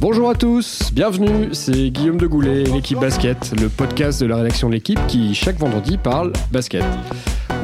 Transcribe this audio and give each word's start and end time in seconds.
Bonjour 0.00 0.30
à 0.30 0.34
tous, 0.34 0.92
bienvenue, 0.92 1.48
c'est 1.52 1.90
Guillaume 1.90 2.18
de 2.18 2.26
Goulet, 2.26 2.64
l'équipe 2.64 2.98
basket, 2.98 3.52
le 3.60 3.68
podcast 3.68 4.20
de 4.20 4.26
la 4.26 4.36
rédaction 4.36 4.68
de 4.68 4.74
l'équipe 4.74 4.98
qui 5.06 5.34
chaque 5.34 5.58
vendredi 5.58 5.98
parle 5.98 6.32
basket. 6.50 6.84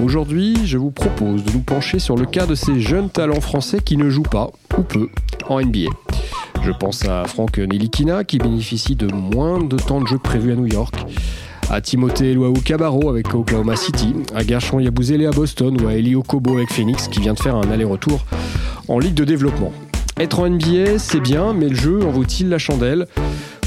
Aujourd'hui, 0.03 0.57
je 0.65 0.79
vous 0.79 0.91
propose 0.91 1.45
de 1.45 1.53
nous 1.53 1.63
pencher 1.63 1.99
sur 1.99 2.17
le 2.17 2.27
cas 2.27 2.47
de 2.47 2.55
ces 2.55 2.81
jeunes 2.81 3.11
talents 3.11 3.41
français 3.41 3.81
qui 3.81 3.97
ne 3.97 4.09
jouent 4.09 4.23
pas, 4.23 4.51
ou 4.77 4.83
peu, 4.83 5.09
en 5.49 5.61
NBA. 5.61 5.91
Je 6.63 6.73
pense 6.73 7.05
à 7.05 7.25
Franck 7.25 7.59
Nilikina 7.59 8.25
qui 8.25 8.39
bénéficie 8.39 8.97
de 8.97 9.07
moins 9.13 9.63
de 9.63 9.77
temps 9.77 10.01
de 10.01 10.07
jeu 10.07 10.19
prévu 10.19 10.53
à 10.53 10.57
New 10.57 10.67
York, 10.67 10.95
à 11.71 11.81
Timothée 11.81 12.35
Luau 12.35 12.53
Cabarro 12.53 13.11
avec 13.11 13.35
Oklahoma 13.35 13.77
City, 13.77 14.15
à 14.35 14.43
Gershon 14.43 14.81
Yabouzele 14.81 15.27
à 15.27 15.31
Boston 15.31 15.81
ou 15.81 15.89
à 15.89 15.95
Elio 15.95 16.23
Kobo 16.23 16.55
avec 16.55 16.73
Phoenix 16.73 17.09
qui 17.09 17.21
vient 17.21 17.35
de 17.35 17.41
faire 17.41 17.57
un 17.57 17.71
aller-retour 17.71 18.25
en 18.89 18.99
Ligue 18.99 19.15
de 19.15 19.25
développement. 19.25 19.73
Être 20.19 20.41
en 20.41 20.49
NBA, 20.49 20.99
c'est 20.99 21.21
bien, 21.21 21.53
mais 21.53 21.69
le 21.69 21.77
jeu 21.77 22.03
en 22.05 22.11
vaut-il 22.11 22.49
la 22.49 22.59
chandelle? 22.59 23.07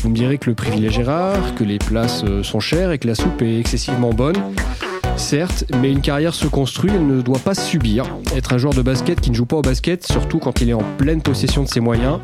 Vous 0.01 0.09
me 0.09 0.15
direz 0.15 0.37
que 0.37 0.49
le 0.49 0.55
privilège 0.55 0.99
est 0.99 1.03
rare, 1.03 1.55
que 1.55 1.63
les 1.63 1.77
places 1.77 2.23
euh, 2.25 2.43
sont 2.43 2.59
chères 2.59 2.91
et 2.91 2.97
que 2.97 3.07
la 3.07 3.15
soupe 3.15 3.41
est 3.41 3.59
excessivement 3.59 4.09
bonne. 4.09 4.35
Certes, 5.17 5.65
mais 5.79 5.91
une 5.91 6.01
carrière 6.01 6.33
se 6.33 6.47
construit, 6.47 6.91
elle 6.93 7.05
ne 7.05 7.21
doit 7.21 7.39
pas 7.39 7.53
subir. 7.53 8.05
Être 8.35 8.53
un 8.53 8.57
joueur 8.57 8.73
de 8.73 8.81
basket 8.81 9.21
qui 9.21 9.29
ne 9.29 9.35
joue 9.35 9.45
pas 9.45 9.57
au 9.57 9.61
basket, 9.61 10.05
surtout 10.05 10.39
quand 10.39 10.61
il 10.61 10.69
est 10.69 10.73
en 10.73 10.83
pleine 10.97 11.21
possession 11.21 11.63
de 11.63 11.67
ses 11.67 11.79
moyens, 11.79 12.19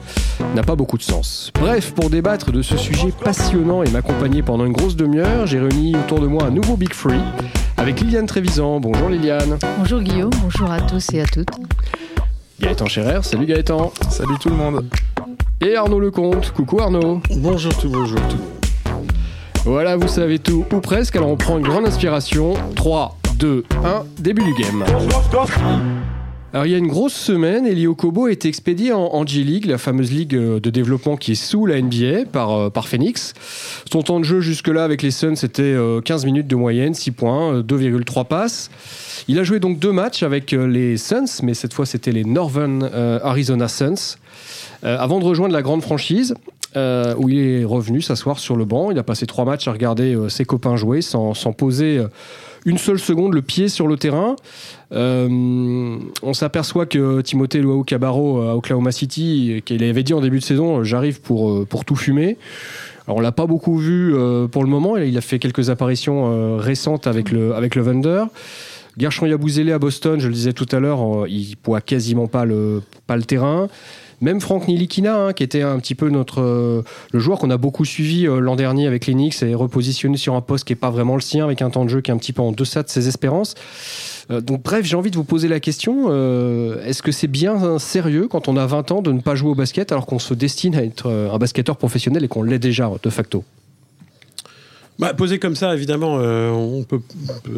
n'a 0.55 0.64
pas 0.64 0.76
beaucoup 0.76 0.98
de 0.98 1.04
sens. 1.04 1.52
Bref, 1.59 1.94
pour 1.94 2.09
débattre 2.09 2.52
de 2.52 2.62
ce 2.62 2.78
sujet 2.78 3.14
passionnant 3.23 3.84
et 3.84 3.90
m'accompagner 3.90 4.42
pendant 4.42 4.66
une 4.66 4.73
grosse 4.73 4.95
demi-heure, 4.95 5.48
j'ai 5.48 5.59
réuni 5.59 5.95
autour 5.95 6.20
de 6.20 6.28
moi 6.28 6.45
un 6.45 6.52
nouveau 6.52 6.76
Big 6.76 6.94
Free 6.94 7.22
avec 7.78 8.02
Liliane 8.02 8.26
Trévisan. 8.26 8.80
Bonjour 8.80 9.09
Liliane. 9.09 9.58
Bonjour 9.78 10.02
Guillaume, 10.02 10.31
bonjour 10.42 10.72
à 10.72 10.81
tous 10.81 11.14
et 11.14 11.22
à 11.22 11.26
toutes. 11.26 11.50
Gaëtan 12.59 12.88
Scherer, 12.88 13.19
salut 13.22 13.45
Gaëtan. 13.45 13.92
Salut 14.09 14.38
tout 14.42 14.50
le 14.50 14.56
monde. 14.56 14.86
Et 15.62 15.75
Arnaud 15.75 16.00
Lecomte, 16.00 16.52
coucou 16.52 16.80
Arnaud. 16.80 17.22
Bonjour 17.38 17.78
tout, 17.78 17.90
bonjour 17.90 18.19
tout. 18.28 18.38
Voilà, 19.68 19.98
vous 19.98 20.08
savez 20.08 20.40
tout, 20.40 20.64
ou 20.72 20.80
presque, 20.80 21.18
alors 21.18 21.28
on 21.28 21.36
prend 21.36 21.58
une 21.58 21.66
grande 21.66 21.86
inspiration. 21.86 22.54
3, 22.78 23.18
2, 23.38 23.66
1, 23.84 24.06
début 24.18 24.42
du 24.42 24.54
game. 24.54 24.86
Alors 26.54 26.66
il 26.66 26.72
y 26.72 26.74
a 26.74 26.78
une 26.78 26.88
grosse 26.88 27.14
semaine, 27.14 27.68
Elio 27.68 27.94
Kobo 27.94 28.28
a 28.28 28.32
été 28.32 28.48
expédié 28.48 28.94
en, 28.94 29.26
G-League, 29.28 29.66
la 29.66 29.78
fameuse 29.78 30.09
ligue 30.09 30.36
euh, 30.36 30.62
de 30.62 30.70
développement 30.70 31.18
qui 31.18 31.34
est 31.34 31.36
sous 31.36 31.66
la 31.66 31.82
NBA 31.82 32.28
par, 32.32 32.52
euh, 32.54 32.70
par 32.70 32.88
Phoenix. 32.88 33.34
Son 33.92 34.04
temps 34.04 34.22
de 34.22 34.24
jeu 34.24 34.40
jusque-là 34.40 34.86
avec 34.86 35.02
les 35.02 35.12
Suns 35.12 35.36
c'était 35.36 35.64
euh, 35.64 36.00
15 36.00 36.24
minutes 36.24 36.48
de 36.48 36.56
moyenne, 36.56 36.94
6 36.94 37.12
points, 37.12 37.56
euh, 37.56 37.62
2,3 37.62 38.26
passes. 38.26 38.70
Il 39.30 39.40
a 39.40 39.44
joué 39.44 39.59
donc 39.59 39.80
deux 39.80 39.92
matchs 39.92 40.24
avec 40.24 40.54
euh, 40.54 40.68
les 40.68 40.96
Suns, 40.96 41.42
mais 41.44 41.54
cette 41.54 41.74
fois 41.74 41.86
c'était 41.86 42.14
les 42.14 42.24
Northern 42.24 42.90
euh, 42.94 43.20
Arizona 43.22 43.68
Suns, 43.68 44.16
euh, 44.86 44.98
avant 44.98 45.20
de 45.20 45.26
rejoindre 45.26 45.54
la 45.54 45.62
grande 45.62 45.81
franchise. 45.81 46.34
Euh, 46.78 47.16
où 47.17 47.28
il 47.28 47.39
est 47.39 47.66
revenu 47.66 48.02
s'asseoir 48.02 48.38
sur 48.38 48.56
le 48.56 48.64
banc. 48.64 48.92
Il 48.92 49.00
a 49.00 49.03
passé 49.03 49.25
trois 49.25 49.45
matchs 49.45 49.67
à 49.67 49.72
regarder 49.72 50.14
euh, 50.14 50.30
ses 50.30 50.45
copains 50.45 50.75
jouer 50.75 51.02
sans, 51.02 51.34
poser 51.58 51.97
euh, 51.97 52.08
une 52.66 52.78
seule 52.78 53.00
seconde 53.00 53.34
le 53.34 53.42
pied 53.42 53.67
sur 53.67 53.88
le 53.88 53.97
terrain. 53.97 54.36
On 54.92 56.34
s'aperçoit 56.34 56.86
que 56.86 57.22
Timothée 57.22 57.61
Luau 57.61 57.84
Cabarro 57.84 58.42
à 58.42 58.56
Oklahoma 58.56 58.92
City, 58.92 59.64
qu'il 59.66 59.84
avait 59.84 60.03
dit 60.03 60.14
en 60.14 60.22
début 60.22 60.38
de 60.38 60.44
saison, 60.44 60.84
j'arrive 60.84 61.19
pour, 61.22 61.66
pour 61.66 61.84
tout 61.84 61.95
fumer. 61.95 62.38
Alors 63.08 63.17
on 63.17 63.22
l'a 63.22 63.31
pas 63.31 63.47
beaucoup 63.47 63.78
vu 63.78 64.14
pour 64.52 64.64
le 64.64 64.69
moment. 64.69 64.97
Il 64.97 65.17
a 65.17 65.22
fait 65.22 65.39
quelques 65.39 65.69
apparitions 65.69 66.58
récentes 66.58 67.08
avec 67.08 67.31
le, 67.31 67.56
avec 67.56 67.75
le 67.75 67.84
Thunder. 67.84 68.25
Gershon 68.97 69.28
Yabouzele 69.28 69.72
à 69.72 69.80
Boston, 69.80 70.19
je 70.19 70.28
le 70.28 70.34
disais 70.34 70.53
tout 70.53 70.67
à 70.72 70.80
l'heure, 70.80 71.28
il 71.28 71.56
poids 71.58 71.81
quasiment 71.81 72.28
pas 72.28 72.45
le, 72.45 72.81
pas 73.06 73.16
le 73.16 73.23
terrain. 73.23 73.67
Même 74.20 74.42
Franck 74.42 74.68
Nilikina, 74.68 75.16
hein, 75.16 75.34
qui 75.34 75.44
était 75.44 75.62
un 75.62 75.78
petit 75.80 75.94
peu 75.94 76.09
notre 76.09 76.41
euh, 76.41 76.81
le 77.12 77.19
joueur 77.19 77.38
qu'on 77.38 77.52
a 77.52 77.58
beaucoup 77.58 77.86
suivi 77.86 78.25
euh, 78.25 78.40
l'an 78.40 78.56
dernier 78.56 78.88
avec 78.88 79.06
Knicks 79.06 79.44
et 79.44 79.53
repositionné 79.53 80.18
sur 80.18 80.34
un 80.34 80.41
poste 80.41 80.66
qui 80.66 80.74
est 80.74 80.78
pas 80.78 80.90
vraiment 80.90 81.16
le 81.16 81.22
sien, 81.22 81.44
avec 81.44 81.62
un 81.62 81.69
temps 81.69 81.86
de 81.86 81.90
jeu 81.90 82.02
qui 82.02 82.09
est 82.09 82.14
un 82.14 82.18
petit 82.18 82.34
peu 82.34 82.41
en 82.41 82.52
deçà 82.52 82.81
de 82.81 82.90
ses 82.90 83.08
espérances. 83.08 83.53
Euh, 84.31 84.41
donc 84.41 84.64
bref, 84.64 84.86
j'ai 84.86 84.96
envie 84.96 85.12
de 85.12 85.18
vous 85.18 85.24
poser 85.24 85.47
la 85.47 85.59
question 85.59 86.08
est-ce 86.84 87.02
que 87.02 87.12
c'est 87.12 87.28
bien 87.28 87.64
euh, 87.64 87.80
sérieux 87.80 88.28
quand 88.28 88.47
on 88.47 88.58
a 88.58 88.66
20 88.66 88.91
ans 88.91 89.02
de 89.02 89.12
ne 89.12 89.19
pas 89.19 89.36
jouer 89.36 89.52
au 89.52 89.56
basket 89.56 89.91
alors 89.91 90.06
qu'on 90.06 90.20
se 90.20 90.34
destine 90.34 90.75
à 90.75 90.84
être 90.84 91.09
un 91.09 91.38
basketteur 91.38 91.78
professionnel 91.78 92.24
et 92.24 92.28
qu'on 92.28 92.44
l'est 92.44 92.59
déjà 92.59 92.91
de 93.02 93.09
facto? 93.09 93.44
Bah, 95.00 95.13
posé 95.13 95.38
comme 95.38 95.56
ça, 95.56 95.75
évidemment, 95.75 96.18
euh, 96.19 96.50
on 96.50 96.81
peut, 96.84 97.00
peut 97.44 97.52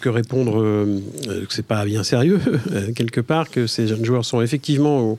que 0.00 0.08
répondre 0.08 0.60
euh, 0.60 0.98
que 1.48 1.54
c'est 1.54 1.64
pas 1.64 1.84
bien 1.84 2.02
sérieux 2.02 2.40
euh, 2.72 2.92
quelque 2.92 3.20
part, 3.20 3.48
que 3.50 3.68
ces 3.68 3.86
jeunes 3.86 4.04
joueurs 4.04 4.24
sont 4.24 4.40
effectivement 4.42 5.12
au- 5.12 5.18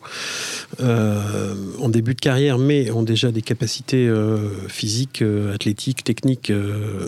euh, 0.82 1.54
en 1.80 1.88
début 1.88 2.16
de 2.16 2.20
carrière, 2.20 2.58
mais 2.58 2.92
ont 2.92 3.02
déjà 3.04 3.32
des 3.32 3.42
capacités 3.42 4.12
physiques, 4.68 5.24
athlétiques, 5.54 6.04
techniques 6.04 6.52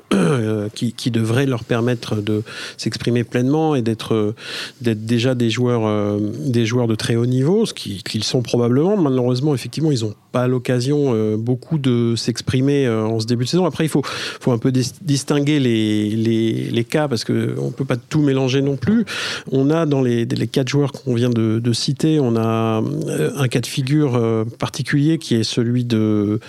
qui, 0.74 0.94
qui 0.94 1.12
devraient 1.12 1.46
leur 1.46 1.66
permettre 1.66 2.16
de 2.22 2.44
s'exprimer 2.78 3.26
pleinement 3.26 3.76
et 3.76 3.82
d'être 3.82 4.36
déjà 4.82 5.36
des 5.36 5.50
joueurs 5.50 5.82
de 5.82 6.96
très 6.96 7.18
haut 7.18 7.26
niveau, 7.26 7.66
ce 7.66 7.74
qui- 7.74 8.04
qu'ils 8.04 8.24
sont 8.24 8.42
probablement. 8.42 8.96
Malheureusement, 8.96 9.54
effectivement, 9.54 9.92
ils 9.92 10.06
n'ont 10.06 10.16
pas 10.32 10.48
l'occasion 10.48 11.36
beaucoup 11.38 11.78
de 11.78 12.14
s'exprimer 12.16 12.88
en 12.88 13.20
ce 13.20 13.26
début 13.26 13.44
de 13.44 13.50
saison. 13.50 13.66
Après, 13.66 13.84
il 13.84 13.90
faut 13.90 14.04
faut 14.40 14.52
un 14.52 14.58
peu 14.58 14.72
dis- 14.72 14.94
distinguer 15.02 15.60
les, 15.60 16.10
les, 16.12 16.70
les 16.70 16.84
cas 16.84 17.08
parce 17.08 17.24
que 17.24 17.56
on 17.58 17.72
peut 17.72 17.86
pas 17.86 17.98
tout 17.98 18.22
mélanger 18.22 18.62
non 18.62 18.78
plus. 18.78 19.06
On 19.52 19.70
a 19.70 19.86
dans 19.86 20.02
les, 20.02 20.26
les 20.26 20.48
quatre 20.48 20.68
joueurs 20.70 20.92
qu'on 20.92 21.14
vient 21.14 21.30
de, 21.30 21.60
citer, 21.74 22.20
on 22.20 22.36
a 22.36 22.82
euh, 23.08 23.32
un 23.36 23.48
cas 23.48 23.62
de 23.62 23.68
figure 23.68 24.16
euh, 24.16 24.44
particulier 24.46 25.18
qui 25.18 25.36
est 25.36 25.44
celui 25.44 25.86
de, 25.86 26.40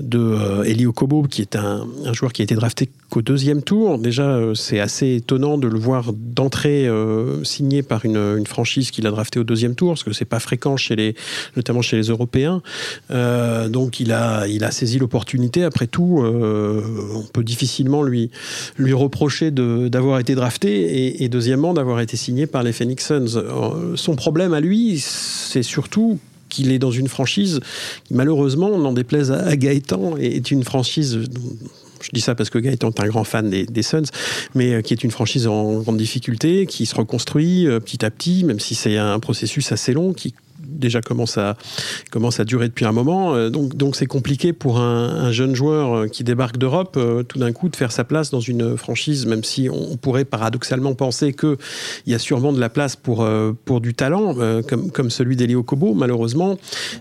de 0.00 0.18
euh, 0.18 0.64
qui 1.28 1.42
est 1.42 1.56
un, 1.56 1.86
un 2.04 2.12
joueur 2.12 2.32
qui 2.32 2.42
a 2.42 2.44
été 2.44 2.54
drafté 2.54 2.88
qu'au 3.10 3.22
deuxième 3.22 3.62
tour. 3.62 3.98
Déjà, 3.98 4.28
euh, 4.28 4.54
c'est 4.54 4.80
assez 4.80 5.16
étonnant 5.16 5.56
de 5.56 5.66
le 5.66 5.78
voir 5.78 6.12
d'entrée 6.12 6.86
euh, 6.86 7.42
signé 7.44 7.82
par 7.82 8.04
une, 8.04 8.46
franchise 8.46 8.90
qu'il 8.90 9.06
a 9.06 9.10
drafté 9.10 9.38
au 9.38 9.44
deuxième 9.44 9.74
tour, 9.74 9.90
parce 9.90 10.02
que 10.02 10.12
c'est 10.12 10.24
pas 10.24 10.40
fréquent 10.40 10.76
chez 10.76 10.96
les, 10.96 11.14
notamment 11.56 11.82
chez 11.82 11.96
les 11.96 12.08
Européens. 12.08 12.62
Euh, 13.10 13.68
donc 13.68 14.00
il 14.00 14.12
a, 14.12 14.46
il 14.46 14.64
a 14.64 14.70
saisi 14.70 14.98
l'opportunité. 14.98 15.64
Après 15.64 15.86
tout, 15.86 16.22
on 16.24 17.22
peut 17.32 17.44
difficilement 17.44 18.02
lui, 18.02 18.30
lui 18.76 18.92
reprocher 18.92 19.50
d'avoir 19.50 20.18
été 20.18 20.34
drafté 20.34 21.22
et, 21.22 21.28
deuxièmement 21.28 21.74
d'avoir 21.74 22.00
été 22.00 22.16
signé 22.16 22.46
par 22.46 22.62
les 22.62 22.72
Phoenix 22.72 23.06
Suns. 23.06 23.42
Son 23.94 24.16
problème 24.16 24.54
à 24.54 24.60
lui, 24.60 24.98
c'est 24.98 25.62
surtout 25.62 26.18
qu'il 26.48 26.72
est 26.72 26.78
dans 26.78 26.90
une 26.90 27.08
franchise 27.08 27.60
qui, 28.04 28.14
malheureusement, 28.14 28.78
n'en 28.78 28.92
déplaise 28.92 29.30
à, 29.30 29.56
Gaëtan, 29.56 30.16
est 30.16 30.50
une 30.50 30.64
franchise 30.64 31.28
je 32.00 32.10
dis 32.12 32.20
ça 32.20 32.34
parce 32.34 32.50
que 32.50 32.58
Gaëtan 32.58 32.90
est 32.90 33.00
un 33.00 33.06
grand 33.06 33.24
fan 33.24 33.48
des, 33.50 33.66
des 33.66 33.82
Suns, 33.82 34.02
mais 34.54 34.74
euh, 34.74 34.82
qui 34.82 34.92
est 34.92 35.04
une 35.04 35.10
franchise 35.10 35.46
en 35.46 35.80
grande 35.80 35.96
difficulté, 35.96 36.66
qui 36.66 36.86
se 36.86 36.94
reconstruit 36.94 37.66
euh, 37.66 37.80
petit 37.80 38.04
à 38.04 38.10
petit, 38.10 38.44
même 38.44 38.60
si 38.60 38.74
c'est 38.74 38.96
un 38.96 39.18
processus 39.20 39.72
assez 39.72 39.92
long, 39.92 40.12
qui 40.12 40.34
déjà 40.68 41.00
commence 41.00 41.38
à, 41.38 41.56
commence 42.10 42.40
à 42.40 42.44
durer 42.44 42.68
depuis 42.68 42.84
un 42.84 42.92
moment. 42.92 43.34
Euh, 43.34 43.50
Donc, 43.50 43.76
donc 43.76 43.96
c'est 43.96 44.06
compliqué 44.06 44.52
pour 44.52 44.78
un, 44.78 45.08
un 45.08 45.32
jeune 45.32 45.54
joueur 45.54 45.94
euh, 45.94 46.06
qui 46.06 46.24
débarque 46.24 46.58
d'Europe, 46.58 46.96
euh, 46.96 47.22
tout 47.22 47.38
d'un 47.38 47.52
coup, 47.52 47.68
de 47.68 47.76
faire 47.76 47.92
sa 47.92 48.04
place 48.04 48.30
dans 48.30 48.40
une 48.40 48.76
franchise, 48.76 49.26
même 49.26 49.44
si 49.44 49.68
on 49.70 49.96
pourrait 49.96 50.24
paradoxalement 50.24 50.94
penser 50.94 51.32
qu'il 51.32 51.56
y 52.06 52.14
a 52.14 52.18
sûrement 52.18 52.52
de 52.52 52.60
la 52.60 52.68
place 52.68 52.96
pour, 52.96 53.26
pour 53.64 53.80
du 53.80 53.94
talent, 53.94 54.34
comme, 54.68 54.90
comme 54.90 55.10
celui 55.10 55.36
d'Elio 55.36 55.62
Kobo. 55.62 55.94
Malheureusement, 55.94 56.58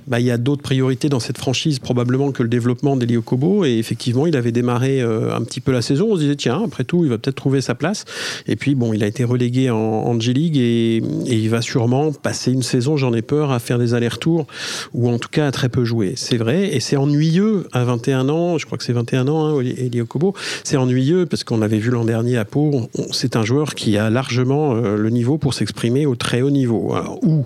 bah, 0.07 0.19
il 0.19 0.25
y 0.25 0.31
a 0.31 0.37
d'autres 0.37 0.61
priorités 0.61 1.09
dans 1.09 1.19
cette 1.19 1.37
franchise, 1.37 1.79
probablement 1.79 2.31
que 2.31 2.43
le 2.43 2.49
développement 2.49 2.95
d'Elio 2.95 3.21
Kobo. 3.21 3.65
Et 3.65 3.77
effectivement, 3.77 4.27
il 4.27 4.35
avait 4.35 4.51
démarré 4.51 5.01
un 5.01 5.41
petit 5.43 5.61
peu 5.61 5.71
la 5.71 5.81
saison. 5.81 6.09
On 6.11 6.15
se 6.15 6.21
disait, 6.21 6.35
tiens, 6.35 6.61
après 6.65 6.83
tout, 6.83 7.03
il 7.03 7.09
va 7.09 7.17
peut-être 7.17 7.35
trouver 7.35 7.61
sa 7.61 7.75
place. 7.75 8.05
Et 8.47 8.55
puis, 8.55 8.75
bon, 8.75 8.93
il 8.93 9.03
a 9.03 9.07
été 9.07 9.23
relégué 9.23 9.69
en, 9.69 9.77
en 9.77 10.19
G-League 10.19 10.57
et, 10.57 10.97
et 10.97 11.35
il 11.35 11.49
va 11.49 11.61
sûrement 11.61 12.11
passer 12.11 12.51
une 12.51 12.63
saison, 12.63 12.97
j'en 12.97 13.13
ai 13.13 13.21
peur, 13.21 13.51
à 13.57 13.59
faire 13.59 13.77
des 13.77 13.93
allers-retours 13.93 14.47
ou 14.93 15.09
en 15.09 15.19
tout 15.19 15.29
cas 15.29 15.47
à 15.47 15.51
très 15.51 15.69
peu 15.69 15.85
jouer. 15.85 16.13
C'est 16.15 16.37
vrai. 16.37 16.73
Et 16.73 16.79
c'est 16.79 16.97
ennuyeux 16.97 17.67
à 17.73 17.83
21 17.83 18.29
ans. 18.29 18.57
Je 18.57 18.65
crois 18.65 18.77
que 18.77 18.83
c'est 18.83 18.93
21 18.93 19.27
ans, 19.27 19.45
hein, 19.45 19.61
Elio 19.61 20.05
Kobo. 20.05 20.33
C'est 20.63 20.77
ennuyeux 20.77 21.25
parce 21.25 21.43
qu'on 21.43 21.61
avait 21.61 21.79
vu 21.79 21.89
l'an 21.89 22.05
dernier 22.05 22.37
à 22.37 22.45
Pau. 22.45 22.89
C'est 23.11 23.35
un 23.35 23.43
joueur 23.43 23.75
qui 23.75 23.97
a 23.97 24.09
largement 24.09 24.75
euh, 24.75 24.97
le 24.97 25.09
niveau 25.09 25.37
pour 25.37 25.53
s'exprimer 25.53 26.05
au 26.05 26.15
très 26.15 26.41
haut 26.41 26.49
niveau. 26.49 26.95
Où 27.21 27.45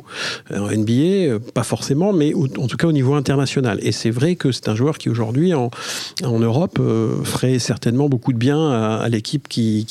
En 0.53 0.69
NBA, 0.69 0.91
euh, 0.91 1.39
pas 1.39 1.63
forcément, 1.63 2.13
mais 2.13 2.33
en 2.33 2.67
tout 2.67 2.77
cas 2.77 2.87
au 2.87 2.91
niveau 2.91 3.13
international. 3.13 3.79
Et 3.81 3.91
c'est 3.91 4.09
vrai 4.09 4.35
que 4.35 4.51
c'est 4.51 4.69
un 4.69 4.75
joueur 4.75 4.97
qui 4.97 5.09
aujourd'hui 5.09 5.53
en, 5.53 5.69
Europe 6.23 6.79
euh, 6.79 7.23
ferait 7.23 7.59
certainement 7.59 8.09
beaucoup 8.09 8.33
de 8.33 8.37
bien 8.37 8.71
à, 8.71 9.07
l'équipe 9.09 9.47
qui, 9.47 9.85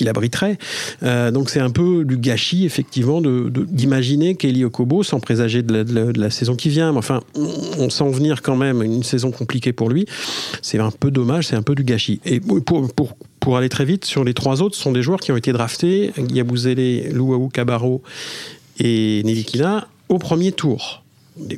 l'abriterait. 0.00 0.58
Donc 1.02 1.50
c'est 1.50 1.60
un 1.60 1.70
peu 1.70 2.04
du 2.04 2.16
gâchis, 2.16 2.64
effectivement, 2.64 3.20
d'imaginer 3.20 4.34
qu'Eli 4.34 4.64
Okobo, 4.64 5.02
sans 5.10 5.20
présager 5.20 5.62
de 5.62 6.18
la, 6.18 6.30
saison 6.30 6.54
qui 6.54 6.68
vient, 6.68 6.92
mais 6.92 6.98
enfin, 6.98 7.20
on, 7.34 7.90
sent 7.90 8.08
venir 8.10 8.42
quand 8.42 8.56
même 8.56 8.82
une 8.82 9.02
saison 9.02 9.32
compliquée 9.32 9.72
pour 9.72 9.88
lui, 9.88 10.06
c'est 10.62 10.78
un 10.78 10.92
peu 10.92 11.10
dommage, 11.10 11.48
c'est 11.48 11.56
un 11.56 11.62
peu 11.62 11.74
du 11.74 11.82
gâchis. 11.82 12.20
Et 12.24 12.40
pour, 12.40 13.56
aller 13.56 13.68
très 13.68 13.84
vite, 13.84 14.04
sur 14.04 14.22
les 14.22 14.34
trois 14.34 14.62
autres, 14.62 14.76
ce 14.76 14.82
sont 14.82 14.92
des 14.92 15.02
joueurs 15.02 15.18
qui 15.18 15.32
ont 15.32 15.36
été 15.36 15.52
draftés, 15.52 16.12
Yabouzele, 16.32 17.12
Louaou 17.12 17.48
Kabaro 17.48 18.02
et 18.78 19.22
Nelikina, 19.24 19.88
au 20.08 20.18
premier 20.18 20.52
tour 20.52 20.99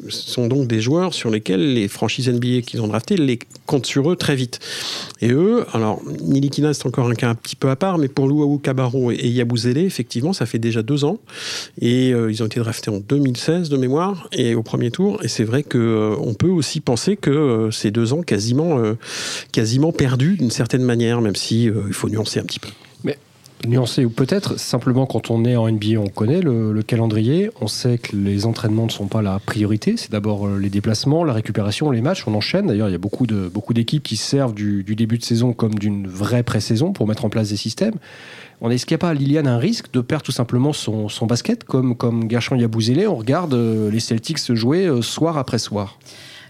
sont 0.08 0.46
donc 0.46 0.68
des 0.68 0.80
joueurs 0.80 1.14
sur 1.14 1.30
lesquels 1.30 1.74
les 1.74 1.88
franchises 1.88 2.28
NBA 2.28 2.62
qu'ils 2.62 2.82
ont 2.82 2.88
draftés 2.88 3.16
les 3.16 3.38
comptent 3.66 3.86
sur 3.86 4.10
eux 4.10 4.16
très 4.16 4.34
vite. 4.34 4.60
Et 5.20 5.30
eux, 5.30 5.64
alors 5.72 6.00
Nilikina 6.20 6.74
c'est 6.74 6.86
encore 6.86 7.08
un 7.08 7.14
cas 7.14 7.28
un 7.28 7.34
petit 7.34 7.56
peu 7.56 7.70
à 7.70 7.76
part, 7.76 7.98
mais 7.98 8.08
pour 8.08 8.28
Luau 8.28 8.58
Cabarro 8.58 9.10
et 9.10 9.28
Yabouzele, 9.28 9.78
effectivement, 9.78 10.32
ça 10.32 10.46
fait 10.46 10.58
déjà 10.58 10.82
deux 10.82 11.04
ans. 11.04 11.18
Et 11.80 12.12
euh, 12.12 12.30
ils 12.30 12.42
ont 12.42 12.46
été 12.46 12.60
draftés 12.60 12.90
en 12.90 12.98
2016 12.98 13.68
de 13.68 13.76
mémoire 13.76 14.28
et 14.32 14.54
au 14.54 14.62
premier 14.62 14.90
tour. 14.90 15.22
Et 15.22 15.28
c'est 15.28 15.44
vrai 15.44 15.62
qu'on 15.62 15.78
euh, 15.78 16.34
peut 16.38 16.48
aussi 16.48 16.80
penser 16.80 17.16
que 17.16 17.30
euh, 17.30 17.70
ces 17.70 17.90
deux 17.90 18.12
ans 18.12 18.22
quasiment, 18.22 18.80
quasiment 19.52 19.92
perdus 19.92 20.36
d'une 20.36 20.50
certaine 20.50 20.82
manière, 20.82 21.20
même 21.20 21.36
si 21.36 21.64
il 21.64 21.92
faut 21.92 22.08
nuancer 22.08 22.40
un 22.40 22.44
petit 22.44 22.60
peu 22.60 22.68
nuancé 23.66 24.04
ou 24.04 24.10
peut-être 24.10 24.58
simplement 24.58 25.06
quand 25.06 25.30
on 25.30 25.44
est 25.44 25.56
en 25.56 25.70
NBA, 25.70 25.98
on 25.98 26.08
connaît 26.08 26.40
le, 26.40 26.82
calendrier, 26.82 27.50
on 27.60 27.68
sait 27.68 27.98
que 27.98 28.16
les 28.16 28.46
entraînements 28.46 28.86
ne 28.86 28.90
sont 28.90 29.06
pas 29.06 29.22
la 29.22 29.38
priorité, 29.38 29.96
c'est 29.96 30.10
d'abord 30.10 30.46
euh, 30.46 30.58
les 30.58 30.70
déplacements, 30.70 31.24
la 31.24 31.32
récupération, 31.32 31.90
les 31.90 32.00
matchs, 32.00 32.26
on 32.26 32.34
enchaîne. 32.34 32.66
D'ailleurs, 32.66 32.88
il 32.88 32.92
y 32.92 32.96
a 32.96 32.98
beaucoup 32.98 33.26
beaucoup 33.26 33.74
d'équipes 33.74 34.02
qui 34.02 34.16
servent 34.16 34.54
du, 34.54 34.82
début 34.82 35.18
de 35.18 35.24
saison 35.24 35.52
comme 35.52 35.74
d'une 35.74 36.06
vraie 36.06 36.42
pré-saison 36.42 36.92
pour 36.92 37.06
mettre 37.06 37.24
en 37.24 37.28
place 37.28 37.50
des 37.50 37.56
systèmes. 37.56 37.94
On 38.60 38.70
est-ce 38.70 38.86
qu'il 38.86 38.94
n'y 38.94 39.00
a 39.00 39.06
pas, 39.06 39.14
Liliane, 39.14 39.46
un 39.46 39.58
risque 39.58 39.92
de 39.92 40.00
perdre 40.00 40.24
tout 40.24 40.32
simplement 40.32 40.72
son, 40.72 41.08
basket 41.26 41.64
comme 41.64 41.96
comme 41.96 42.30
Gershon 42.30 42.56
Yabouzélé 42.56 43.06
On 43.06 43.16
regarde 43.16 43.54
euh, 43.54 43.90
les 43.90 44.00
Celtics 44.00 44.38
se 44.38 44.54
jouer 44.54 44.86
euh, 44.86 45.02
soir 45.02 45.38
après 45.38 45.58
soir. 45.58 45.98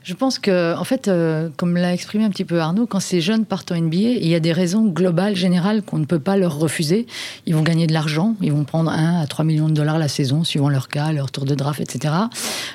Je 0.04 0.14
pense 0.14 0.38
que, 0.38 0.76
en 0.76 0.84
fait, 0.84 1.06
euh, 1.06 1.48
comme 1.56 1.76
l'a 1.76 1.92
exprimé 1.92 2.24
un 2.24 2.30
petit 2.30 2.44
peu 2.44 2.60
Arnaud, 2.60 2.86
quand 2.86 3.00
ces 3.00 3.20
jeunes 3.20 3.44
partent 3.44 3.70
en 3.70 3.76
NBA, 3.76 3.96
il 3.96 4.26
y 4.26 4.34
a 4.34 4.40
des 4.40 4.52
raisons 4.52 4.86
globales, 4.86 5.36
générales, 5.36 5.82
qu'on 5.82 5.98
ne 5.98 6.04
peut 6.04 6.18
pas 6.18 6.36
leur 6.36 6.58
refuser. 6.58 7.06
Ils 7.46 7.54
vont 7.54 7.62
gagner 7.62 7.86
de 7.86 7.92
l'argent, 7.92 8.34
ils 8.40 8.52
vont 8.52 8.64
prendre 8.64 8.90
1 8.90 9.20
à 9.20 9.26
3 9.26 9.44
millions 9.44 9.68
de 9.68 9.74
dollars 9.74 9.98
la 9.98 10.08
saison, 10.08 10.42
suivant 10.42 10.68
leur 10.68 10.88
cas, 10.88 11.12
leur 11.12 11.30
tour 11.30 11.44
de 11.44 11.54
draft, 11.54 11.80
etc. 11.80 12.14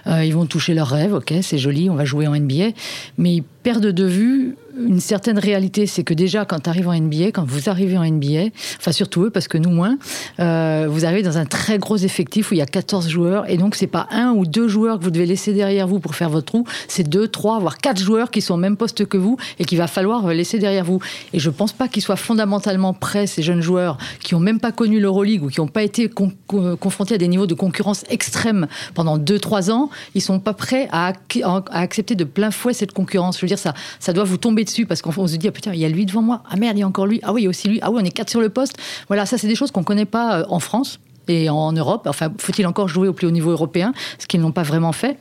Euh, 0.07 0.24
ils 0.24 0.33
vont 0.33 0.45
toucher 0.45 0.74
leurs 0.74 0.88
rêves, 0.88 1.13
ok, 1.13 1.33
c'est 1.41 1.57
joli, 1.57 1.89
on 1.89 1.95
va 1.95 2.06
jouer 2.06 2.27
en 2.27 2.35
NBA, 2.35 2.69
mais 3.18 3.44
perdent 3.67 3.91
de 3.91 4.05
vue 4.05 4.55
une 4.77 4.99
certaine 4.99 5.39
réalité, 5.39 5.87
c'est 5.87 6.03
que 6.03 6.13
déjà 6.13 6.45
quand 6.45 6.59
tu 6.59 6.69
arrives 6.69 6.87
en 6.87 6.93
NBA, 6.93 7.27
quand 7.27 7.45
vous 7.45 7.69
arrivez 7.69 7.97
en 7.97 8.05
NBA, 8.05 8.49
enfin 8.79 8.91
surtout 8.91 9.23
eux 9.23 9.29
parce 9.29 9.47
que 9.47 9.57
nous 9.57 9.69
moins, 9.69 9.97
euh, 10.39 10.87
vous 10.89 11.05
arrivez 11.05 11.23
dans 11.23 11.37
un 11.37 11.45
très 11.45 11.77
gros 11.77 11.97
effectif 11.97 12.51
où 12.51 12.53
il 12.53 12.57
y 12.57 12.61
a 12.61 12.65
14 12.65 13.07
joueurs 13.07 13.49
et 13.49 13.57
donc 13.57 13.75
c'est 13.75 13.87
pas 13.87 14.07
un 14.11 14.31
ou 14.31 14.45
deux 14.45 14.67
joueurs 14.67 14.99
que 14.99 15.03
vous 15.03 15.11
devez 15.11 15.25
laisser 15.25 15.53
derrière 15.53 15.87
vous 15.87 15.99
pour 15.99 16.15
faire 16.15 16.29
votre 16.29 16.45
trou, 16.45 16.65
c'est 16.87 17.07
deux, 17.07 17.27
trois, 17.27 17.59
voire 17.59 17.77
quatre 17.77 18.01
joueurs 18.01 18.29
qui 18.31 18.41
sont 18.41 18.53
au 18.53 18.57
même 18.57 18.77
poste 18.77 19.05
que 19.05 19.17
vous 19.17 19.37
et 19.59 19.65
qu'il 19.65 19.77
va 19.77 19.87
falloir 19.87 20.27
laisser 20.27 20.59
derrière 20.59 20.85
vous. 20.85 20.99
Et 21.33 21.39
je 21.39 21.49
pense 21.49 21.73
pas 21.73 21.87
qu'ils 21.87 22.03
soient 22.03 22.15
fondamentalement 22.15 22.93
prêts 22.93 23.27
ces 23.27 23.41
jeunes 23.41 23.61
joueurs 23.61 23.97
qui 24.21 24.35
ont 24.35 24.39
même 24.39 24.59
pas 24.59 24.71
connu 24.71 24.99
l'Euroleague 24.99 25.43
ou 25.43 25.49
qui 25.49 25.59
n'ont 25.59 25.67
pas 25.67 25.83
été 25.83 26.09
confrontés 26.09 27.15
à 27.15 27.17
des 27.17 27.27
niveaux 27.27 27.47
de 27.47 27.55
concurrence 27.55 28.03
extrêmes 28.09 28.67
pendant 28.93 29.17
deux, 29.17 29.39
trois 29.39 29.71
ans, 29.71 29.89
ils 30.13 30.21
sont 30.21 30.39
pas 30.39 30.53
prêts 30.53 30.87
à, 30.91 31.13
à, 31.43 31.79
accepter 31.79 32.15
de 32.15 32.23
plein 32.23 32.51
fouet 32.51 32.73
cette 32.73 32.91
concurrence. 32.91 33.37
Je 33.37 33.41
veux 33.41 33.47
dire 33.47 33.56
ça, 33.57 33.74
ça 34.00 34.13
doit 34.13 34.24
vous 34.24 34.38
tomber 34.38 34.63
dessus 34.63 34.86
parce 34.86 35.01
qu'on 35.01 35.27
se 35.27 35.36
dit, 35.36 35.48
ah, 35.48 35.51
putain, 35.51 35.74
il 35.74 35.80
y 35.80 35.86
a 35.86 35.89
lui 35.89 36.06
devant 36.06 36.21
moi. 36.21 36.44
Ah 36.50 36.56
merde, 36.56 36.77
il 36.77 36.81
y 36.81 36.83
a 36.83 36.88
encore 36.88 37.07
lui. 37.07 37.19
Ah 37.24 37.33
oui, 37.33 37.42
il 37.42 37.44
y 37.45 37.48
a 37.48 37.50
aussi 37.50 37.68
lui. 37.68 37.80
Ah 37.81 37.92
oui, 37.92 38.00
on 38.01 38.06
est 38.06 38.12
quatre 38.12 38.30
sur 38.30 38.42
le 38.42 38.50
poste. 38.50 38.77
Voilà, 39.07 39.25
ça, 39.25 39.38
c'est 39.38 39.48
des 39.48 39.56
choses 39.56 39.71
qu'on 39.71 39.81
ne 39.81 39.86
connaît 39.86 40.06
pas 40.06 40.39
euh, 40.39 40.45
en 40.50 40.59
France 40.59 41.00
et 41.27 41.50
en 41.50 41.71
Europe. 41.71 42.07
Enfin, 42.07 42.31
faut-il 42.38 42.65
encore 42.68 42.88
jouer 42.88 43.07
au 43.07 43.13
plus 43.13 43.27
haut 43.27 43.31
niveau 43.31 43.51
européen, 43.51 43.94
ce 44.19 44.27
qu'ils 44.27 44.41
n'ont 44.41 44.51
pas 44.51 44.63
vraiment 44.63 44.91
fait. 44.91 45.18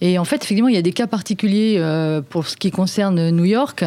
Et 0.00 0.18
en 0.18 0.24
fait, 0.24 0.36
effectivement, 0.36 0.68
il 0.68 0.74
y 0.74 0.78
a 0.78 0.82
des 0.82 0.92
cas 0.92 1.06
particuliers 1.06 1.76
euh, 1.78 2.20
pour 2.20 2.46
ce 2.46 2.56
qui 2.56 2.70
concerne 2.70 3.30
New 3.30 3.44
York. 3.44 3.84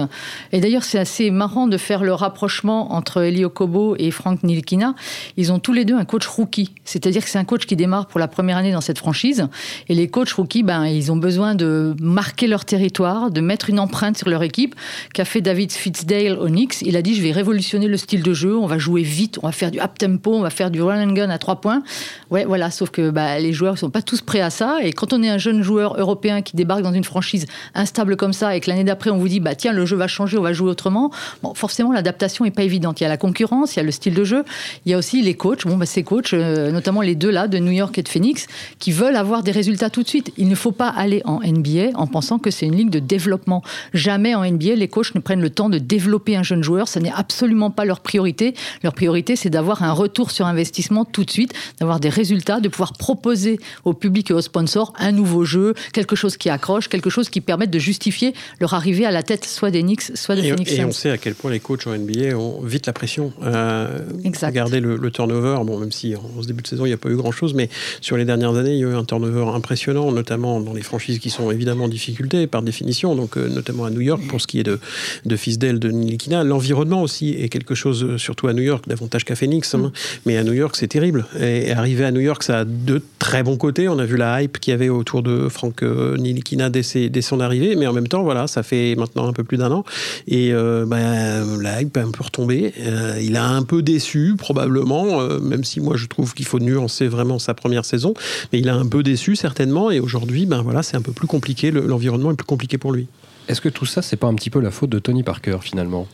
Et 0.52 0.60
d'ailleurs, 0.60 0.84
c'est 0.84 1.00
assez 1.00 1.32
marrant 1.32 1.68
de 1.68 1.78
faire 1.78 2.04
le 2.04 2.14
rapprochement 2.14 2.94
entre 2.94 3.22
Elio 3.22 3.50
Kobo 3.50 3.96
et 3.98 4.12
Frank 4.12 4.44
Nilkina. 4.44 4.96
Ils 5.36 5.52
ont 5.52 5.60
tous 5.60 5.74
les 5.74 5.86
deux 5.86 5.96
un 5.96 6.06
coach 6.06 6.26
rookie, 6.28 6.74
c'est-à-dire 6.86 7.24
que 7.24 7.30
c'est 7.30 7.40
un 7.40 7.46
coach 7.46 7.66
qui 7.66 7.76
démarre 7.76 8.08
pour 8.08 8.20
la 8.20 8.28
première 8.28 8.58
année 8.58 8.72
dans 8.72 8.82
cette 8.82 8.98
franchise. 8.98 9.48
Et 9.90 9.96
les 9.96 10.08
coachs 10.08 10.32
rookies, 10.32 10.64
ben, 10.64 10.86
ils 10.86 11.12
ont 11.12 11.18
besoin 11.18 11.56
de 11.56 11.96
marquer 12.02 12.48
leur 12.48 12.66
territoire, 12.66 13.32
de 13.32 13.42
mettre 13.42 13.70
une 13.70 13.80
empreinte 13.80 14.18
sur 14.18 14.30
leur 14.30 14.44
équipe. 14.44 14.76
Qu'a 15.14 15.26
fait 15.26 15.42
David 15.42 15.72
Fitzdale 15.72 16.38
au 16.40 16.48
Knicks 16.48 16.82
Il 16.82 16.96
a 16.98 17.02
dit, 17.02 17.16
je 17.16 17.22
vais 17.22 17.32
révolutionner 17.32 17.88
le 17.88 17.98
style 17.98 18.24
de 18.24 18.34
jeu. 18.34 18.58
On 18.58 18.68
va 18.68 18.78
jouer 18.78 19.04
vite, 19.04 19.40
on 19.42 19.48
va 19.48 19.52
faire 19.52 19.72
du 19.72 19.80
up 19.80 19.98
tempo, 19.98 20.34
on 20.34 20.42
va 20.42 20.50
faire 20.50 20.72
du 20.72 20.82
run 20.82 21.08
and 21.08 21.14
gun 21.14 21.30
à 21.30 21.38
trois 21.38 21.57
points. 21.60 21.84
Ouais, 22.30 22.46
voilà. 22.46 22.72
Sauf 22.72 22.90
que 22.90 23.10
bah, 23.10 23.40
les 23.40 23.54
joueurs 23.54 23.74
ne 23.74 23.78
sont 23.78 23.90
pas 23.90 24.02
tous 24.02 24.22
prêts 24.22 24.42
à 24.42 24.50
ça. 24.50 24.78
Et 24.82 24.94
quand 24.94 25.14
on 25.14 25.24
est 25.24 25.30
un 25.30 25.38
jeune 25.38 25.62
joueur 25.62 26.00
européen 26.00 26.42
qui 26.42 26.56
débarque 26.56 26.82
dans 26.82 26.94
une 26.94 27.04
franchise 27.04 27.46
instable 27.76 28.16
comme 28.16 28.34
ça 28.34 28.56
et 28.56 28.60
que 28.60 28.70
l'année 28.70 28.84
d'après 28.84 29.10
on 29.10 29.18
vous 29.18 29.28
dit 29.28 29.40
bah 29.40 29.56
tiens 29.56 29.74
le 29.74 29.86
jeu 29.86 29.96
va 29.96 30.08
changer, 30.08 30.38
on 30.38 30.42
va 30.42 30.54
jouer 30.54 30.70
autrement. 30.70 31.12
Bon, 31.44 31.54
forcément 31.54 31.92
l'adaptation 31.92 32.46
est 32.46 32.52
pas 32.52 32.64
évidente. 32.64 33.00
Il 33.00 33.04
y 33.04 33.06
a 33.06 33.10
la 33.10 33.18
concurrence, 33.18 33.76
il 33.76 33.78
y 33.78 33.80
a 33.82 33.84
le 33.84 33.92
style 33.92 34.14
de 34.14 34.24
jeu, 34.24 34.44
il 34.86 34.92
y 34.92 34.96
a 34.96 34.98
aussi 34.98 35.22
les 35.22 35.34
coachs. 35.34 35.66
Bon, 35.66 35.78
bah, 35.78 35.86
ces 35.86 36.06
euh, 36.34 36.72
notamment 36.72 37.02
les 37.02 37.16
deux 37.16 37.30
là 37.30 37.48
de 37.48 37.58
New 37.58 37.72
York 37.72 37.98
et 37.98 38.04
de 38.04 38.10
Phoenix, 38.10 38.48
qui 38.80 38.92
veulent 38.92 39.16
avoir 39.16 39.44
des 39.44 39.52
résultats 39.52 39.90
tout 39.90 40.04
de 40.04 40.08
suite. 40.08 40.32
Il 40.38 40.48
ne 40.48 40.56
faut 40.56 40.72
pas 40.72 40.88
aller 40.90 41.22
en 41.26 41.40
NBA 41.42 41.92
en 41.96 42.08
pensant 42.08 42.40
que 42.40 42.52
c'est 42.52 42.66
une 42.66 42.76
ligue 42.76 42.90
de 42.90 43.00
développement. 43.00 43.64
Jamais 43.94 44.36
en 44.36 44.50
NBA 44.50 44.76
les 44.76 44.88
coachs 44.88 45.14
ne 45.16 45.20
prennent 45.20 45.42
le 45.42 45.50
temps 45.50 45.70
de 45.70 45.78
développer 45.78 46.36
un 46.36 46.44
jeune 46.44 46.64
joueur. 46.64 46.88
Ce 46.88 47.00
n'est 47.00 47.12
absolument 47.12 47.72
pas 47.72 47.86
leur 47.86 48.00
priorité. 48.00 48.56
Leur 48.84 48.94
priorité 48.94 49.36
c'est 49.36 49.50
d'avoir 49.50 49.84
un 49.84 49.92
retour 49.92 50.32
sur 50.32 50.46
investissement 50.46 51.06
tout 51.06 51.24
de 51.24 51.32
suite, 51.32 51.47
d'avoir 51.80 52.00
des 52.00 52.10
résultats, 52.10 52.60
de 52.60 52.70
pouvoir 52.70 52.94
proposer 52.94 53.60
au 53.86 53.94
public 53.94 54.32
et 54.32 54.34
aux 54.34 54.42
sponsors 54.42 54.94
un 54.98 55.12
nouveau 55.12 55.46
jeu, 55.46 55.74
quelque 55.94 56.16
chose 56.16 56.38
qui 56.38 56.50
accroche, 56.50 56.88
quelque 56.88 57.10
chose 57.10 57.30
qui 57.30 57.42
permette 57.42 57.72
de 57.72 57.80
justifier 57.80 58.34
leur 58.60 58.74
arrivée 58.74 59.06
à 59.06 59.12
la 59.12 59.24
tête 59.24 59.46
soit 59.46 59.72
des 59.72 59.82
Knicks, 59.82 60.12
soit 60.16 60.36
des 60.36 60.50
Phoenix 60.50 60.72
Et 60.74 60.86
on 60.86 60.92
sait 60.92 61.10
à 61.10 61.18
quel 61.18 61.36
point 61.36 61.52
les 61.52 61.60
coachs 61.60 61.88
en 61.88 61.98
NBA 61.98 62.36
ont 62.38 62.62
vite 62.62 62.88
la 62.88 62.94
pression. 62.94 63.34
Euh, 63.44 64.00
regardez 64.44 64.80
le, 64.80 65.12
turnover, 65.12 65.60
bon, 65.66 65.80
même 65.80 65.92
si 65.92 66.16
en 66.16 66.42
ce 66.42 66.48
début 66.48 66.62
de 66.62 66.68
saison, 66.68 66.86
il 66.86 66.90
n'y 66.90 66.94
a 66.94 66.98
pas 66.98 67.10
eu 67.10 67.16
grand-chose, 67.16 67.54
mais 67.54 67.70
sur 68.02 68.18
les 68.18 68.26
dernières 68.26 68.56
années, 68.56 68.74
il 68.74 68.80
y 68.80 68.84
a 68.84 68.88
eu 68.88 68.96
un 68.96 69.06
turnover 69.06 69.52
impressionnant, 69.54 70.12
notamment 70.12 70.60
dans 70.60 70.74
les 70.74 70.82
franchises 70.82 71.20
qui 71.20 71.30
sont 71.30 71.52
évidemment 71.52 71.86
en 71.86 71.90
difficulté 71.90 72.48
par 72.48 72.62
définition, 72.62 73.16
donc 73.16 73.38
euh, 73.38 73.48
notamment 73.50 73.86
à 73.86 73.90
New 73.90 74.02
York 74.02 74.22
pour 74.28 74.42
ce 74.42 74.48
qui 74.48 74.60
est 74.60 74.64
de, 74.64 74.80
de 75.26 75.36
Fisdale, 75.36 75.80
de 75.80 75.90
Nilikina. 75.90 76.44
L'environnement 76.44 77.02
aussi 77.02 77.32
est 77.32 77.50
quelque 77.50 77.76
chose, 77.76 78.04
euh, 78.04 78.18
surtout 78.18 78.48
à 78.48 78.54
New 78.54 78.64
York, 78.64 78.86
davantage 78.88 79.26
qu'à 79.26 79.36
Phoenix, 79.36 79.74
hein. 79.74 79.78
mm. 79.80 79.92
mais 80.26 80.38
à 80.38 80.44
New 80.44 80.54
York, 80.54 80.76
c'est 80.76 80.88
terrible. 80.88 81.26
Et 81.40 81.72
arriver 81.72 82.06
à 82.06 82.12
New 82.12 82.20
York, 82.20 82.44
ça 82.44 82.60
a 82.60 82.66
deux 82.66 83.02
très 83.20 83.44
bons 83.44 83.58
côtés. 83.58 83.88
On 83.90 84.00
a 84.00 84.06
vu 84.06 84.18
la 84.18 84.42
hype 84.42 84.60
qu'il 84.60 84.72
y 84.72 84.74
avait 84.74 84.90
autour 84.90 85.22
de 85.22 85.50
Frank 85.50 85.84
euh, 85.84 86.18
Nilikina 86.18 86.70
dès, 86.70 87.10
dès, 87.10 87.22
son 87.22 87.40
arrivée, 87.40 87.76
mais 87.76 87.88
en 87.88 87.94
même 87.94 88.08
temps, 88.08 88.24
voilà, 88.24 88.48
ça 88.48 88.64
fait 88.64 88.96
maintenant 88.96 89.28
un 89.28 89.34
peu 89.34 89.44
plus 89.44 89.58
d'un 89.58 89.72
an. 89.72 89.84
Et 90.28 90.54
euh, 90.54 90.86
ben, 90.86 91.62
la 91.62 91.82
hype 91.82 91.96
a 91.98 92.02
un 92.02 92.12
peu 92.12 92.24
retombé. 92.24 92.74
Euh, 92.80 93.20
il 93.22 93.36
a 93.36 93.48
un 93.48 93.64
peu 93.64 93.82
déçu, 93.82 94.36
probablement, 94.38 95.22
même 95.40 95.64
si 95.64 95.80
moi 95.80 95.96
je 95.98 96.06
trouve 96.08 96.34
qu'il 96.34 96.46
faut 96.46 96.60
nuancer 96.60 97.08
vraiment 97.08 97.40
sa 97.40 97.54
première 97.54 97.86
saison. 97.86 98.14
Mais 98.52 98.60
il 98.60 98.70
a 98.70 98.76
un 98.76 98.88
peu 98.88 99.04
déçu, 99.04 99.36
certainement. 99.36 99.92
Et 99.92 100.00
aujourd'hui, 100.00 100.46
ben, 100.46 100.62
voilà, 100.62 100.84
c'est 100.84 100.98
un 100.98 101.02
peu 101.02 101.12
plus 101.12 101.28
compliqué. 101.28 101.72
L'environnement 101.72 102.32
est 102.32 102.36
plus 102.36 102.46
compliqué 102.46 102.78
pour 102.78 102.92
lui. 102.92 103.08
Est-ce 103.48 103.62
que 103.62 103.70
tout 103.70 103.86
ça, 103.86 104.02
c'est 104.02 104.18
pas 104.18 104.28
un 104.28 104.34
petit 104.34 104.50
peu 104.50 104.60
la 104.60 104.72
faute 104.72 104.90
de 104.90 105.00
Tony 105.00 105.24
Parker, 105.24 105.58
finalement? 105.62 106.08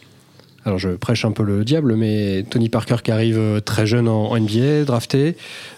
Alors 0.66 0.80
je 0.80 0.90
prêche 0.90 1.26
un 1.26 1.32
peu 1.32 1.44
le 1.44 1.66
diable, 1.66 1.96
mais 1.96 2.44
Tony 2.50 2.70
Parker 2.70 2.98
qui 3.04 3.12
arrive 3.12 3.38
euh, 3.38 3.60
très 3.60 3.86
jeune 3.86 4.08
en, 4.08 4.38
NBA, 4.38 4.86
drafté, 4.86 5.36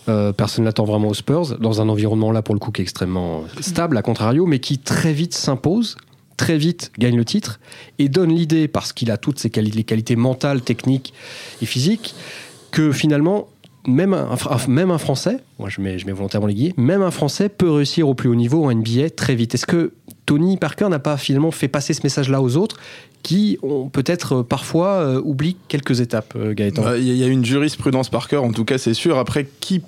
euh, 0.09 0.31
personne 0.31 0.63
ne 0.63 0.69
l'attend 0.69 0.85
vraiment 0.85 1.07
aux 1.07 1.13
Spurs, 1.13 1.57
dans 1.59 1.81
un 1.81 1.89
environnement 1.89 2.31
là 2.31 2.41
pour 2.41 2.55
le 2.55 2.59
coup 2.59 2.71
qui 2.71 2.81
est 2.81 2.83
extrêmement 2.83 3.43
stable, 3.61 3.97
à 3.97 4.01
contrario, 4.01 4.45
mais 4.45 4.59
qui 4.59 4.77
très 4.77 5.13
vite 5.13 5.33
s'impose, 5.33 5.97
très 6.37 6.57
vite 6.57 6.91
gagne 6.99 7.15
le 7.15 7.25
titre 7.25 7.59
et 7.97 8.09
donne 8.09 8.33
l'idée, 8.33 8.67
parce 8.67 8.93
qu'il 8.93 9.11
a 9.11 9.17
toutes 9.17 9.39
ses 9.39 9.49
les 9.49 9.83
qualités 9.83 10.15
mentales, 10.15 10.61
techniques 10.61 11.13
et 11.61 11.65
physiques, 11.65 12.13
que 12.71 12.91
finalement 12.91 13.47
même 13.87 14.13
un, 14.13 14.35
même 14.67 14.91
un 14.91 14.97
Français, 14.97 15.37
moi 15.59 15.69
je 15.69 15.81
mets, 15.81 15.99
je 15.99 16.05
mets 16.05 16.11
volontairement 16.11 16.47
les 16.47 16.55
guillemets, 16.55 16.73
même 16.77 17.01
un 17.01 17.11
Français 17.11 17.49
peut 17.49 17.69
réussir 17.69 18.09
au 18.09 18.13
plus 18.13 18.29
haut 18.29 18.35
niveau 18.35 18.65
en 18.65 18.73
NBA 18.73 19.11
très 19.11 19.35
vite. 19.35 19.55
Est-ce 19.55 19.65
que 19.65 19.93
Tony 20.25 20.57
Parker 20.57 20.89
n'a 20.89 20.99
pas 20.99 21.17
finalement 21.17 21.51
fait 21.51 21.67
passer 21.67 21.93
ce 21.93 22.01
message-là 22.03 22.41
aux 22.41 22.57
autres 22.57 22.77
qui 23.23 23.57
ont 23.63 23.89
peut-être 23.89 24.33
euh, 24.33 24.43
parfois 24.43 24.99
euh, 24.99 25.21
oublié 25.23 25.55
quelques 25.67 25.99
étapes, 25.99 26.33
euh, 26.35 26.53
Gaëtan 26.53 26.83
bah, 26.83 26.97
Il 26.97 27.15
y 27.15 27.23
a 27.23 27.27
une 27.27 27.43
jurisprudence 27.43 28.09
Parker, 28.09 28.37
en 28.37 28.51
tout 28.51 28.65
cas 28.65 28.77
c'est 28.77 28.93
sûr. 28.93 29.17
Après, 29.17 29.47
qui 29.59 29.81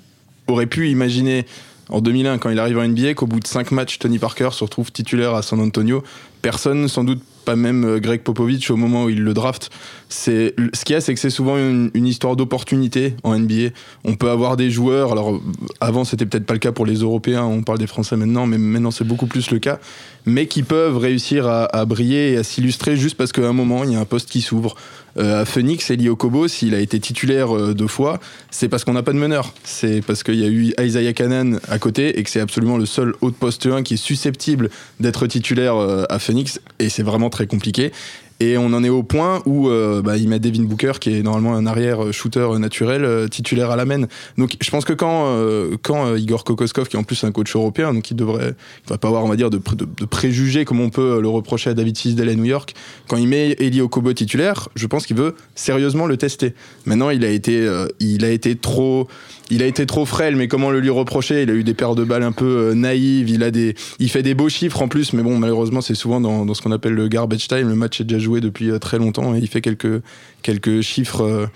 aurait 0.48 0.66
pu 0.66 0.90
imaginer 0.90 1.46
en 1.88 2.00
2001, 2.00 2.38
quand 2.38 2.50
il 2.50 2.58
arrive 2.58 2.78
en 2.78 2.86
NBA, 2.86 3.14
qu'au 3.14 3.26
bout 3.26 3.40
de 3.40 3.46
5 3.46 3.70
matchs, 3.70 3.98
Tony 3.98 4.18
Parker 4.18 4.50
se 4.52 4.64
retrouve 4.64 4.92
titulaire 4.92 5.34
à 5.34 5.42
San 5.42 5.60
Antonio 5.60 6.02
Personne, 6.42 6.86
sans 6.86 7.02
doute 7.02 7.20
pas 7.44 7.56
même 7.56 7.98
Greg 7.98 8.20
Popovich 8.20 8.70
au 8.70 8.76
moment 8.76 9.04
où 9.04 9.08
il 9.08 9.22
le 9.22 9.32
draft. 9.32 9.70
C'est 10.08 10.54
ce 10.74 10.84
qu'il 10.84 10.92
y 10.92 10.96
a, 10.96 11.00
c'est 11.00 11.14
que 11.14 11.18
c'est 11.18 11.30
souvent 11.30 11.56
une, 11.56 12.06
histoire 12.06 12.36
d'opportunité 12.36 13.14
en 13.24 13.38
NBA. 13.38 13.70
On 14.04 14.16
peut 14.16 14.28
avoir 14.28 14.56
des 14.56 14.70
joueurs. 14.70 15.12
Alors 15.12 15.40
avant, 15.80 16.04
c'était 16.04 16.26
peut-être 16.26 16.44
pas 16.44 16.52
le 16.52 16.60
cas 16.60 16.72
pour 16.72 16.84
les 16.84 16.96
Européens. 16.96 17.44
On 17.44 17.62
parle 17.62 17.78
des 17.78 17.86
Français 17.86 18.16
maintenant, 18.16 18.46
mais 18.46 18.58
maintenant 18.58 18.90
c'est 18.90 19.06
beaucoup 19.06 19.26
plus 19.26 19.50
le 19.50 19.58
cas 19.58 19.80
mais 20.28 20.46
qui 20.46 20.62
peuvent 20.62 20.98
réussir 20.98 21.46
à, 21.48 21.84
briller 21.86 22.32
et 22.32 22.36
à 22.36 22.44
s'illustrer 22.44 22.96
juste 22.96 23.16
parce 23.16 23.32
qu'à 23.32 23.48
un 23.48 23.52
moment, 23.52 23.84
il 23.84 23.92
y 23.92 23.96
a 23.96 24.00
un 24.00 24.04
poste 24.04 24.28
qui 24.28 24.42
s'ouvre. 24.42 24.76
Euh, 25.18 25.42
à 25.42 25.44
Phoenix, 25.44 25.90
Eli 25.90 26.08
Okobo, 26.08 26.46
s'il 26.48 26.74
a 26.74 26.80
été 26.80 27.00
titulaire 27.00 27.54
euh, 27.54 27.74
deux 27.74 27.88
fois, 27.88 28.20
c'est 28.50 28.68
parce 28.68 28.84
qu'on 28.84 28.92
n'a 28.92 29.02
pas 29.02 29.12
de 29.12 29.18
meneur. 29.18 29.52
C'est 29.64 30.00
parce 30.00 30.22
qu'il 30.22 30.36
y 30.36 30.44
a 30.44 30.48
eu 30.48 30.72
Isaiah 30.80 31.12
Canaan 31.12 31.58
à 31.68 31.78
côté 31.78 32.18
et 32.18 32.22
que 32.22 32.30
c'est 32.30 32.40
absolument 32.40 32.76
le 32.76 32.86
seul 32.86 33.14
haut 33.20 33.30
poste 33.30 33.66
1 33.66 33.82
qui 33.82 33.94
est 33.94 33.98
susceptible 33.98 34.70
d'être 35.00 35.26
titulaire 35.26 35.76
euh, 35.76 36.04
à 36.08 36.18
Phoenix 36.18 36.60
et 36.78 36.88
c'est 36.88 37.02
vraiment 37.02 37.30
très 37.30 37.46
compliqué. 37.46 37.92
Et 38.40 38.56
on 38.56 38.66
en 38.66 38.84
est 38.84 38.88
au 38.88 39.02
point 39.02 39.42
où 39.46 39.68
euh, 39.68 40.00
bah, 40.00 40.16
il 40.16 40.28
met 40.28 40.38
Devin 40.38 40.62
Booker, 40.62 40.92
qui 41.00 41.16
est 41.16 41.22
normalement 41.22 41.54
un 41.54 41.66
arrière 41.66 42.04
euh, 42.04 42.12
shooter 42.12 42.40
euh, 42.40 42.58
naturel, 42.58 43.28
titulaire 43.30 43.70
à 43.70 43.76
la 43.76 43.84
main. 43.84 44.06
Donc 44.36 44.56
je 44.60 44.70
pense 44.70 44.84
que 44.84 44.92
quand, 44.92 45.36
quand 45.82 46.14
Igor 46.14 46.44
Kokoskov, 46.44 46.88
qui 46.88 46.96
est 46.96 46.98
en 46.98 47.04
plus 47.04 47.22
un 47.24 47.32
coach 47.32 47.54
européen, 47.56 47.92
donc 47.92 48.10
il 48.10 48.14
devrait, 48.14 48.54
il 48.86 48.90
va 48.90 48.98
pas 48.98 49.08
avoir, 49.08 49.24
on 49.24 49.28
va 49.28 49.36
dire, 49.36 49.50
de, 49.50 49.58
préjugés 50.06 50.64
comme 50.64 50.80
on 50.80 50.90
peut 50.90 51.20
le 51.20 51.28
reprocher 51.28 51.70
à 51.70 51.74
David 51.74 51.98
Fisdale 51.98 52.28
à 52.28 52.34
New 52.34 52.44
York, 52.44 52.74
quand 53.08 53.16
il 53.16 53.28
met 53.28 53.56
Eli 53.58 53.80
Okobo 53.80 54.12
titulaire, 54.12 54.68
je 54.74 54.86
pense 54.86 55.06
qu'il 55.06 55.16
veut 55.16 55.34
sérieusement 55.54 56.06
le 56.06 56.16
tester. 56.16 56.54
Maintenant, 56.86 57.10
il 57.10 57.24
a 57.24 57.30
été, 57.30 57.68
il 58.00 58.24
a 58.24 58.30
été 58.30 58.56
trop 58.56 59.08
il 59.50 59.62
a 59.62 59.66
été 59.66 59.86
trop 59.86 60.04
frêle, 60.04 60.36
mais 60.36 60.46
comment 60.46 60.70
le 60.70 60.78
lui 60.80 60.90
reprocher? 60.90 61.42
Il 61.42 61.50
a 61.50 61.54
eu 61.54 61.64
des 61.64 61.72
paires 61.72 61.94
de 61.94 62.04
balles 62.04 62.22
un 62.22 62.32
peu 62.32 62.74
naïves, 62.74 63.30
il, 63.30 63.42
a 63.42 63.50
des, 63.50 63.74
il 63.98 64.10
fait 64.10 64.22
des 64.22 64.34
beaux 64.34 64.50
chiffres 64.50 64.82
en 64.82 64.88
plus, 64.88 65.14
mais 65.14 65.22
bon, 65.22 65.38
malheureusement, 65.38 65.80
c'est 65.80 65.94
souvent 65.94 66.20
dans, 66.20 66.44
dans 66.44 66.52
ce 66.52 66.60
qu'on 66.60 66.70
appelle 66.70 66.92
le 66.92 67.08
garbage 67.08 67.48
time. 67.48 67.66
Le 67.68 67.74
match 67.74 68.00
est 68.00 68.04
déjà 68.04 68.18
joué 68.18 68.27
depuis 68.36 68.70
euh, 68.70 68.78
très 68.78 68.98
longtemps 68.98 69.34
et 69.34 69.38
il 69.38 69.48
fait 69.48 69.60
quelques, 69.60 70.02
quelques 70.42 70.80
chiffres, 70.82 71.22
euh, 71.22 71.46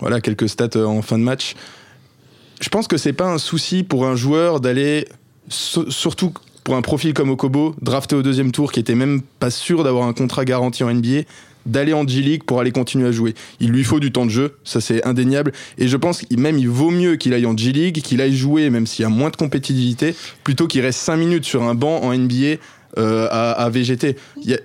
voilà, 0.00 0.20
quelques 0.20 0.48
stats 0.48 0.76
euh, 0.76 0.84
en 0.84 1.02
fin 1.02 1.18
de 1.18 1.24
match. 1.24 1.54
Je 2.60 2.68
pense 2.68 2.88
que 2.88 2.96
c'est 2.96 3.12
pas 3.12 3.26
un 3.26 3.38
souci 3.38 3.82
pour 3.82 4.06
un 4.06 4.16
joueur 4.16 4.60
d'aller, 4.60 5.06
surtout 5.48 6.32
pour 6.64 6.76
un 6.76 6.82
profil 6.82 7.12
comme 7.12 7.30
Okobo, 7.30 7.74
drafté 7.82 8.14
au 8.14 8.22
deuxième 8.22 8.52
tour, 8.52 8.70
qui 8.70 8.80
était 8.80 8.94
même 8.94 9.20
pas 9.40 9.50
sûr 9.50 9.82
d'avoir 9.82 10.06
un 10.06 10.12
contrat 10.12 10.44
garanti 10.44 10.84
en 10.84 10.94
NBA, 10.94 11.22
d'aller 11.66 11.92
en 11.92 12.06
G-League 12.06 12.44
pour 12.44 12.60
aller 12.60 12.70
continuer 12.70 13.08
à 13.08 13.12
jouer. 13.12 13.34
Il 13.60 13.70
lui 13.70 13.84
faut 13.84 14.00
du 14.00 14.12
temps 14.12 14.26
de 14.26 14.30
jeu, 14.30 14.56
ça 14.64 14.80
c'est 14.80 15.04
indéniable. 15.04 15.52
Et 15.78 15.88
je 15.88 15.96
pense 15.96 16.24
même 16.30 16.58
il 16.58 16.68
vaut 16.68 16.90
mieux 16.90 17.16
qu'il 17.16 17.34
aille 17.34 17.46
en 17.46 17.56
G-League, 17.56 18.00
qu'il 18.02 18.20
aille 18.20 18.36
jouer, 18.36 18.70
même 18.70 18.86
s'il 18.86 19.02
y 19.02 19.06
a 19.06 19.08
moins 19.08 19.30
de 19.30 19.36
compétitivité, 19.36 20.14
plutôt 20.44 20.66
qu'il 20.66 20.82
reste 20.82 21.00
5 21.00 21.16
minutes 21.16 21.44
sur 21.44 21.62
un 21.64 21.74
banc 21.74 22.00
en 22.02 22.14
NBA 22.16 22.56
euh, 22.98 23.26
à, 23.30 23.70
VGT. 23.70 24.16
Euh, 24.36 24.56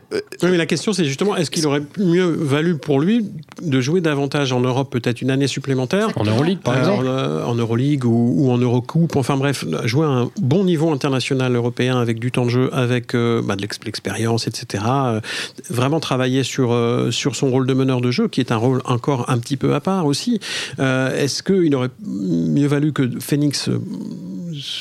oui, 0.44 0.50
mais 0.52 0.58
la 0.58 0.66
question, 0.66 0.92
c'est 0.92 1.06
justement, 1.06 1.38
est-ce 1.38 1.50
qu'il 1.50 1.66
aurait 1.66 1.84
mieux 1.98 2.26
valu 2.26 2.78
pour 2.78 3.00
lui 3.00 3.26
de 3.62 3.80
jouer 3.80 4.02
davantage 4.02 4.52
en 4.52 4.60
Europe, 4.60 4.92
peut-être 4.92 5.22
une 5.22 5.32
année 5.32 5.48
supplémentaire 5.48 6.10
En 6.18 6.26
Euroleague, 6.26 6.60
par 6.60 6.78
exemple 6.78 7.06
euh, 7.08 7.46
En, 7.46 7.56
Euroleague 7.56 8.04
ou, 8.04 8.52
en 8.52 8.58
Eurocoupe, 8.58 9.16
enfin 9.16 9.38
bref, 9.38 9.64
jouer 9.86 10.06
à 10.06 10.10
un 10.10 10.30
bon 10.42 10.66
niveau 10.66 10.92
international 10.92 11.56
européen 11.56 12.00
avec 12.00 12.20
du 12.20 12.32
temps 12.32 12.46
de 12.46 12.50
jeu, 12.50 12.70
avec 12.74 13.14
bah, 13.14 13.56
de 13.56 13.62
l'expérience, 13.86 14.48
etc. 14.48 14.84
vraiment 15.70 16.02
travailler 16.02 16.44
sur, 16.44 16.78
sur 17.12 17.36
son 17.36 17.50
rôle 17.50 17.66
de 17.66 17.74
meneur 17.74 18.02
de 18.02 18.12
jeu, 18.12 18.28
qui 18.28 18.42
est 18.42 18.52
un 18.52 18.58
rôle 18.58 18.82
encore 18.86 19.30
un 19.30 19.38
petit 19.38 19.58
peu 19.58 19.74
à 19.74 19.80
part 19.80 20.06
aussi. 20.06 20.40
est-ce 20.80 21.44
qu'il 21.44 21.74
aurait 21.76 21.92
mieux 22.06 22.68
valu 22.68 22.92
que 22.92 23.10
Phoenix 23.20 23.70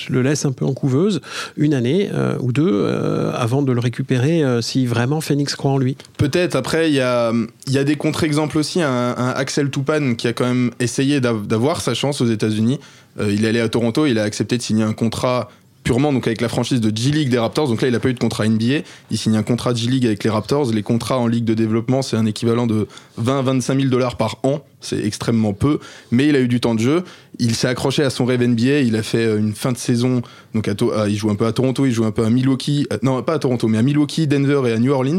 le 0.08 0.22
laisse 0.22 0.44
un 0.44 0.52
peu 0.52 0.64
en 0.64 0.72
couveuse 0.72 1.20
une 1.56 1.74
année 1.74 2.10
ou 2.40 2.52
deux 2.52 2.86
avant 3.34 3.62
de 3.62 3.72
le 3.72 3.80
récupérer 3.80 4.42
euh, 4.42 4.60
si 4.60 4.86
vraiment 4.86 5.20
Phoenix 5.20 5.54
croit 5.54 5.70
en 5.70 5.78
lui. 5.78 5.96
Peut-être. 6.16 6.56
Après, 6.56 6.90
il 6.90 6.94
y 6.94 7.00
a, 7.00 7.32
y 7.68 7.78
a 7.78 7.84
des 7.84 7.96
contre-exemples 7.96 8.58
aussi. 8.58 8.82
Un, 8.82 9.14
Axel 9.36 9.70
Toupane 9.70 10.16
qui 10.16 10.28
a 10.28 10.32
quand 10.32 10.46
même 10.46 10.70
essayé 10.80 11.20
d'avoir 11.20 11.80
sa 11.80 11.94
chance 11.94 12.20
aux 12.20 12.26
États-Unis. 12.26 12.80
Euh, 13.20 13.32
il 13.32 13.44
est 13.44 13.48
allé 13.48 13.60
à 13.60 13.68
Toronto, 13.68 14.06
il 14.06 14.18
a 14.18 14.22
accepté 14.22 14.56
de 14.56 14.62
signer 14.62 14.84
un 14.84 14.92
contrat 14.92 15.50
purement 15.86 16.12
donc 16.12 16.26
avec 16.26 16.40
la 16.40 16.48
franchise 16.48 16.80
de 16.80 16.94
G-League 16.94 17.28
des 17.28 17.38
Raptors. 17.38 17.68
Donc 17.68 17.80
là, 17.80 17.86
il 17.86 17.92
n'a 17.92 18.00
pas 18.00 18.08
eu 18.08 18.14
de 18.14 18.18
contrat 18.18 18.46
NBA. 18.48 18.80
Il 19.12 19.16
signe 19.16 19.36
un 19.36 19.44
contrat 19.44 19.72
G-League 19.72 20.04
avec 20.04 20.24
les 20.24 20.30
Raptors. 20.30 20.72
Les 20.72 20.82
contrats 20.82 21.16
en 21.16 21.28
Ligue 21.28 21.44
de 21.44 21.54
développement, 21.54 22.02
c'est 22.02 22.16
un 22.16 22.26
équivalent 22.26 22.66
de 22.66 22.88
20 23.18 23.42
25 23.42 23.78
000 23.78 23.88
dollars 23.88 24.16
par 24.16 24.38
an. 24.42 24.64
C'est 24.80 25.04
extrêmement 25.06 25.52
peu. 25.52 25.78
Mais 26.10 26.26
il 26.26 26.34
a 26.34 26.40
eu 26.40 26.48
du 26.48 26.58
temps 26.58 26.74
de 26.74 26.80
jeu. 26.80 27.04
Il 27.38 27.54
s'est 27.54 27.68
accroché 27.68 28.02
à 28.02 28.10
son 28.10 28.24
rêve 28.24 28.42
NBA. 28.42 28.80
Il 28.80 28.96
a 28.96 29.04
fait 29.04 29.26
euh, 29.26 29.38
une 29.38 29.54
fin 29.54 29.70
de 29.70 29.78
saison. 29.78 30.22
Donc 30.54 30.68
il 30.68 31.16
joue 31.16 31.30
un 31.30 31.36
peu 31.36 31.46
à 31.46 31.52
Toronto, 31.52 31.86
il 31.86 31.92
joue 31.92 32.04
un 32.04 32.10
peu 32.10 32.24
à 32.24 32.30
Milwaukee. 32.30 32.88
Euh, 32.92 32.98
non, 33.04 33.22
pas 33.22 33.34
à 33.34 33.38
Toronto, 33.38 33.68
mais 33.68 33.78
à 33.78 33.82
Milwaukee, 33.82 34.26
Denver 34.26 34.62
et 34.68 34.72
à 34.72 34.78
New 34.78 34.92
Orleans 34.92 35.18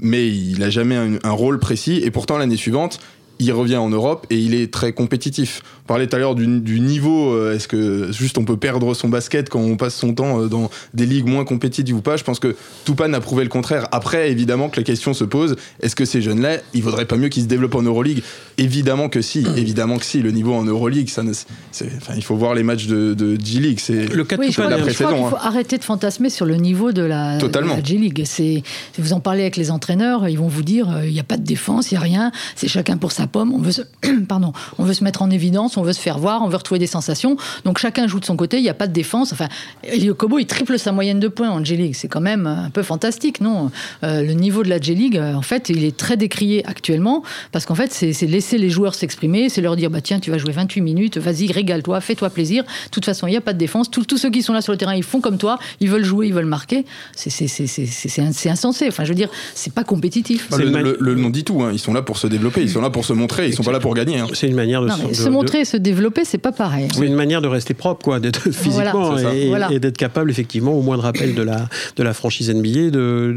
mais 0.00 0.28
il 0.28 0.58
n'a 0.58 0.70
jamais 0.70 0.96
un, 0.96 1.30
rôle 1.30 1.60
précis. 1.60 2.00
Et 2.04 2.10
pourtant, 2.10 2.36
l'année 2.36 2.56
suivante, 2.56 2.98
il 3.38 3.52
revient 3.52 3.76
en 3.76 3.90
Europe 3.90 4.26
et 4.28 4.38
il 4.38 4.54
est 4.54 4.72
très 4.72 4.92
compétitif. 4.92 5.62
On 5.84 5.86
parlait 5.86 6.06
tout 6.06 6.16
à 6.16 6.18
l'heure 6.18 6.34
du, 6.34 6.46
niveau, 6.80 7.34
euh, 7.34 7.54
est-ce 7.54 7.68
que 7.68 8.10
juste 8.10 8.38
on 8.38 8.46
peut 8.46 8.56
perdre 8.56 8.94
son 8.94 9.10
basket 9.10 9.50
quand 9.50 9.60
on 9.60 9.76
passe 9.76 9.94
son 9.94 10.14
temps 10.14 10.40
euh, 10.40 10.46
dans 10.46 10.70
des 10.94 11.04
ligues 11.04 11.26
moins 11.26 11.44
compétitives 11.44 11.94
ou 11.94 12.00
pas? 12.00 12.16
Je 12.16 12.24
pense 12.24 12.38
que 12.38 12.56
Toupane 12.86 13.14
a 13.14 13.20
prouvé 13.20 13.44
le 13.44 13.50
contraire. 13.50 13.86
Après, 13.92 14.30
évidemment 14.30 14.70
que 14.70 14.80
la 14.80 14.82
question 14.82 15.12
se 15.12 15.24
pose, 15.24 15.56
est-ce 15.82 15.94
que 15.94 16.06
ces 16.06 16.22
jeunes-là, 16.22 16.56
il 16.72 16.82
vaudrait 16.82 17.04
pas 17.04 17.16
mieux 17.16 17.28
qu'ils 17.28 17.42
se 17.42 17.48
développent 17.48 17.74
en 17.74 17.82
Euroleague? 17.82 18.22
Évidemment 18.56 19.10
que 19.10 19.20
si, 19.20 19.46
évidemment 19.56 19.98
que 19.98 20.06
si. 20.06 20.22
Le 20.22 20.30
niveau 20.30 20.54
en 20.54 20.64
Euroleague, 20.64 21.10
ça 21.10 21.22
enfin, 21.22 22.14
il 22.16 22.24
faut 22.24 22.36
voir 22.36 22.54
les 22.54 22.62
matchs 22.62 22.86
de, 22.86 23.36
G-League. 23.38 23.78
C'est 23.78 24.06
le 24.06 24.24
cas 24.24 24.38
de 24.38 24.46
Toupane 24.46 24.84
Il 24.86 24.94
faut 24.94 25.04
hein. 25.06 25.38
arrêter 25.42 25.76
de 25.76 25.84
fantasmer 25.84 26.30
sur 26.30 26.46
le 26.46 26.56
niveau 26.56 26.92
de 26.92 27.02
la, 27.02 27.38
G-League. 27.38 28.22
Si 28.24 28.62
vous 28.96 29.12
en 29.12 29.20
parlez 29.20 29.42
avec 29.42 29.58
les 29.58 29.70
entraîneurs, 29.70 30.28
ils 30.28 30.38
vont 30.38 30.48
vous 30.48 30.62
dire, 30.62 30.90
euh, 30.90 31.06
il 31.06 31.12
n'y 31.12 31.20
a 31.20 31.24
pas 31.24 31.36
de 31.36 31.44
défense, 31.44 31.90
il 31.90 31.94
n'y 31.94 31.98
a 31.98 32.02
rien, 32.02 32.32
c'est 32.56 32.68
chacun 32.68 32.96
pour 32.96 33.12
sa 33.12 33.26
pomme, 33.26 33.52
on 33.52 33.58
veut 33.58 33.72
se, 33.72 33.82
pardon, 34.28 34.54
on 34.78 34.84
veut 34.84 34.94
se 34.94 35.04
mettre 35.04 35.20
en 35.20 35.30
évidence, 35.30 35.73
on 35.76 35.82
veut 35.82 35.92
se 35.92 36.00
faire 36.00 36.18
voir, 36.18 36.42
on 36.42 36.48
veut 36.48 36.56
retrouver 36.56 36.78
des 36.78 36.86
sensations. 36.86 37.36
Donc 37.64 37.78
chacun 37.78 38.06
joue 38.06 38.20
de 38.20 38.24
son 38.24 38.36
côté, 38.36 38.58
il 38.58 38.62
n'y 38.62 38.68
a 38.68 38.74
pas 38.74 38.86
de 38.86 38.92
défense. 38.92 39.32
Enfin, 39.32 39.48
Elio 39.82 40.14
Kobo, 40.14 40.38
il 40.38 40.46
triple 40.46 40.78
sa 40.78 40.92
moyenne 40.92 41.20
de 41.20 41.28
points 41.28 41.50
en 41.50 41.64
G-League. 41.64 41.94
C'est 41.94 42.08
quand 42.08 42.20
même 42.20 42.46
un 42.46 42.70
peu 42.70 42.82
fantastique, 42.82 43.40
non? 43.40 43.70
Euh, 44.02 44.22
Le 44.22 44.32
niveau 44.32 44.62
de 44.62 44.68
la 44.68 44.80
G-League, 44.80 45.16
euh, 45.16 45.34
en 45.34 45.42
fait, 45.42 45.68
il 45.68 45.84
est 45.84 45.96
très 45.96 46.16
décrié 46.16 46.64
actuellement 46.66 47.22
parce 47.52 47.66
qu'en 47.66 47.74
fait, 47.74 47.92
c'est 47.92 48.26
laisser 48.26 48.58
les 48.58 48.70
joueurs 48.70 48.94
s'exprimer, 48.94 49.48
c'est 49.48 49.60
leur 49.60 49.76
dire, 49.76 49.90
bah 49.90 50.00
tiens, 50.00 50.20
tu 50.20 50.30
vas 50.30 50.38
jouer 50.38 50.52
28 50.52 50.80
minutes, 50.80 51.18
vas-y, 51.18 51.50
régale-toi, 51.50 52.00
fais-toi 52.00 52.30
plaisir. 52.30 52.64
De 52.64 52.90
toute 52.90 53.04
façon, 53.04 53.26
il 53.26 53.30
n'y 53.30 53.36
a 53.36 53.40
pas 53.40 53.52
de 53.52 53.58
défense. 53.58 53.90
Tous, 53.90 54.04
tous 54.04 54.18
ceux 54.18 54.30
qui 54.30 54.42
sont 54.42 54.52
là 54.52 54.60
sur 54.60 54.72
le 54.72 54.78
terrain, 54.78 54.94
ils 54.94 55.02
font 55.02 55.20
comme 55.20 55.38
toi, 55.38 55.58
ils 55.80 55.88
veulent 55.88 56.04
jouer, 56.04 56.26
ils 56.26 56.34
veulent 56.34 56.44
marquer. 56.44 56.84
C'est 57.14 58.48
insensé. 58.48 58.88
Enfin, 58.88 59.04
je 59.04 59.08
veux 59.08 59.14
dire, 59.14 59.30
c'est 59.54 59.72
pas 59.72 59.84
compétitif. 59.84 60.48
le, 60.56 60.96
le, 60.98 61.14
nom 61.14 61.30
dit 61.30 61.44
tout. 61.44 61.62
Hein. 61.62 61.70
Ils 61.72 61.78
sont 61.78 61.92
là 61.92 62.02
pour 62.02 62.18
se 62.18 62.26
développer, 62.26 62.62
ils 62.62 62.70
sont 62.70 62.80
là 62.80 62.90
pour 62.90 63.04
se 63.04 63.12
montrer, 63.12 63.48
ils 63.48 63.54
sont 63.54 63.62
pas 63.62 63.72
là 63.72 63.80
pour 63.80 63.94
gagner. 63.94 64.18
Hein. 64.18 64.26
C'est 64.32 64.48
une 64.48 64.54
manière 64.54 64.82
de, 64.82 64.88
se, 65.14 65.28
montrer 65.28 65.63
et 65.64 65.66
se 65.66 65.76
développer, 65.76 66.24
c'est 66.24 66.38
pas 66.38 66.52
pareil. 66.52 66.88
C'est 66.94 67.06
une 67.06 67.14
manière 67.14 67.40
de 67.40 67.48
rester 67.48 67.74
propre, 67.74 68.04
quoi, 68.04 68.20
d'être 68.20 68.50
physiquement 68.50 69.16
et, 69.16 69.78
d'être 69.78 69.96
capable, 69.96 70.30
effectivement, 70.30 70.72
au 70.72 70.82
moins 70.82 70.96
de 70.96 71.02
rappel 71.02 71.34
de 71.34 71.42
la, 71.42 71.68
de 71.96 72.02
la 72.02 72.12
franchise 72.12 72.50
NBA, 72.50 72.90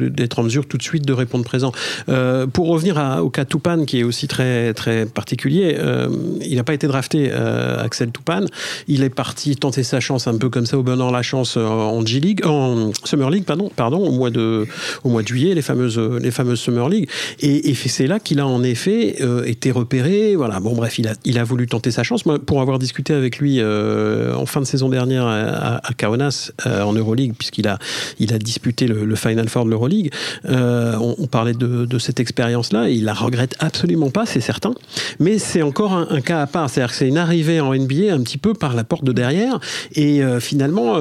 d'être 0.10 0.40
en 0.40 0.44
mesure 0.44 0.66
tout 0.68 0.78
de 0.78 0.84
suite 0.84 1.06
de 1.06 1.14
répondre 1.14 1.46
présent. 1.46 1.72
Euh, 2.10 2.48
pour 2.48 2.68
revenir 2.68 2.98
au 3.24 3.30
cas 3.30 3.46
Toupane, 3.46 3.86
qui 3.86 4.00
est 4.00 4.04
aussi 4.04 4.28
très, 4.28 4.74
très 4.74 5.06
particulier, 5.06 5.76
euh, 5.80 6.10
il 6.46 6.56
n'a 6.56 6.64
pas 6.64 6.74
été 6.74 6.88
drafté, 6.88 7.30
euh, 7.32 7.84
Axel 7.84 8.12
Toupane. 8.12 8.48
Il 8.88 9.04
est 9.04 9.10
parti 9.10 9.56
tenter 9.56 9.84
sa 9.84 10.00
chance 10.00 10.28
un 10.28 10.38
peu 10.38 10.50
comme 10.50 10.66
ça, 10.66 10.78
au 10.78 10.84
bonheur 10.84 11.12
la 11.12 11.22
chance 11.22 11.56
en 11.58 12.06
G-League, 12.06 12.46
en 12.46 12.92
Summer 13.06 13.30
League, 13.30 13.46
pardon, 13.46 13.72
pardon 13.74 14.06
au, 14.06 14.12
mois 14.12 14.30
de, 14.30 14.68
au 15.04 15.10
mois 15.10 15.22
de 15.22 15.28
juillet, 15.28 15.56
les 15.56 15.62
fameuses, 15.62 15.98
les 16.00 16.32
fameuses 16.32 16.60
Summer 16.60 16.90
League. 16.90 17.10
Et, 17.40 17.70
et 17.70 17.76
c'est 17.76 18.08
là 18.08 18.20
qu'il 18.20 18.40
a 18.42 18.48
en 18.48 18.64
effet 18.64 19.16
été 19.46 19.72
repéré. 19.72 20.36
Voilà, 20.36 20.60
bon, 20.60 20.76
bref, 20.76 21.00
il 21.00 21.08
a, 21.08 21.14
il 21.24 21.40
a 21.40 21.44
voulu 21.44 21.68
tenter 21.68 21.92
sa 21.92 22.04
chance. 22.04 22.17
Pour 22.24 22.62
avoir 22.62 22.80
discuté 22.80 23.14
avec 23.14 23.40
lui 23.40 23.60
euh, 23.60 24.34
en 24.36 24.46
fin 24.46 24.60
de 24.60 24.66
saison 24.66 24.90
dernière 24.90 25.26
à, 25.26 25.78
à 25.78 25.94
Kaunas 25.94 26.52
euh, 26.66 26.82
en 26.82 26.94
Euroleague, 26.94 27.34
puisqu'il 27.38 27.68
a, 27.68 27.80
il 28.20 28.34
a 28.34 28.40
disputé 28.40 28.88
le, 28.88 29.16
Final 29.16 29.50
Four 29.50 29.66
de 29.66 29.72
l'Euroleague. 29.72 30.12
Euh, 30.46 30.96
on, 30.98 31.28
parlait 31.28 31.54
de, 31.54 31.86
de 31.86 32.00
cette 32.00 32.20
expérience-là 32.20 32.90
et 32.90 32.94
il 32.94 33.06
la 33.06 33.14
regrette 33.14 33.56
absolument 33.60 34.10
pas, 34.10 34.26
c'est 34.26 34.42
certain. 34.42 34.74
Mais 35.20 35.40
c'est 35.40 35.62
encore 35.62 35.94
un, 35.94 36.22
cas 36.22 36.42
à 36.42 36.48
part. 36.48 36.70
C'est-à-dire 36.70 36.92
que 36.92 36.98
c'est 36.98 37.08
une 37.08 37.18
arrivée 37.18 37.60
en 37.60 37.74
NBA 37.74 38.14
un 38.14 38.22
petit 38.22 38.38
peu 38.38 38.54
par 38.54 38.76
la 38.76 38.84
porte 38.84 39.04
de 39.04 39.12
derrière. 39.12 39.60
Et 39.96 40.22
finalement, 40.40 41.00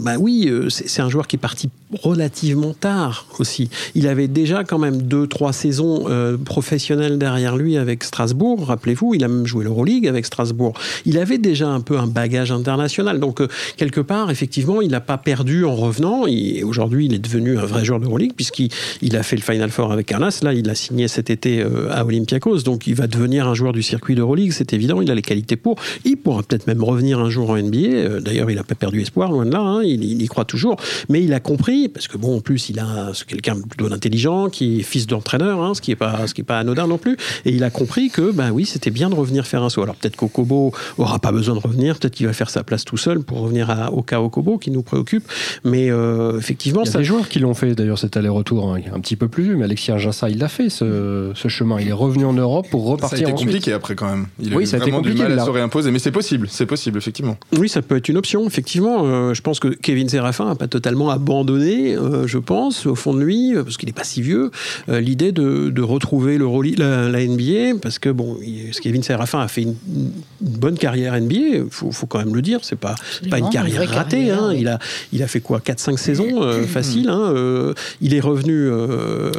bah 0.00 0.16
oui, 0.18 0.50
c'est 0.68 1.02
un 1.02 1.10
joueur 1.10 1.26
qui 1.26 1.36
est 1.36 1.38
parti 1.38 1.68
relativement 2.02 2.72
tard 2.72 3.26
aussi. 3.38 3.68
Il 3.94 4.08
avait 4.08 4.28
déjà 4.28 4.64
quand 4.64 4.78
même 4.78 5.02
deux, 5.02 5.26
trois 5.26 5.52
saisons 5.52 6.06
professionnelles 6.44 7.18
derrière 7.18 7.56
lui 7.56 7.76
avec 7.76 8.04
Strasbourg. 8.04 8.66
Rappelez-vous, 8.66 9.14
il 9.14 9.24
a 9.24 9.28
même 9.28 9.46
joué 9.46 9.64
l'Euroleague 9.64 10.08
avec 10.08 10.26
Strasbourg 10.26 10.33
il 11.06 11.18
avait 11.18 11.38
déjà 11.38 11.68
un 11.68 11.80
peu 11.80 11.98
un 11.98 12.06
bagage 12.06 12.52
international. 12.52 13.20
Donc, 13.20 13.40
euh, 13.40 13.48
quelque 13.76 14.00
part, 14.00 14.30
effectivement, 14.30 14.82
il 14.82 14.90
n'a 14.90 15.00
pas 15.00 15.18
perdu 15.18 15.64
en 15.64 15.74
revenant. 15.74 16.24
Aujourd'hui, 16.64 17.06
il 17.06 17.14
est 17.14 17.18
devenu 17.18 17.58
un 17.58 17.66
vrai 17.66 17.84
joueur 17.84 18.00
de 18.00 18.06
Euroleague, 18.06 18.32
puisqu'il 18.34 18.70
il 19.02 19.16
a 19.16 19.22
fait 19.22 19.36
le 19.36 19.42
Final 19.42 19.70
Four 19.70 19.92
avec 19.92 20.10
Arnas. 20.12 20.40
Là, 20.42 20.52
il 20.52 20.68
a 20.68 20.74
signé 20.74 21.08
cet 21.08 21.30
été 21.30 21.60
euh, 21.60 21.92
à 21.92 22.04
Olympiakos. 22.04 22.62
Donc, 22.62 22.86
il 22.86 22.94
va 22.94 23.06
devenir 23.06 23.48
un 23.48 23.54
joueur 23.54 23.72
du 23.72 23.82
circuit 23.82 24.14
d'Euroleague, 24.14 24.52
c'est 24.52 24.72
évident. 24.72 25.00
Il 25.00 25.10
a 25.10 25.14
les 25.14 25.22
qualités 25.22 25.56
pour. 25.56 25.76
Il 26.04 26.16
pourra 26.16 26.42
peut-être 26.42 26.66
même 26.66 26.82
revenir 26.82 27.18
un 27.18 27.30
jour 27.30 27.50
en 27.50 27.56
NBA. 27.56 27.78
Euh, 27.78 28.20
d'ailleurs, 28.20 28.50
il 28.50 28.56
n'a 28.56 28.64
pas 28.64 28.74
perdu 28.74 29.00
espoir, 29.00 29.30
loin 29.30 29.46
de 29.46 29.52
là. 29.52 29.60
Hein. 29.60 29.82
Il, 29.84 30.22
y 30.22 30.26
croit 30.26 30.44
toujours. 30.44 30.76
Mais 31.08 31.22
il 31.22 31.32
a 31.32 31.40
compris, 31.40 31.88
parce 31.88 32.08
que 32.08 32.16
bon, 32.16 32.36
en 32.36 32.40
plus, 32.40 32.70
il 32.70 32.78
a 32.78 33.12
quelqu'un 33.26 33.56
plutôt 33.60 33.92
intelligent, 33.92 34.48
qui 34.48 34.80
est 34.80 34.82
fils 34.82 35.06
d'entraîneur, 35.06 35.62
hein, 35.62 35.74
ce 35.74 35.80
qui 35.80 35.90
n'est 35.90 35.96
pas, 35.96 36.24
pas 36.46 36.58
anodin 36.58 36.86
non 36.86 36.98
plus. 36.98 37.16
Et 37.44 37.50
il 37.50 37.64
a, 37.64 37.70
compris 37.70 38.10
que, 38.10 38.30
ben 38.30 38.50
oui, 38.50 38.64
c'était 38.64 38.90
bien 38.90 39.10
de 39.10 39.14
revenir 39.14 39.46
faire 39.46 39.62
un 39.62 39.68
saut. 39.68 39.82
Alors 39.82 39.96
peut-être 39.96 40.16
qu'Okobo 40.26 40.72
aura 40.98 41.18
pas 41.18 41.32
besoin 41.32 41.54
de 41.54 41.60
revenir, 41.60 41.98
peut-être 41.98 42.14
qu'il 42.14 42.26
va 42.26 42.32
faire 42.32 42.50
sa 42.50 42.62
place 42.62 42.84
tout 42.84 42.96
seul 42.96 43.20
pour 43.20 43.40
revenir 43.40 43.70
à, 43.70 43.92
au 43.92 44.02
cas 44.02 44.20
Okobo 44.20 44.58
qui 44.58 44.70
nous 44.70 44.82
préoccupe. 44.82 45.24
Mais 45.64 45.90
euh, 45.90 46.38
effectivement, 46.38 46.82
il 46.82 46.86
y 46.86 46.88
a 46.88 46.92
ça. 46.92 46.98
des 46.98 47.04
joueurs 47.04 47.28
qui 47.28 47.38
l'ont 47.38 47.54
fait 47.54 47.74
d'ailleurs 47.74 47.98
cet 47.98 48.16
aller-retour, 48.16 48.74
hein, 48.74 48.80
un 48.94 49.00
petit 49.00 49.16
peu 49.16 49.28
plus 49.28 49.44
vieux, 49.44 49.56
mais 49.56 49.64
Alexis 49.64 49.92
Arjassa, 49.92 50.28
il 50.28 50.38
l'a 50.38 50.48
fait 50.48 50.70
ce, 50.70 51.32
ce, 51.34 51.48
chemin. 51.48 51.80
Il 51.80 51.88
est 51.88 51.92
revenu 51.92 52.24
en 52.24 52.32
Europe 52.32 52.66
pour 52.70 52.86
repartir. 52.86 53.18
Ça 53.18 53.24
a 53.24 53.28
été 53.28 53.32
ensuite. 53.32 53.48
compliqué 53.48 53.72
après 53.72 53.94
quand 53.94 54.08
même. 54.08 54.26
Il 54.40 54.52
a 54.52 54.56
oui, 54.56 54.64
eu 54.64 54.66
ça 54.66 54.76
a 54.76 54.80
été 54.80 54.90
compliqué. 54.90 55.16
du 55.16 55.22
mal 55.22 55.32
à 55.32 55.36
là. 55.36 55.44
se 55.44 55.50
réimposer, 55.50 55.90
mais 55.90 55.98
c'est 55.98 56.12
possible, 56.12 56.48
c'est 56.50 56.66
possible 56.66 56.98
effectivement. 56.98 57.36
Oui, 57.58 57.68
ça 57.68 57.82
peut 57.82 57.96
être 57.96 58.08
une 58.08 58.16
option, 58.16 58.46
effectivement. 58.46 59.04
Euh, 59.04 59.34
je 59.34 59.42
pense 59.42 59.60
que 59.60 59.68
Kevin 59.68 60.08
Serafin 60.08 60.46
n'a 60.46 60.54
pas 60.54 60.68
totalement 60.68 61.10
abandonné, 61.10 61.96
euh, 61.96 62.26
je 62.26 62.38
pense, 62.38 62.86
au 62.86 62.94
fond 62.94 63.14
de 63.14 63.20
lui, 63.20 63.54
parce 63.54 63.76
qu'il 63.76 63.88
n'est 63.88 63.92
pas 63.92 64.04
si 64.04 64.22
vieux, 64.22 64.50
euh, 64.88 65.00
l'idée 65.00 65.32
de, 65.32 65.70
de, 65.70 65.82
retrouver 65.82 66.38
le 66.38 66.46
rôle, 66.46 66.64
la, 66.78 67.08
la, 67.08 67.26
NBA, 67.26 67.78
parce 67.82 67.98
que 67.98 68.08
bon, 68.08 68.38
il, 68.42 68.70
Kevin 68.80 69.02
Serafin 69.02 69.40
a 69.40 69.48
fait 69.48 69.62
une, 69.62 69.76
une 69.94 70.10
bonne 70.40 70.76
carrière 70.76 71.18
NBA, 71.20 71.34
il 71.34 71.64
faut, 71.70 71.90
faut, 71.90 72.06
quand 72.06 72.18
même 72.18 72.34
le 72.34 72.42
dire, 72.42 72.60
c'est 72.62 72.78
pas, 72.78 72.94
pas 73.30 73.38
une 73.38 73.50
carrière 73.50 73.82
une 73.82 73.88
ratée. 73.88 74.16
carrière, 74.16 74.42
hein. 74.42 74.48
oui. 74.50 74.58
il, 74.60 74.68
a, 74.68 74.78
il 75.12 75.22
a 75.22 75.26
fait 75.26 75.40
quoi 75.40 75.58
4-5 75.58 75.96
saisons 75.96 76.42
euh, 76.42 76.64
facile. 76.64 77.08
Hein. 77.08 77.34
il 78.00 78.14
est 78.14 78.20
revenu 78.20 78.70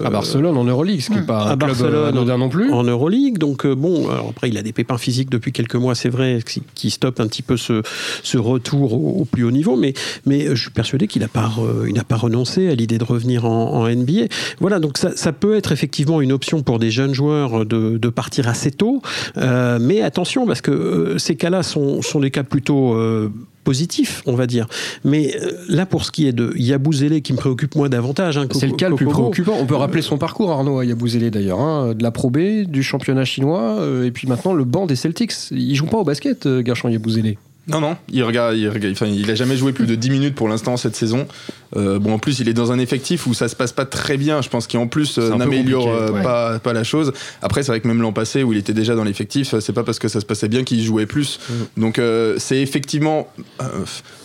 à 0.04 0.10
Barcelone 0.10 0.58
en 0.58 0.64
Euroleague, 0.64 1.02
ce 1.02 1.08
qui 1.10 1.16
n'est 1.16 1.22
pas 1.22 1.40
à 1.40 1.54
un 1.54 1.58
club 1.58 1.60
Barcelone 1.60 2.08
anodin 2.08 2.38
non 2.38 2.50
plus. 2.50 2.72
En 2.72 2.84
Euroleague, 2.84 3.38
donc 3.38 3.66
euh, 3.66 3.76
bon, 3.76 4.10
alors 4.10 4.30
après 4.30 4.50
il 4.50 4.58
a 4.58 4.62
des 4.62 4.74
pépins 4.74 4.98
physiques 4.98 5.30
depuis 5.30 5.52
quelques 5.52 5.76
mois, 5.76 5.96
c'est 5.96 6.10
vrai, 6.10 6.40
qui, 6.46 6.64
qui 6.74 6.90
stoppent 6.90 7.20
un 7.20 7.28
petit 7.28 7.42
peu 7.42 7.58
ce, 7.58 7.82
ce 8.24 8.38
retour 8.38 8.94
au, 8.94 9.22
au, 9.22 9.26
plus 9.26 9.44
haut 9.44 9.52
niveau, 9.52 9.76
mais, 9.76 9.94
mais 10.26 10.48
je 10.56 10.62
suis 10.62 10.72
persuadé 10.72 11.08
qu'il 11.08 11.22
n'a 11.22 11.28
pas, 11.28 11.52
euh, 11.60 11.90
il 11.90 12.04
pas 12.04 12.16
renoncé 12.18 12.70
à 12.70 12.76
l'idée 12.76 12.98
de 12.98 13.04
revenir 13.04 13.46
en, 13.46 13.74
en, 13.74 13.90
NBA. 13.90 14.26
Voilà, 14.60 14.80
donc 14.80 14.98
ça, 14.98 15.16
ça, 15.16 15.32
peut 15.32 15.56
être 15.56 15.72
effectivement 15.72 16.22
une 16.22 16.32
option 16.32 16.62
pour 16.62 16.78
des 16.78 16.92
jeunes 16.92 17.14
joueurs 17.14 17.66
de, 17.66 17.98
de 17.98 18.10
partir 18.10 18.48
assez 18.48 18.72
tôt, 18.72 19.02
euh, 19.38 19.80
mais 19.82 20.02
attention, 20.02 20.46
parce 20.46 20.62
que 20.62 20.65
euh, 20.72 21.18
ces 21.18 21.36
cas-là 21.36 21.64
sont, 21.64 22.02
sont 22.02 22.20
des 22.20 22.32
cas 22.32 22.44
plutôt 22.44 22.94
euh, 22.94 23.32
positif, 23.66 24.24
on 24.26 24.36
va 24.36 24.48
dire. 24.48 24.68
Mais 25.04 25.36
euh, 25.36 25.52
là, 25.68 25.86
pour 25.86 26.06
ce 26.06 26.12
qui 26.12 26.26
est 26.28 26.32
de 26.32 26.54
Yabouzélé, 26.56 27.22
qui 27.22 27.34
me 27.34 27.38
préoccupe 27.38 27.76
moi 27.76 27.90
davantage. 27.90 28.38
Hein, 28.38 28.48
c'est 28.54 28.68
le 28.68 28.76
cas 28.76 28.88
le 28.88 28.96
plus 28.96 29.08
préoccupant. 29.08 29.58
On 29.60 29.66
peut 29.66 29.76
rappeler 29.76 30.02
son 30.02 30.18
parcours, 30.18 30.52
Arnaud, 30.52 30.80
à 30.80 30.86
Yabouzélé 30.86 31.32
d'ailleurs. 31.32 31.60
Hein, 31.60 31.94
de 31.94 32.02
la 32.02 32.12
Pro 32.12 32.30
B, 32.30 32.64
du 32.66 32.84
championnat 32.84 33.26
chinois, 33.26 33.80
euh, 33.80 34.06
et 34.06 34.12
puis 34.12 34.28
maintenant 34.30 34.54
le 34.54 34.64
banc 34.64 34.86
des 34.86 34.96
Celtics. 34.96 35.34
Il 35.52 35.76
joue 35.76 35.88
pas 35.88 35.98
au 35.98 36.06
basket, 36.06 36.46
euh, 36.46 36.64
Gershon 36.64 36.88
Yabouzélé. 36.88 37.38
Non, 37.68 37.80
non, 37.80 37.98
il 38.10 38.24
regarde, 38.24 38.56
il, 38.56 38.70
regarde, 38.70 38.94
enfin, 38.94 39.08
il 39.08 39.30
a 39.32 39.36
jamais 39.36 39.58
joué 39.58 39.74
plus 39.74 39.88
de 39.88 39.96
10 39.96 40.10
minutes 40.12 40.36
pour 40.36 40.48
l'instant 40.48 40.78
cette 40.78 40.96
saison. 40.96 41.28
Euh, 41.76 41.98
bon, 41.98 42.14
en 42.14 42.20
plus, 42.20 42.40
il 42.40 42.48
est 42.48 42.54
dans 42.54 42.72
un 42.72 42.78
effectif 42.78 43.26
où 43.26 43.34
ça 43.34 43.48
se 43.48 43.56
passe 43.56 43.74
pas 43.74 43.86
très 43.86 44.18
bien. 44.18 44.42
Je 44.42 44.50
pense 44.50 44.68
qu'en 44.68 44.88
plus 44.88 45.18
euh, 45.18 45.36
n'améliore 45.36 45.90
euh, 45.90 46.12
ouais. 46.12 46.22
pas, 46.22 46.60
pas 46.60 46.74
la 46.74 46.84
chose. 46.84 47.12
Après, 47.42 47.64
c'est 47.64 47.72
vrai 47.72 47.82
que 47.82 47.88
même 47.88 48.02
l'an 48.02 48.14
passé 48.14 48.44
où 48.44 48.54
il 48.54 48.60
était 48.60 48.74
déjà 48.74 48.96
dans 48.96 49.04
l'effectif, 49.04 49.56
c'est 49.60 49.74
pas 49.74 49.84
parce 49.84 50.00
que 50.00 50.08
ça 50.08 50.22
se 50.22 50.26
passait 50.26 50.48
bien 50.48 50.64
qu'il 50.64 50.82
jouait 50.84 51.06
plus. 51.06 51.40
Mmh. 51.50 51.82
Donc, 51.82 52.00
euh, 52.00 52.36
c'est 52.38 52.62
effectivement 52.62 53.28
euh, 53.62 53.66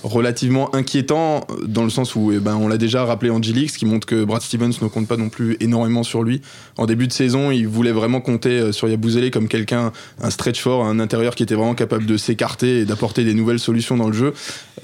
relativement 0.03 0.75
inquiétant 0.75 1.47
dans 1.67 1.85
le 1.85 1.91
sens 1.91 2.15
où, 2.15 2.33
eh 2.33 2.39
ben, 2.39 2.57
on 2.57 2.69
l'a 2.69 2.79
déjà 2.79 3.05
rappelé 3.05 3.31
ce 3.31 3.79
qui 3.79 3.87
montre 3.87 4.07
que 4.07 4.25
Brad 4.25 4.43
Stevens 4.43 4.73
ne 4.81 4.89
compte 4.89 5.07
pas 5.07 5.17
non 5.17 5.29
plus 5.29 5.57
énormément 5.61 6.03
sur 6.03 6.23
lui. 6.23 6.43
En 6.77 6.87
début 6.87 7.07
de 7.07 7.13
saison, 7.13 7.51
il 7.51 7.69
voulait 7.69 7.93
vraiment 7.93 8.21
compter 8.21 8.61
euh, 8.61 8.73
sur 8.73 8.89
Yabouzélé 8.89 9.31
comme 9.31 9.49
quelqu'un, 9.49 9.93
un 10.21 10.31
stretch 10.31 10.61
fort, 10.61 10.85
un 10.85 10.99
intérieur 10.99 11.35
qui 11.35 11.43
était 11.43 11.55
vraiment 11.55 11.75
capable 11.75 12.07
de 12.07 12.17
s'écarter 12.17 12.81
et 12.81 12.85
d'apporter 12.85 13.25
des 13.25 13.30
nouvelles 13.35 13.59
solutions 13.59 13.97
dans 13.97 14.09
le 14.09 14.13
jeu. 14.13 14.35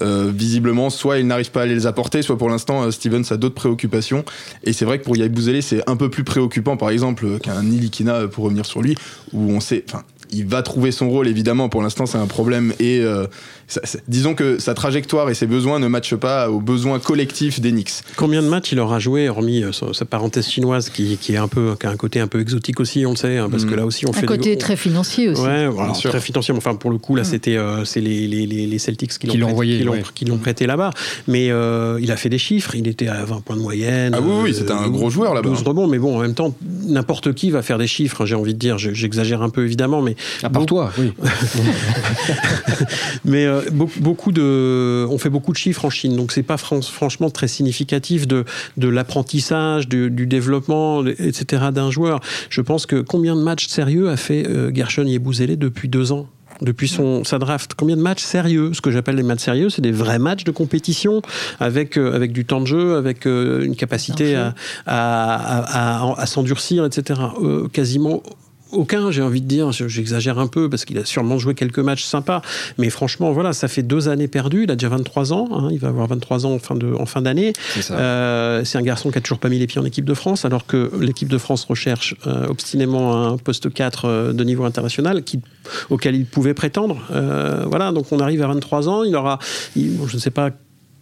Euh, 0.01 0.31
visiblement, 0.33 0.89
soit 0.89 1.19
il 1.19 1.27
n'arrive 1.27 1.51
pas 1.51 1.63
à 1.63 1.65
les 1.65 1.87
apporter, 1.87 2.21
soit 2.21 2.37
pour 2.37 2.49
l'instant, 2.49 2.83
euh, 2.83 2.91
Stevens 2.91 3.23
a 3.31 3.37
d'autres 3.37 3.55
préoccupations. 3.55 4.23
Et 4.63 4.73
c'est 4.73 4.85
vrai 4.85 4.99
que 4.99 5.03
pour 5.03 5.17
Yabouzélé, 5.17 5.61
c'est 5.61 5.87
un 5.89 5.95
peu 5.95 6.09
plus 6.09 6.23
préoccupant, 6.23 6.77
par 6.77 6.89
exemple, 6.89 7.39
qu'un 7.39 7.63
Nilikina, 7.63 8.27
pour 8.27 8.45
revenir 8.45 8.65
sur 8.65 8.81
lui, 8.81 8.95
où 9.33 9.51
on 9.51 9.59
sait. 9.59 9.85
Il 10.31 10.45
va 10.45 10.61
trouver 10.61 10.91
son 10.91 11.09
rôle 11.09 11.27
évidemment 11.27 11.69
pour 11.69 11.81
l'instant 11.81 12.05
c'est 12.05 12.17
un 12.17 12.27
problème 12.27 12.73
et 12.79 12.99
euh, 12.99 13.27
ça, 13.67 13.81
disons 14.07 14.33
que 14.33 14.59
sa 14.59 14.73
trajectoire 14.73 15.29
et 15.29 15.33
ses 15.33 15.45
besoins 15.45 15.79
ne 15.79 15.87
matchent 15.87 16.15
pas 16.15 16.49
aux 16.49 16.61
besoins 16.61 16.99
collectifs 16.99 17.59
d'Enix. 17.59 18.01
Combien 18.15 18.41
de 18.41 18.47
matchs 18.47 18.71
il 18.71 18.79
aura 18.79 18.99
joué 18.99 19.27
hormis 19.27 19.63
euh, 19.63 19.71
sa, 19.73 19.93
sa, 19.93 20.05
parenthèse 20.05 20.47
chinoise 20.47 20.89
qui, 20.89 21.17
qui, 21.17 21.33
est 21.33 21.37
un 21.37 21.49
peu 21.49 21.75
qui 21.77 21.85
a 21.85 21.89
un 21.89 21.97
côté 21.97 22.19
un 22.21 22.27
peu 22.27 22.39
exotique 22.39 22.79
aussi 22.79 23.05
on 23.05 23.11
le 23.11 23.15
sait 23.17 23.37
hein, 23.37 23.49
parce 23.49 23.65
mmh. 23.65 23.69
que 23.69 23.75
là 23.75 23.85
aussi 23.85 24.05
on 24.05 24.11
un 24.11 24.13
fait 24.13 24.25
côté 24.25 24.51
des... 24.51 24.57
très 24.57 24.77
financier 24.77 25.29
aussi. 25.29 25.41
Ouais, 25.41 25.67
voilà, 25.67 25.91
très 25.91 26.21
financier 26.21 26.53
mais 26.53 26.59
enfin 26.59 26.75
pour 26.75 26.91
le 26.91 26.97
coup 26.97 27.15
là 27.15 27.23
mmh. 27.23 27.25
c'était 27.25 27.57
euh, 27.57 27.83
c'est 27.85 28.01
les, 28.01 28.27
les, 28.27 28.45
les, 28.45 28.79
Celtics 28.79 29.17
qui, 29.17 29.27
qui 29.27 29.37
l'ont 29.37 29.49
envoyé 29.49 29.79
qui 29.79 29.83
l'ont 29.83 29.93
ouais. 29.93 30.03
qu 30.13 30.25
prêté 30.37 30.65
là-bas 30.65 30.91
mais 31.27 31.49
euh, 31.49 31.99
il 32.01 32.11
a 32.11 32.15
fait 32.17 32.29
des 32.29 32.37
chiffres 32.37 32.75
il 32.75 32.87
était 32.87 33.07
à 33.07 33.25
20 33.25 33.41
points 33.41 33.55
de 33.55 33.61
moyenne 33.61 34.13
ah 34.15 34.21
oui, 34.21 34.33
oui 34.43 34.53
c'était 34.53 34.71
un 34.71 34.87
gros 34.87 35.09
joueur 35.09 35.33
là-bas 35.33 35.49
12 35.49 35.63
rebonds 35.63 35.87
mais 35.87 35.99
bon 35.99 36.15
en 36.15 36.21
même 36.21 36.35
temps 36.35 36.53
n'importe 36.85 37.33
qui 37.33 37.49
va 37.49 37.61
faire 37.61 37.77
des 37.77 37.87
chiffres 37.87 38.25
j'ai 38.25 38.35
envie 38.35 38.53
de 38.53 38.59
dire 38.59 38.77
j'exagère 38.77 39.41
un 39.41 39.49
peu 39.49 39.65
évidemment 39.65 40.01
mais 40.01 40.15
à 40.43 40.49
part 40.49 40.65
toi 40.65 40.91
oui. 40.97 41.13
mais 43.25 43.45
euh, 43.45 43.61
beaucoup, 43.71 43.99
beaucoup, 43.99 44.31
de, 44.31 45.05
on 45.09 45.17
fait 45.17 45.29
beaucoup 45.29 45.51
de 45.51 45.57
chiffres 45.57 45.85
en 45.85 45.89
Chine, 45.89 46.15
donc 46.15 46.31
c'est 46.31 46.43
pas 46.43 46.57
fran 46.57 46.81
franchement 46.81 47.29
très 47.29 47.47
significatif 47.47 48.27
de, 48.27 48.45
de 48.77 48.87
l'apprentissage, 48.87 49.87
du, 49.87 50.09
du, 50.09 50.27
développement, 50.27 51.05
etc. 51.05 51.67
d'un 51.73 51.91
joueur. 51.91 52.19
Je 52.49 52.61
pense 52.61 52.85
que 52.85 53.01
combien 53.01 53.35
de 53.35 53.41
matchs 53.41 53.67
sérieux 53.67 54.09
a 54.09 54.17
fait 54.17 54.47
euh, 54.47 54.71
Gershon 54.73 55.05
Yebouzélé 55.05 55.55
depuis 55.55 55.87
deux 55.87 56.11
ans 56.11 56.27
depuis 56.61 56.87
son, 56.87 57.23
sa 57.23 57.39
draft? 57.39 57.73
Combien 57.75 57.95
de 57.95 58.01
matchs 58.01 58.23
sérieux? 58.23 58.73
Ce 58.73 58.81
que 58.81 58.91
j'appelle 58.91 59.15
les 59.15 59.23
matchs 59.23 59.43
sérieux, 59.43 59.69
c'est 59.69 59.81
des 59.81 59.91
vrais 59.91 60.19
matchs 60.19 60.43
de 60.43 60.51
compétition 60.51 61.21
avec, 61.59 61.97
euh, 61.97 62.15
avec 62.15 62.31
du 62.31 62.45
temps 62.45 62.61
de 62.61 62.67
jeu, 62.67 62.95
avec 62.95 63.25
euh, 63.25 63.63
une 63.63 63.75
capacité 63.75 64.35
à, 64.35 64.53
à, 64.85 65.35
à, 65.35 66.11
à, 66.11 66.21
à 66.21 66.25
s'endurcir, 66.25 66.85
etc. 66.85 67.19
Euh, 67.41 67.67
quasiment 67.67 68.23
aucun, 68.71 69.11
j'ai 69.11 69.21
envie 69.21 69.41
de 69.41 69.47
dire, 69.47 69.71
j'exagère 69.71 70.39
un 70.39 70.47
peu 70.47 70.69
parce 70.69 70.85
qu'il 70.85 70.97
a 70.97 71.05
sûrement 71.05 71.37
joué 71.37 71.53
quelques 71.53 71.79
matchs 71.79 72.03
sympas, 72.03 72.41
mais 72.77 72.89
franchement, 72.89 73.31
voilà, 73.31 73.53
ça 73.53 73.67
fait 73.67 73.83
deux 73.83 74.09
années 74.09 74.27
perdues. 74.27 74.63
Il 74.63 74.71
a 74.71 74.75
déjà 74.75 74.89
23 74.89 75.33
ans, 75.33 75.49
hein, 75.51 75.69
il 75.71 75.79
va 75.79 75.89
avoir 75.89 76.07
23 76.07 76.45
ans 76.45 76.53
en 76.53 76.59
fin 76.59 76.75
de, 76.75 76.93
en 76.93 77.05
fin 77.05 77.21
d'année. 77.21 77.53
C'est 77.79 77.91
euh, 77.91 78.63
un 78.73 78.81
garçon 78.81 79.11
qui 79.11 79.17
a 79.17 79.21
toujours 79.21 79.39
pas 79.39 79.49
mis 79.49 79.59
les 79.59 79.67
pieds 79.67 79.81
en 79.81 79.85
équipe 79.85 80.05
de 80.05 80.13
France, 80.13 80.45
alors 80.45 80.65
que 80.65 80.91
l'équipe 80.99 81.29
de 81.29 81.37
France 81.37 81.65
recherche 81.65 82.15
euh, 82.27 82.47
obstinément 82.47 83.27
un 83.27 83.37
poste 83.37 83.73
4 83.73 84.05
euh, 84.05 84.33
de 84.33 84.43
niveau 84.43 84.65
international 84.65 85.23
qui, 85.23 85.39
auquel 85.89 86.15
il 86.15 86.25
pouvait 86.25 86.53
prétendre. 86.53 87.01
Euh, 87.11 87.65
voilà, 87.67 87.91
donc 87.91 88.11
on 88.11 88.19
arrive 88.19 88.41
à 88.43 88.47
23 88.47 88.89
ans, 88.89 89.03
il 89.03 89.15
aura, 89.15 89.39
il, 89.75 89.97
bon, 89.97 90.07
je 90.07 90.15
ne 90.15 90.19
sais 90.19 90.31
pas 90.31 90.51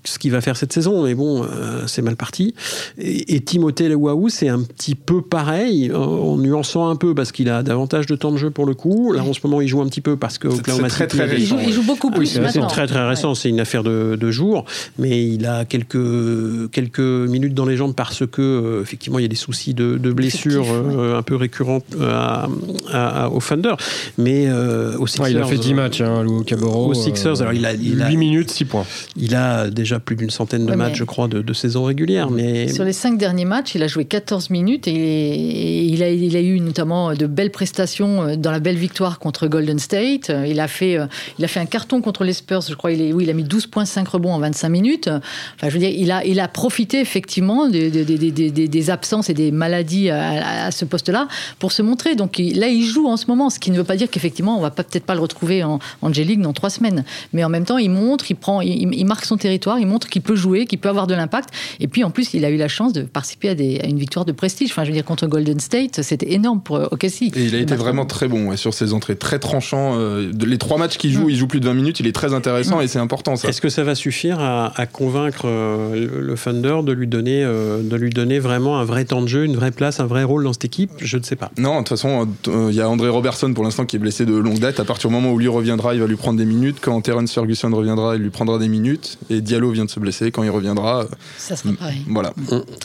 ce 0.06 0.20
qu'il 0.20 0.32
va 0.32 0.42
faire 0.42 0.58
cette 0.58 0.74
saison, 0.74 1.04
mais 1.04 1.16
bon, 1.16 1.44
euh, 1.44 1.84
c'est 1.88 2.02
mal 2.02 2.16
parti. 2.16 2.54
Et, 2.98 3.36
et 3.36 3.42
Timothée 3.42 3.90
Lewaou, 3.90 4.30
c'est 4.30 4.50
un 4.50 4.62
petit 4.62 4.96
peu 4.96 5.22
pareil, 5.22 5.92
en 5.94 6.38
nuançant 6.38 6.90
un 6.90 6.96
peu 6.96 7.16
parce 7.16 7.32
qu'il 7.32 7.50
a 7.50 7.64
davantage 7.64 8.06
de 8.06 8.16
temps 8.16 8.32
de 8.32 8.38
jeu 8.38 8.50
pour 8.50 8.66
le 8.66 8.74
coup. 8.74 9.12
Là, 9.12 9.24
en 9.24 9.34
ce 9.34 9.40
moment, 9.44 9.62
il 9.62 9.68
joue 9.68 9.82
un 9.82 9.88
petit 9.88 10.02
peu 10.02 10.16
parce 10.18 10.38
que 10.38 10.48
Oklahoma 10.48 10.90
très, 10.90 11.08
très 11.08 11.26
récent, 11.26 11.58
il, 11.58 11.64
joue, 11.64 11.70
il 11.70 11.74
joue 11.74 11.84
beaucoup 11.84 12.12
plus. 12.12 12.38
Ah 12.38 12.42
oui, 12.44 12.50
c'est 12.52 12.68
très 12.68 12.88
très 12.88 13.08
récent, 13.08 13.30
ouais. 13.30 13.36
c'est 13.36 13.50
une 13.50 13.60
affaire 13.60 13.84
de, 13.84 14.18
de 14.20 14.32
jours, 14.32 14.66
mais 14.98 15.26
il 15.26 15.46
a 15.46 15.66
quelques 15.66 16.72
quelques 16.72 17.00
minutes 17.00 17.54
dans 17.54 17.66
les 17.66 17.78
jambes 17.78 17.96
parce 17.96 18.26
que 18.26 18.42
euh, 18.42 18.82
effectivement, 18.82 19.20
il 19.20 19.24
y 19.24 19.26
a 19.26 19.30
des 19.30 19.36
soucis 19.36 19.74
de, 19.74 19.98
de 19.98 20.12
blessures 20.12 20.66
euh, 20.70 21.12
ouais. 21.12 21.18
un 21.18 21.22
peu 21.22 21.36
récurrentes 21.36 21.86
à, 22.02 22.48
à, 22.92 23.26
à, 23.26 23.30
au 23.30 23.40
Thunder, 23.40 23.76
mais 24.18 24.46
euh, 24.48 24.98
au 24.98 25.08
Sixers. 25.08 25.26
Ouais, 25.26 25.32
il 25.32 25.38
a 25.38 25.46
fait 25.46 25.58
10 25.58 25.74
matchs, 25.74 26.02
hein, 26.02 26.26
au 26.26 26.44
Caboro. 26.44 26.90
Au 26.90 26.94
Sixers, 26.94 27.42
alors 27.42 27.54
il 27.54 27.66
a, 27.66 27.74
il 27.74 28.02
a 28.02 28.10
8 28.10 28.18
minutes, 28.18 28.52
6 28.52 28.66
points. 28.66 28.86
Il 29.16 29.36
a 29.36 29.70
déjà 29.70 29.95
plus 30.00 30.16
d'une 30.16 30.30
centaine 30.30 30.66
de 30.66 30.72
ouais, 30.72 30.78
matchs, 30.78 30.98
je 30.98 31.04
crois, 31.04 31.28
de, 31.28 31.42
de, 31.42 31.54
saison 31.54 31.84
régulière. 31.84 32.30
Mais... 32.30 32.68
Sur 32.68 32.84
les 32.84 32.94
cinq 32.94 33.18
derniers 33.18 33.46
matchs, 33.46 33.76
il 33.76 33.84
a 33.84 33.88
joué 33.88 34.06
14 34.06 34.50
minutes 34.50 34.88
et 34.88 35.84
il 35.86 36.04
a, 36.04 36.10
il 36.10 36.36
a 36.36 36.42
eu 36.42 36.60
notamment 36.60 37.14
de 37.14 37.28
belles 37.28 37.52
prestations 37.52 38.36
dans 38.36 38.52
la 38.52 38.60
belle 38.60 38.78
victoire 38.78 39.20
contre 39.20 39.48
Golden 39.48 39.80
State. 39.80 40.32
Il 40.48 40.60
a 40.60 40.68
fait, 40.68 40.98
il 41.40 41.46
a 41.46 41.48
fait 41.48 41.60
un 41.60 41.66
carton 41.66 42.02
contre 42.02 42.24
les 42.24 42.34
Spurs, 42.34 42.62
je 42.62 42.76
crois. 42.76 42.92
Il, 42.92 43.02
est, 43.02 43.14
oui, 43.14 43.24
il 43.24 43.30
a 43.30 43.34
mis 43.34 43.44
12,5 43.44 44.08
rebonds 44.08 44.34
en 44.34 44.40
25 44.40 44.70
minutes. 44.70 45.08
Enfin, 45.08 45.70
je 45.70 45.74
veux 45.74 45.80
dire, 45.80 45.90
il 45.90 46.12
a, 46.12 46.26
il 46.26 46.40
a 46.40 46.48
profité 46.48 47.00
effectivement 47.00 47.68
des, 47.68 47.90
des, 47.90 48.04
des, 48.04 48.68
des 48.68 48.90
absences 48.90 49.30
et 49.30 49.34
des 49.34 49.52
maladies 49.52 50.10
à, 50.10 50.66
à 50.66 50.72
ce 50.72 50.86
poste-là 50.86 51.28
pour 51.60 51.72
se 51.72 51.82
montrer. 51.82 52.16
Donc 52.16 52.38
là, 52.38 52.68
il 52.68 52.84
joue 52.84 53.08
en 53.08 53.18
ce 53.18 53.28
moment, 53.28 53.50
ce 53.50 53.60
qui 53.60 53.72
ne 53.72 53.78
veut 53.78 53.84
pas 53.84 53.96
dire 53.96 54.10
qu'effectivement, 54.10 54.58
on 54.58 54.62
va 54.62 54.72
peut-être 54.72 55.06
pas 55.06 55.16
le 55.16 55.22
retrouver 55.22 55.64
en, 55.64 55.80
en 56.02 56.14
G-League 56.14 56.42
dans 56.42 56.54
trois 56.54 56.70
semaines. 56.70 57.04
Mais 57.34 57.44
en 57.44 57.50
même 57.50 57.66
temps, 57.66 57.78
il 57.78 57.90
montre, 57.90 58.30
il, 58.30 58.36
prend, 58.36 58.62
il, 58.62 58.94
il 58.94 59.06
marque 59.06 59.26
son 59.26 59.38
territoire, 59.38 59.80
il 59.80 59.85
montre 59.86 60.10
qu'il 60.10 60.22
peut 60.22 60.36
jouer, 60.36 60.66
qu'il 60.66 60.80
peut 60.80 60.90
avoir 60.90 61.08
de 61.08 61.14
l'impact. 61.14 61.50
Et 61.80 61.88
puis 61.88 62.04
en 62.04 62.12
plus, 62.12 62.34
il 62.34 62.46
a 62.46 62.50
eu 62.50 62.58
la 62.58 62.68
chance 62.68 62.94
de 62.94 63.04
participer 63.04 63.50
à, 63.50 63.56
des, 63.56 63.80
à, 63.80 63.88
une 63.88 64.00
victoire 64.00 64.26
de 64.26 64.32
prestige. 64.32 64.72
Enfin, 64.72 64.84
je 64.84 64.90
veux 64.90 64.96
dire, 64.96 65.06
contre 65.06 65.28
Golden 65.28 65.60
State, 65.60 66.02
c'était 66.02 66.34
énorme 66.34 66.62
pour 66.62 66.78
OKC. 66.92 67.24
Et 67.24 67.46
il 67.46 67.56
a 67.56 67.60
été 67.60 67.76
vraiment 67.76 68.06
très 68.06 68.28
bon 68.28 68.50
ouais, 68.50 68.58
sur 68.58 68.74
ses 68.74 68.94
entrées, 68.94 69.16
très 69.16 69.40
tranchant. 69.40 69.96
Euh, 69.98 70.32
les 70.46 70.58
trois 70.58 70.78
matchs 70.78 70.98
qu'il 70.98 71.12
joue, 71.12 71.28
mmh. 71.28 71.30
il 71.30 71.36
joue 71.36 71.48
plus 71.48 71.60
de 71.60 71.66
20 71.66 71.74
minutes, 71.74 72.00
il 72.00 72.08
est 72.08 72.12
très 72.12 72.34
intéressant 72.34 72.80
mmh. 72.80 72.84
et 72.84 72.88
c'est 72.88 73.00
important 73.00 73.36
ça. 73.36 73.50
Est-ce 73.50 73.62
que 73.62 73.70
ça 73.70 73.84
va 73.84 73.96
suffire 73.96 74.40
à, 74.40 74.74
à 74.80 74.86
convaincre 74.86 75.44
euh, 75.46 76.08
le 76.22 76.36
Thunder 76.36 76.78
de 76.84 76.92
lui, 76.92 77.08
donner, 77.08 77.44
euh, 77.44 77.82
de 77.82 77.96
lui 77.96 78.10
donner 78.10 78.40
vraiment 78.40 78.80
un 78.80 78.84
vrai 78.84 79.06
temps 79.06 79.22
de 79.22 79.28
jeu, 79.28 79.46
une 79.46 79.56
vraie 79.56 79.72
place, 79.72 80.00
un 80.00 80.06
vrai 80.06 80.24
rôle 80.24 80.44
dans 80.44 80.54
cette 80.54 80.66
équipe? 80.66 80.92
Je 81.00 81.18
ne 81.18 81.24
sais 81.24 81.36
pas. 81.36 81.52
Non, 81.58 81.74
de 81.74 81.78
toute 81.80 81.90
façon, 81.90 82.28
il 82.48 82.76
y 82.76 82.82
a 82.82 82.90
André 82.90 83.10
Robertson 83.10 83.54
pour 83.54 83.64
l'instant 83.64 83.86
qui 83.86 83.96
est 83.96 84.00
blessé 84.00 84.26
de 84.26 84.36
longue 84.36 84.60
date. 84.60 84.80
À 84.80 84.86
partir 84.86 85.10
du 85.10 85.16
moment 85.16 85.32
où 85.32 85.40
lui 85.40 85.48
reviendra, 85.48 85.94
il 85.94 86.02
va 86.02 86.08
lui 86.08 86.16
prendre 86.16 86.38
des 86.38 86.46
minutes. 86.46 86.78
Quand 86.82 87.00
Terence 87.02 87.32
Ferguson 87.32 87.70
reviendra, 87.72 88.16
il 88.16 88.22
lui 88.22 88.30
prendra 88.30 88.58
des 88.58 88.68
minutes. 88.68 89.18
Et 89.30 89.42
Diallo 89.42 89.72
vient 89.76 89.86
de 89.86 89.90
se 89.90 90.00
blesser. 90.00 90.32
Quand 90.32 90.44
il 90.44 90.50
reviendra, 90.50 91.06
ça 91.38 91.56
sera 91.56 91.74
pareil. 91.74 92.02
Voilà. 92.08 92.34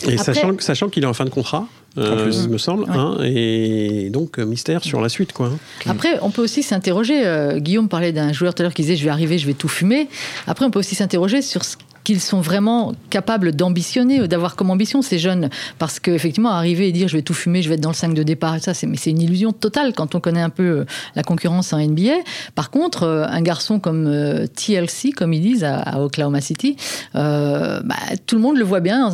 Et 0.07 0.19
sachant, 0.19 0.53
sachant 0.59 0.89
qu'il 0.89 1.05
est 1.05 1.07
en 1.07 1.15
fin 1.15 1.25
de 1.25 1.31
contrat, 1.31 1.67
euh, 1.99 2.25
plus. 2.25 2.43
il 2.45 2.51
me 2.51 2.59
semble. 2.59 2.87
Hein, 2.89 3.19
et 3.25 4.11
donc, 4.11 4.39
euh, 4.39 4.45
mystère 4.45 4.85
sur 4.85 5.01
la 5.01 5.09
suite. 5.09 5.33
Quoi. 5.33 5.51
Après, 5.87 6.19
on 6.23 6.31
peut 6.31 6.43
aussi 6.43 6.63
s'interroger. 6.63 7.27
Euh, 7.27 7.59
Guillaume 7.59 7.89
parlait 7.89 8.13
d'un 8.13 8.33
joueur 8.33 8.55
tout 8.55 8.63
à 8.63 8.65
l'heure 8.65 8.75
qui 8.75 8.83
disait 8.83 8.97
Je 8.97 9.05
vais 9.05 9.11
arriver, 9.11 9.39
je 9.39 9.47
vais 9.47 9.55
tout 9.55 9.69
fumer. 9.69 10.09
Après, 10.47 10.65
on 10.65 10.71
peut 10.71 10.79
aussi 10.79 10.95
s'interroger 10.95 11.43
sur 11.43 11.65
ce 11.65 11.77
qu'ils 12.11 12.21
sont 12.21 12.41
vraiment 12.41 12.93
capables 13.09 13.53
d'ambitionner, 13.53 14.27
d'avoir 14.27 14.57
comme 14.57 14.71
ambition 14.71 15.01
ces 15.01 15.21
jeunes. 15.21 15.49
Parce 15.79 16.01
qu'effectivement, 16.01 16.49
arriver 16.51 16.89
et 16.89 16.93
dire 16.93 17.07
je 17.07 17.17
vais 17.17 17.23
tout 17.23 17.35
fumer, 17.35 17.63
je 17.63 17.69
vais 17.69 17.77
être 17.77 17.81
dans 17.81 17.91
le 17.91 17.95
5 17.95 18.15
de 18.15 18.25
départ, 18.25 18.59
ça, 18.59 18.75
c'est, 18.75 18.89
c'est 18.97 19.11
une 19.11 19.23
illusion 19.23 19.53
totale 19.53 19.93
quand 19.95 20.17
on 20.17 20.21
connaît 20.21 20.41
un 20.41 20.51
peu 20.51 20.63
euh, 20.63 20.85
la 21.15 21.23
concurrence 21.23 21.73
en 21.73 21.79
NBA. 21.79 22.15
Par 22.57 22.71
contre, 22.71 23.05
euh, 23.05 23.27
un 23.29 23.43
garçon 23.43 23.79
comme 23.79 24.09
euh, 24.09 24.49
TLC, 24.49 25.13
comme 25.13 25.33
ils 25.33 25.41
disent 25.41 25.63
à, 25.63 26.03
Oklahoma 26.03 26.41
City, 26.41 26.75
bah, 27.15 27.81
tout 28.27 28.35
le 28.35 28.43
monde 28.43 28.57
le 28.57 28.65
voit 28.65 28.81
bien 28.81 29.09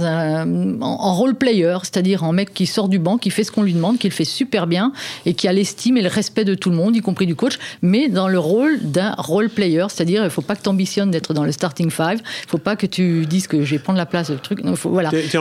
en, 0.81 1.15
role 1.15 1.35
player, 1.35 1.77
c'est-à-dire 1.83 2.25
en 2.25 2.33
mec 2.33 2.55
qui 2.55 2.65
sort 2.65 2.89
du 2.89 2.99
banc, 2.99 3.19
qui 3.19 3.29
fait 3.29 3.45
ce 3.45 3.53
qu'on 3.53 3.63
lui 3.63 3.75
demande, 3.75 3.99
qui 3.99 4.09
le 4.09 4.15
fait 4.15 4.25
super 4.25 4.67
bien 4.67 4.93
et 5.27 5.35
qui 5.35 5.49
a 5.49 5.53
l'estime 5.53 5.99
et 5.99 6.03
le 6.03 6.09
respect 6.09 6.45
de 6.45 6.55
tout 6.55 6.71
le 6.71 6.77
monde, 6.77 6.97
y 6.97 7.01
compris 7.01 7.27
du 7.27 7.35
coach, 7.35 7.59
mais 7.83 8.09
dans 8.09 8.29
le 8.29 8.39
rôle 8.39 8.79
d'un 8.81 9.15
role 9.19 9.51
player, 9.51 9.85
c'est-à-dire 9.91 10.23
il 10.23 10.25
ne 10.25 10.31
faut 10.31 10.43
pas 10.43 10.57
que 10.57 10.63
tu 10.63 10.69
ambitionnes 10.69 11.11
d'être 11.11 11.35
dans 11.35 11.45
le 11.45 11.53
starting 11.53 11.91
five, 11.91 12.21
il 12.21 12.47
ne 12.47 12.51
faut 12.51 12.59
pas 12.59 12.77
que 12.77 12.86
tu 12.87 13.27
dises 13.27 13.47
que 13.47 13.65
je 13.65 13.71
vais 13.73 13.79
prendre 13.79 13.99
la 13.99 14.07
place 14.07 14.31
de 14.31 14.37
truc. 14.37 14.61
voilà. 14.85 15.11
Tu 15.11 15.37
es, 15.37 15.39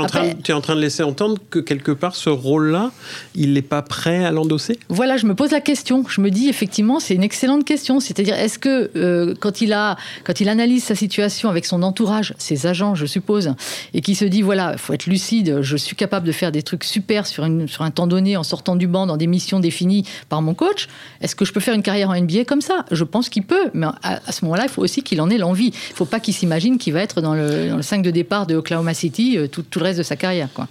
en 0.54 0.62
train 0.62 0.76
de 0.76 0.82
laisser 0.82 1.04
entendre 1.04 1.38
que 1.50 1.60
quelque 1.60 1.92
part, 1.92 2.16
ce 2.16 2.30
rôle-là, 2.30 2.92
il 3.36 3.54
n'est 3.54 3.62
pas 3.62 3.82
prêt 3.82 4.24
à 4.24 4.32
l'endosser? 4.32 4.80
Voilà, 4.90 5.18
je 5.18 5.26
me 5.26 5.36
pose 5.36 5.52
la 5.52 5.62
question. 5.62 6.04
Je 6.08 6.22
me 6.22 6.32
dis, 6.32 6.50
effectivement, 6.50 7.00
c'est 7.00 7.16
une 7.16 7.24
excellente 7.24 7.66
question. 7.66 8.00
C'est-à-dire, 8.00 8.36
est-ce 8.36 8.60
que 8.60 8.92
euh, 8.96 9.34
quand, 9.40 9.62
il 9.62 9.74
a, 9.74 9.98
quand 10.24 10.40
il 10.40 10.50
analyse 10.50 10.84
sa 10.84 10.96
situation 10.96 11.50
avec 11.50 11.66
son 11.66 11.84
entourage, 11.84 12.34
ses 12.38 12.68
agents, 12.68 12.96
je 12.96 13.06
suppose, 13.06 13.54
et 13.94 14.02
qui 14.02 14.16
se 14.16 14.26
dit, 14.26 14.42
voilà, 14.42 14.72
il 14.74 14.80
faut 14.80 14.94
être 14.94 15.06
lucide, 15.06 15.62
je 15.62 15.78
suis 15.78 15.96
capable 15.96 16.26
de 16.26 16.32
faire 16.32 16.52
des 16.52 16.64
trucs 16.64 16.84
super 16.84 17.28
sur, 17.28 17.46
une, 17.46 17.68
sur 17.68 17.84
un 17.84 17.92
temps 17.92 18.08
donné 18.08 18.38
en 18.38 18.44
sortant 18.44 18.76
du 18.76 18.88
banc 18.88 19.06
dans 19.06 19.18
des 19.18 19.28
missions 19.28 19.60
définies 19.60 20.06
par 20.30 20.42
mon 20.42 20.54
coach, 20.54 20.88
est-ce 21.22 21.36
que 21.36 21.46
je 21.46 21.54
peux 21.54 21.60
faire 21.60 21.74
une 21.74 21.84
carrière 21.84 22.10
en 22.10 22.20
NBA 22.20 22.46
comme 22.46 22.62
ça? 22.62 22.86
Je 22.92 23.04
pense 23.04 23.30
qu'il 23.30 23.44
peut, 23.44 23.70
mais 23.74 23.88
à, 24.04 24.22
à 24.26 24.32
ce 24.32 24.46
moment-là, 24.46 24.64
il 24.64 24.70
faut 24.70 24.82
aussi 24.82 25.04
qu'il 25.04 25.22
en 25.22 25.30
ait 25.30 25.38
l'envie. 25.38 25.72
Il 25.90 25.92
ne 25.92 25.96
faut 25.96 26.06
pas 26.06 26.20
qu'il 26.20 26.34
s'imagine 26.34 26.78
qu'il 26.78 26.94
va 26.94 27.02
être 27.02 27.22
dans 27.22 27.35
le, 27.36 27.70
dans 27.70 27.78
le 27.78 27.82
5 27.82 28.02
de 28.02 28.12
départ 28.12 28.48
de 28.48 28.56
Oklahoma 28.56 28.94
City 28.94 29.38
euh, 29.38 29.48
tout, 29.48 29.64
le 29.76 29.84
reste 29.84 29.98
de 30.00 30.04
sa 30.04 30.16
carrière. 30.16 30.50
Quoi. 30.54 30.68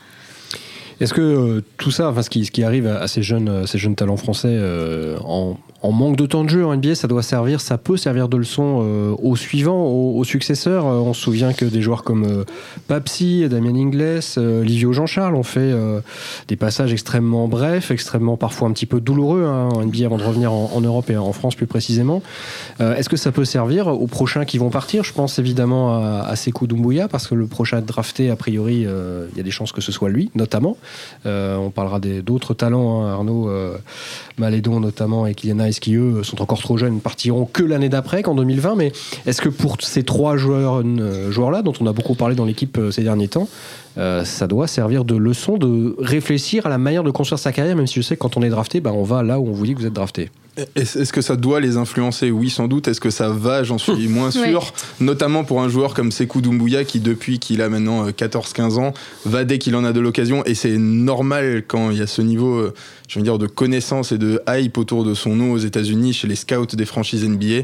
Est-ce 1.00 1.14
que 1.14 1.20
euh, 1.20 1.62
tout 1.76 1.90
ça, 1.90 2.08
enfin, 2.08 2.22
ce, 2.22 2.30
qui, 2.30 2.44
ce 2.44 2.50
qui 2.50 2.62
arrive 2.62 2.86
à, 2.86 3.06
ces, 3.08 3.22
jeunes, 3.22 3.66
ces 3.66 3.78
jeunes 3.78 3.96
talents 3.96 4.16
français 4.16 4.48
euh, 4.50 5.18
en, 5.24 5.58
en 5.84 5.92
manque 5.92 6.16
de 6.16 6.24
temps 6.24 6.44
de 6.44 6.48
jeu 6.48 6.64
en 6.64 6.74
NBA, 6.74 6.94
ça 6.94 7.08
doit 7.08 7.22
servir, 7.22 7.60
ça 7.60 7.76
peut 7.76 7.98
servir 7.98 8.30
de 8.30 8.38
leçon 8.38 8.80
euh, 8.82 9.14
aux 9.22 9.36
suivants, 9.36 9.84
aux, 9.84 10.24
successeurs. 10.24 10.86
Euh, 10.86 10.94
on 10.94 11.12
se 11.12 11.20
souvient 11.20 11.52
que 11.52 11.66
des 11.66 11.82
joueurs 11.82 12.04
comme 12.04 12.24
euh, 12.24 12.44
Papsi, 12.88 13.46
Damien 13.50 13.74
Ingles, 13.74 14.22
Livio 14.64 14.94
Jean-Charles 14.94 15.34
ont 15.34 15.42
fait 15.42 15.74
des 16.48 16.56
passages 16.56 16.92
extrêmement 16.92 17.48
brefs, 17.48 17.90
extrêmement 17.90 18.38
parfois 18.38 18.68
un 18.68 18.72
petit 18.72 18.86
peu 18.86 19.00
douloureux 19.00 19.44
hein, 19.44 19.68
en 19.74 19.84
NBA 19.84 20.06
avant 20.06 20.16
de 20.16 20.22
revenir 20.22 20.52
en, 20.52 20.80
Europe 20.80 21.10
et 21.10 21.16
en 21.18 21.32
France 21.32 21.54
plus 21.54 21.66
précisément. 21.66 22.22
Est-ce 22.80 23.08
que 23.08 23.16
ça 23.16 23.32
peut 23.32 23.44
servir 23.44 23.88
aux 23.88 24.06
prochains 24.06 24.44
qui 24.44 24.58
vont 24.58 24.70
partir? 24.70 25.04
Je 25.04 25.12
pense 25.12 25.38
évidemment 25.38 25.96
à, 25.96 26.20
à 26.26 26.36
Sekou 26.36 26.66
Doumbouya 26.66 27.08
parce 27.08 27.26
que 27.26 27.34
le 27.34 27.46
prochain 27.46 27.80
drafté, 27.80 28.30
a 28.30 28.36
priori, 28.36 28.86
il 28.86 29.36
y 29.36 29.40
a 29.40 29.42
des 29.42 29.50
chances 29.50 29.72
que 29.72 29.80
ce 29.80 29.92
soit 29.92 30.08
lui, 30.08 30.30
notamment. 30.34 30.76
on 31.24 31.70
parlera 31.74 32.00
d'autres 32.00 32.54
talents, 32.54 33.04
hein, 33.04 33.12
Arnaud 33.12 33.50
Malédon 34.38 34.80
notamment 34.80 35.26
et 35.26 35.34
Kylian 35.34 35.60
qui 35.80 35.94
eux 35.94 36.22
sont 36.22 36.42
encore 36.42 36.60
trop 36.60 36.76
jeunes, 36.76 37.00
partiront 37.00 37.46
que 37.46 37.62
l'année 37.62 37.88
d'après, 37.88 38.22
qu'en 38.22 38.34
2020. 38.34 38.74
Mais 38.76 38.92
est-ce 39.26 39.40
que 39.40 39.48
pour 39.48 39.76
ces 39.80 40.02
trois 40.02 40.36
joueurs, 40.36 40.82
euh, 40.84 41.30
joueurs-là, 41.30 41.62
dont 41.62 41.72
on 41.80 41.86
a 41.86 41.92
beaucoup 41.92 42.14
parlé 42.14 42.34
dans 42.34 42.44
l'équipe 42.44 42.78
euh, 42.78 42.90
ces 42.90 43.02
derniers 43.02 43.28
temps, 43.28 43.48
euh, 43.96 44.24
ça 44.24 44.46
doit 44.46 44.66
servir 44.66 45.04
de 45.04 45.14
leçon 45.14 45.56
de 45.56 45.94
réfléchir 45.98 46.66
à 46.66 46.68
la 46.68 46.78
manière 46.78 47.04
de 47.04 47.10
construire 47.10 47.38
sa 47.38 47.52
carrière, 47.52 47.76
même 47.76 47.86
si 47.86 47.94
je 47.94 48.02
sais 48.02 48.16
que 48.16 48.20
quand 48.20 48.36
on 48.36 48.42
est 48.42 48.48
drafté, 48.48 48.80
bah, 48.80 48.92
on 48.92 49.04
va 49.04 49.22
là 49.22 49.38
où 49.38 49.48
on 49.48 49.52
vous 49.52 49.66
dit 49.66 49.74
que 49.74 49.80
vous 49.80 49.86
êtes 49.86 49.92
drafté. 49.92 50.30
Est-ce 50.76 51.12
que 51.12 51.20
ça 51.20 51.34
doit 51.34 51.58
les 51.58 51.76
influencer? 51.76 52.30
Oui, 52.30 52.48
sans 52.48 52.68
doute. 52.68 52.86
Est-ce 52.86 53.00
que 53.00 53.10
ça 53.10 53.28
va? 53.28 53.64
J'en 53.64 53.78
suis 53.78 54.06
moins 54.08 54.30
sûr. 54.30 54.72
Notamment 55.00 55.42
pour 55.42 55.60
un 55.60 55.68
joueur 55.68 55.94
comme 55.94 56.12
Sekou 56.12 56.40
Doumbouya 56.40 56.84
qui, 56.84 57.00
depuis 57.00 57.40
qu'il 57.40 57.60
a 57.60 57.68
maintenant 57.68 58.08
14-15 58.08 58.78
ans, 58.78 58.94
va 59.24 59.42
dès 59.42 59.58
qu'il 59.58 59.74
en 59.74 59.84
a 59.84 59.92
de 59.92 59.98
l'occasion. 59.98 60.44
Et 60.44 60.54
c'est 60.54 60.78
normal 60.78 61.64
quand 61.66 61.90
il 61.90 61.98
y 61.98 62.02
a 62.02 62.06
ce 62.06 62.22
niveau 62.22 62.70
je 63.08 63.18
veux 63.18 63.24
dire, 63.24 63.38
de 63.38 63.46
connaissances 63.46 64.12
et 64.12 64.18
de 64.18 64.40
hype 64.48 64.78
autour 64.78 65.04
de 65.04 65.14
son 65.14 65.36
nom 65.36 65.52
aux 65.52 65.58
États-Unis 65.58 66.14
chez 66.14 66.26
les 66.26 66.36
scouts 66.36 66.74
des 66.74 66.86
franchises 66.86 67.28
NBA. 67.28 67.62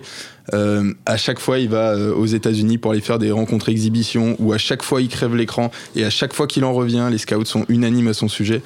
Euh, 0.55 0.93
à 1.07 1.17
chaque 1.17 1.39
fois, 1.39 1.59
il 1.59 1.69
va 1.69 1.91
euh, 1.91 2.15
aux 2.15 2.27
États-Unis 2.27 2.79
pour 2.79 2.93
aller 2.93 3.01
faire 3.01 3.19
des 3.19 3.31
rencontres 3.31 3.69
exhibitions, 3.69 4.37
ou 4.39 4.53
à 4.53 4.59
chaque 4.59 4.83
fois, 4.83 5.01
il 5.03 5.09
crève 5.09 5.35
l'écran, 5.35 5.71
et 5.97 6.05
à 6.05 6.11
chaque 6.11 6.33
fois 6.33 6.47
qu'il 6.47 6.65
en 6.65 6.73
revient, 6.73 7.09
les 7.11 7.19
scouts 7.19 7.45
sont 7.45 7.65
unanimes 7.69 8.09
à 8.09 8.15
son 8.15 8.29
sujet. 8.29 8.63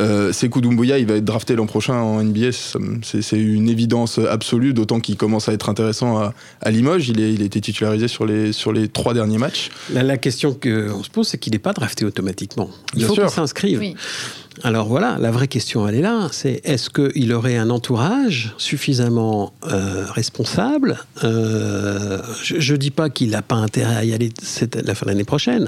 Euh, 0.00 0.32
Sekou 0.32 0.60
Doumbouya, 0.60 0.98
il 0.98 1.06
va 1.06 1.14
être 1.14 1.24
drafté 1.24 1.54
l'an 1.54 1.66
prochain 1.66 1.94
en 1.94 2.22
NBA, 2.22 2.50
c'est 3.02 3.38
une 3.38 3.68
évidence 3.68 4.18
absolue, 4.18 4.74
d'autant 4.74 5.00
qu'il 5.00 5.16
commence 5.16 5.48
à 5.48 5.52
être 5.52 5.68
intéressant 5.68 6.32
à, 6.60 6.70
Limoges. 6.70 7.08
Il, 7.08 7.20
est, 7.20 7.32
il 7.32 7.42
a 7.42 7.44
été 7.44 7.60
titularisé 7.60 8.08
sur 8.08 8.26
les, 8.26 8.52
sur 8.52 8.72
les 8.72 8.88
trois 8.88 9.14
derniers 9.14 9.38
matchs. 9.38 9.70
La, 9.92 10.16
question 10.16 10.52
qu'on 10.52 11.02
se 11.02 11.10
pose, 11.10 11.28
c'est 11.28 11.38
qu'il 11.38 11.52
n'est 11.52 11.58
pas 11.58 11.72
drafté 11.72 12.04
automatiquement. 12.04 12.70
Il 12.96 13.04
faut 13.04 13.14
qu'il 13.14 13.28
s'inscrive. 13.28 13.78
Oui. 13.78 13.94
Alors 14.62 14.86
voilà, 14.86 15.18
la 15.20 15.32
vraie 15.32 15.48
question, 15.48 15.88
elle 15.88 15.96
est 15.96 16.00
là. 16.00 16.28
C'est 16.30 16.60
est-ce 16.64 16.88
qu'il 16.88 17.32
aurait 17.32 17.56
un 17.56 17.70
entourage 17.70 18.54
suffisamment 18.56 19.52
euh, 19.66 20.06
responsable? 20.08 20.98
Euh, 21.24 22.22
Je 22.42 22.72
ne 22.72 22.78
dis 22.78 22.92
pas 22.92 23.10
qu'il 23.10 23.30
n'a 23.30 23.42
pas 23.42 23.56
intérêt 23.56 23.96
à 23.96 24.04
y 24.04 24.12
aller 24.12 24.30
la 24.84 24.94
fin 24.94 25.06
de 25.06 25.10
l'année 25.10 25.24
prochaine. 25.24 25.66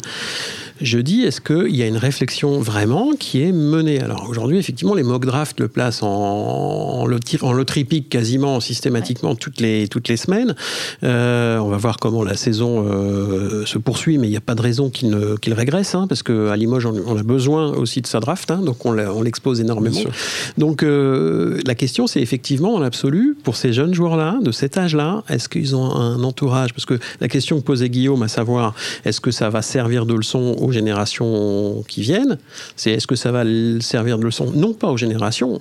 Je 0.80 0.98
dis, 0.98 1.22
est-ce 1.22 1.40
qu'il 1.40 1.74
y 1.74 1.82
a 1.82 1.86
une 1.86 1.96
réflexion 1.96 2.60
vraiment 2.60 3.12
qui 3.18 3.42
est 3.42 3.52
menée? 3.52 4.00
Alors 4.00 4.28
aujourd'hui, 4.28 4.58
effectivement, 4.58 4.94
les 4.94 5.02
mock 5.02 5.24
drafts 5.24 5.60
le 5.60 5.68
placent 5.68 6.02
en, 6.02 6.08
en, 6.08 7.06
en 7.06 7.52
loterie 7.52 7.86
quasiment 8.08 8.60
systématiquement 8.60 9.34
toutes 9.34 9.60
les, 9.60 9.88
toutes 9.88 10.08
les 10.08 10.16
semaines. 10.16 10.54
Euh, 11.04 11.58
on 11.58 11.68
va 11.68 11.76
voir 11.76 11.98
comment 11.98 12.22
la 12.22 12.36
saison 12.36 12.84
se 13.64 13.78
poursuit, 13.78 14.18
mais 14.18 14.26
il 14.26 14.30
n'y 14.30 14.36
a 14.36 14.40
pas 14.40 14.54
de 14.54 14.62
raison 14.62 14.90
qu'il 14.90 15.16
qu'il 15.40 15.54
régresse, 15.54 15.94
hein, 15.94 16.06
parce 16.08 16.22
qu'à 16.22 16.56
Limoges, 16.56 16.86
on, 16.86 17.16
a 17.16 17.22
besoin 17.22 17.72
aussi 17.72 18.00
de 18.00 18.06
sa 18.06 18.20
draft. 18.20 18.50
Hein, 18.50 18.60
donc 18.64 18.84
on 18.84 18.92
l'expose 19.22 19.60
énormément. 19.60 20.00
Donc 20.58 20.82
euh, 20.82 21.60
la 21.66 21.74
question, 21.74 22.06
c'est 22.06 22.20
effectivement, 22.20 22.74
en 22.74 22.82
absolu, 22.82 23.36
pour 23.42 23.56
ces 23.56 23.72
jeunes 23.72 23.94
joueurs-là, 23.94 24.38
de 24.42 24.52
cet 24.52 24.78
âge-là, 24.78 25.22
est-ce 25.28 25.48
qu'ils 25.48 25.76
ont 25.76 25.94
un 25.94 26.22
entourage? 26.22 26.72
Parce 26.72 26.86
que 26.86 26.98
la 27.20 27.28
question 27.28 27.58
que 27.60 27.64
posait 27.64 27.88
Guillaume, 27.88 28.22
à 28.22 28.28
savoir, 28.28 28.74
est-ce 29.04 29.20
que 29.20 29.30
ça 29.30 29.50
va 29.50 29.62
servir 29.62 30.06
de 30.06 30.14
leçon 30.14 30.56
aux 30.66 30.72
générations 30.72 31.84
qui 31.88 32.02
viennent 32.02 32.38
C'est 32.76 32.92
est-ce 32.92 33.06
que 33.06 33.16
ça 33.16 33.32
va 33.32 33.44
servir 33.80 34.18
de 34.18 34.24
leçon, 34.24 34.50
non 34.54 34.74
pas 34.74 34.88
aux 34.88 34.96
générations, 34.96 35.60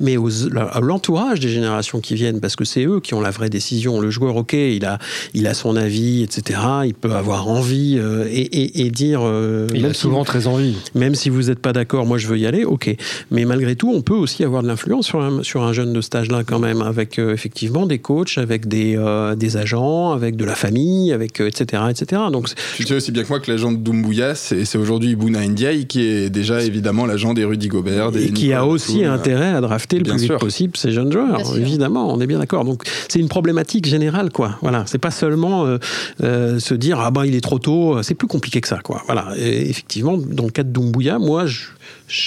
mais 0.00 0.16
à 0.56 0.80
l'entourage 0.80 1.40
des 1.40 1.48
générations 1.48 2.00
qui 2.00 2.14
viennent, 2.14 2.40
parce 2.40 2.56
que 2.56 2.64
c'est 2.64 2.84
eux 2.84 3.00
qui 3.00 3.14
ont 3.14 3.20
la 3.20 3.30
vraie 3.30 3.50
décision. 3.50 4.00
Le 4.00 4.10
joueur, 4.10 4.36
ok, 4.36 4.54
il 4.54 4.84
a, 4.84 4.98
il 5.34 5.46
a 5.46 5.54
son 5.54 5.76
avis, 5.76 6.22
etc. 6.22 6.60
Il 6.84 6.94
peut 6.94 7.12
avoir 7.12 7.48
envie 7.48 7.96
euh, 7.98 8.26
et, 8.30 8.90
dire. 8.90 9.20
Euh, 9.22 9.66
il 9.74 9.84
a 9.86 9.94
souvent 9.94 10.24
très 10.24 10.46
envie. 10.46 10.76
Même 10.94 11.14
si 11.14 11.28
vous 11.28 11.44
n'êtes 11.44 11.60
pas 11.60 11.72
d'accord, 11.72 12.06
moi 12.06 12.18
je 12.18 12.26
veux 12.26 12.38
y 12.38 12.46
aller, 12.46 12.64
ok. 12.64 12.94
Mais 13.30 13.44
malgré 13.44 13.76
tout, 13.76 13.92
on 13.94 14.02
peut 14.02 14.14
aussi 14.14 14.44
avoir 14.44 14.62
de 14.62 14.68
l'influence 14.68 15.06
sur 15.06 15.20
un, 15.20 15.42
sur 15.42 15.62
un 15.62 15.72
jeune 15.72 15.92
de 15.92 16.00
stage-là 16.00 16.42
quand 16.44 16.58
même, 16.58 16.82
avec 16.82 17.18
euh, 17.18 17.32
effectivement 17.32 17.86
des 17.86 17.98
coachs, 17.98 18.38
avec 18.38 18.68
des, 18.68 18.98
des 19.36 19.56
agents, 19.56 20.12
avec 20.12 20.36
de 20.36 20.44
la 20.44 20.54
famille, 20.54 21.12
avec 21.12 21.40
etc. 21.40 21.82
etc. 21.90 22.22
Donc, 22.32 22.48
tu 22.76 22.84
sais 22.84 22.94
aussi 22.94 23.12
bien 23.12 23.22
que 23.22 23.28
moi 23.28 23.40
que 23.40 23.50
l'agent 23.50 23.72
de 23.72 23.76
Doumbouya, 23.76 24.34
c'est 24.34 24.78
aujourd'hui 24.78 25.10
Ibuna 25.10 25.46
Ndiaye, 25.46 25.86
qui 25.86 26.02
est 26.02 26.30
déjà 26.30 26.62
évidemment 26.62 27.06
l'agent 27.06 27.34
des 27.34 27.44
Rudy 27.44 27.68
Gobert. 27.68 28.10
et 28.16 28.30
qui 28.32 28.52
a 28.52 28.66
aussi 28.66 29.04
intérêt 29.04 29.52
à 29.52 29.60
drafter 29.60 29.89
le 29.98 30.04
plus 30.04 30.18
vite 30.18 30.38
possible 30.38 30.76
ces 30.76 30.92
jeunes 30.92 31.12
joueurs. 31.12 31.40
Évidemment, 31.56 32.12
on 32.12 32.20
est 32.20 32.26
bien 32.26 32.38
d'accord. 32.38 32.64
Donc 32.64 32.82
c'est 33.08 33.18
une 33.18 33.28
problématique 33.28 33.86
générale, 33.86 34.30
quoi. 34.30 34.56
Voilà, 34.62 34.84
c'est 34.86 34.98
pas 34.98 35.10
seulement 35.10 35.66
euh, 35.66 35.78
euh, 36.22 36.58
se 36.58 36.74
dire 36.74 37.00
ah 37.00 37.10
ben 37.10 37.24
il 37.24 37.34
est 37.34 37.40
trop 37.40 37.58
tôt. 37.58 38.02
C'est 38.02 38.14
plus 38.14 38.28
compliqué 38.28 38.60
que 38.60 38.68
ça, 38.68 38.78
quoi. 38.78 39.02
Voilà. 39.06 39.32
effectivement, 39.36 40.16
dans 40.16 40.44
le 40.44 40.50
cas 40.50 40.62
de 40.62 40.70
Doumbouya, 40.70 41.18
moi 41.18 41.46
je 41.46 41.62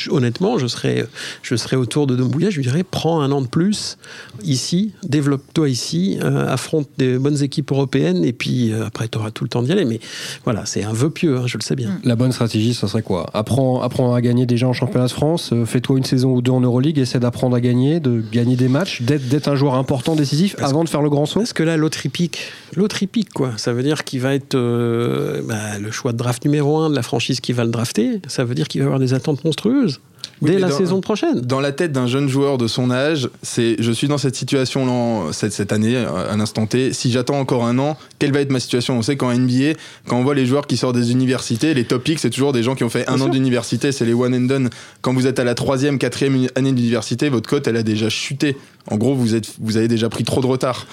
honnêtement, 0.10 0.58
je 0.58 0.68
serais, 0.68 1.06
je 1.42 1.56
serais 1.56 1.76
autour 1.76 2.08
de 2.08 2.16
Doumbouya, 2.16 2.50
je 2.50 2.58
lui 2.58 2.64
dirais 2.64 2.84
prends 2.84 3.22
un 3.22 3.32
an 3.32 3.42
de 3.42 3.48
plus 3.48 3.98
ici, 4.44 4.94
développe-toi 5.04 5.70
ici, 5.70 6.20
euh, 6.24 6.48
affronte 6.48 6.88
des 6.98 7.18
bonnes 7.18 7.42
équipes 7.42 7.72
européennes 7.72 8.24
et 8.24 8.34
puis 8.34 8.72
euh, 8.72 8.86
après 8.86 9.08
tu 9.08 9.18
auras 9.18 9.32
tout 9.32 9.44
le 9.44 9.50
temps 9.50 9.62
d'y 9.62 9.72
aller. 9.72 9.86
Mais 9.86 10.00
voilà, 10.44 10.66
c'est 10.66 10.84
un 10.84 10.94
vœu 10.94 11.10
pieux, 11.10 11.38
hein, 11.38 11.44
je 11.48 11.58
le 11.58 11.64
sais 11.64 11.76
bien. 11.76 12.00
La 12.04 12.16
bonne 12.16 12.32
stratégie, 12.32 12.74
ce 12.74 12.88
serait 12.88 13.02
quoi? 13.02 13.30
Apprends, 13.34 13.82
apprends 13.82 14.14
à 14.14 14.22
gagner 14.22 14.46
déjà 14.46 14.68
en 14.68 14.74
championnat 14.74 15.08
de 15.08 15.12
France, 15.12 15.52
euh, 15.54 15.66
fais-toi 15.66 15.98
une 15.98 16.06
saison 16.06 16.34
ou 16.34 16.42
deux 16.42 16.52
en 16.52 16.62
Euroleague, 16.62 17.00
essaie 17.00 17.20
d'apprendre 17.20 17.56
à 17.56 17.62
gagner, 17.62 18.00
de 18.00 18.24
gagner 18.32 18.56
des 18.56 18.68
matchs, 18.70 19.02
d'être 19.02 19.48
un 19.48 19.56
joueur 19.56 19.76
important, 19.76 20.16
décisif 20.16 20.56
avant 20.60 20.84
de 20.84 20.90
faire 20.90 21.02
le 21.02 21.10
grand 21.10 21.26
saut. 21.26 21.40
Parce 21.40 21.54
que 21.54 21.64
là, 21.64 21.78
l'autre 21.78 22.06
hippique, 22.06 22.40
l'autre 22.76 23.02
hippique, 23.04 23.30
quoi. 23.34 23.52
Ça 23.58 23.74
veut 23.74 23.84
dire 23.84 24.04
qu'il 24.04 24.22
va 24.22 24.34
être 24.34 24.56
bah, 24.56 25.80
le 25.80 25.92
choix 25.92 26.12
de 26.12 26.18
draft 26.18 26.46
numéro 26.46 26.78
un 26.78 26.90
de 26.90 26.96
la 26.96 27.04
franchise 27.04 27.40
qui 27.40 27.54
va 27.54 27.64
le 27.64 27.72
drafter. 27.72 28.22
Ça 28.28 28.44
veut 28.44 28.56
dire 28.56 28.68
qu'il 28.68 28.82
va 28.82 28.86
avoir 28.86 29.00
des 29.00 29.14
attentes 29.14 29.44
monstrueuse 29.54 30.00
dès 30.42 30.60
la 30.60 30.72
saison 30.72 31.00
prochaine. 31.00 31.40
Dans 31.42 31.62
la 31.62 31.72
tête 31.72 31.92
d'un 31.92 32.08
jeune 32.08 32.28
joueur 32.28 32.58
de 32.58 32.68
son 32.68 32.92
âge, 32.92 33.30
c'est 33.44 33.78
je 33.80 33.92
suis 33.92 34.08
dans 34.08 34.18
cette 34.18 34.36
situation 34.36 35.32
cette, 35.32 35.54
cette 35.54 35.72
année, 35.72 35.96
à 35.96 36.36
l'instant 36.36 36.66
T. 36.66 36.92
Si 36.92 37.12
j'attends 37.12 37.40
encore 37.40 37.66
un 37.66 37.80
an, 37.80 37.98
quelle 38.20 38.34
va 38.34 38.42
être 38.42 38.52
ma 38.52 38.60
situation? 38.60 38.98
On 38.98 39.02
sait 39.02 39.16
qu'en 39.16 39.34
NBA, 39.34 39.78
quand 40.08 40.18
on 40.18 40.24
voit 40.24 40.36
les 40.36 40.46
joueurs 40.46 40.68
qui 40.68 40.76
sortent 40.76 40.98
des 40.98 41.12
universités, 41.12 41.74
les 41.74 41.86
topics, 41.86 42.20
c'est 42.20 42.30
toujours 42.30 42.52
des 42.52 42.64
gens 42.64 42.76
qui 42.76 42.84
ont 42.84 42.90
fait 42.90 43.08
un 43.08 43.22
an 43.22 43.30
d'université, 43.30 43.92
c'est 43.92 44.06
les 44.06 44.14
one 44.14 44.36
and 44.36 44.48
done. 44.48 44.70
Quand 45.02 45.14
vous 45.14 45.28
êtes 45.28 45.40
à 45.40 45.44
la 45.44 45.56
troisième, 45.56 45.98
quatrième 45.98 46.48
année 46.56 46.74
d'université, 46.74 47.30
votre 47.30 47.50
cote, 47.50 47.68
elle 47.68 47.78
a 47.78 47.84
déjà 47.84 48.10
chuté. 48.10 48.58
En 48.92 48.98
gros, 48.98 49.16
vous, 49.16 49.36
êtes, 49.36 49.48
vous 49.62 49.78
avez 49.78 49.88
déjà 49.88 50.10
pris 50.10 50.26
trop 50.26 50.42
de 50.42 50.48
retard. 50.48 50.88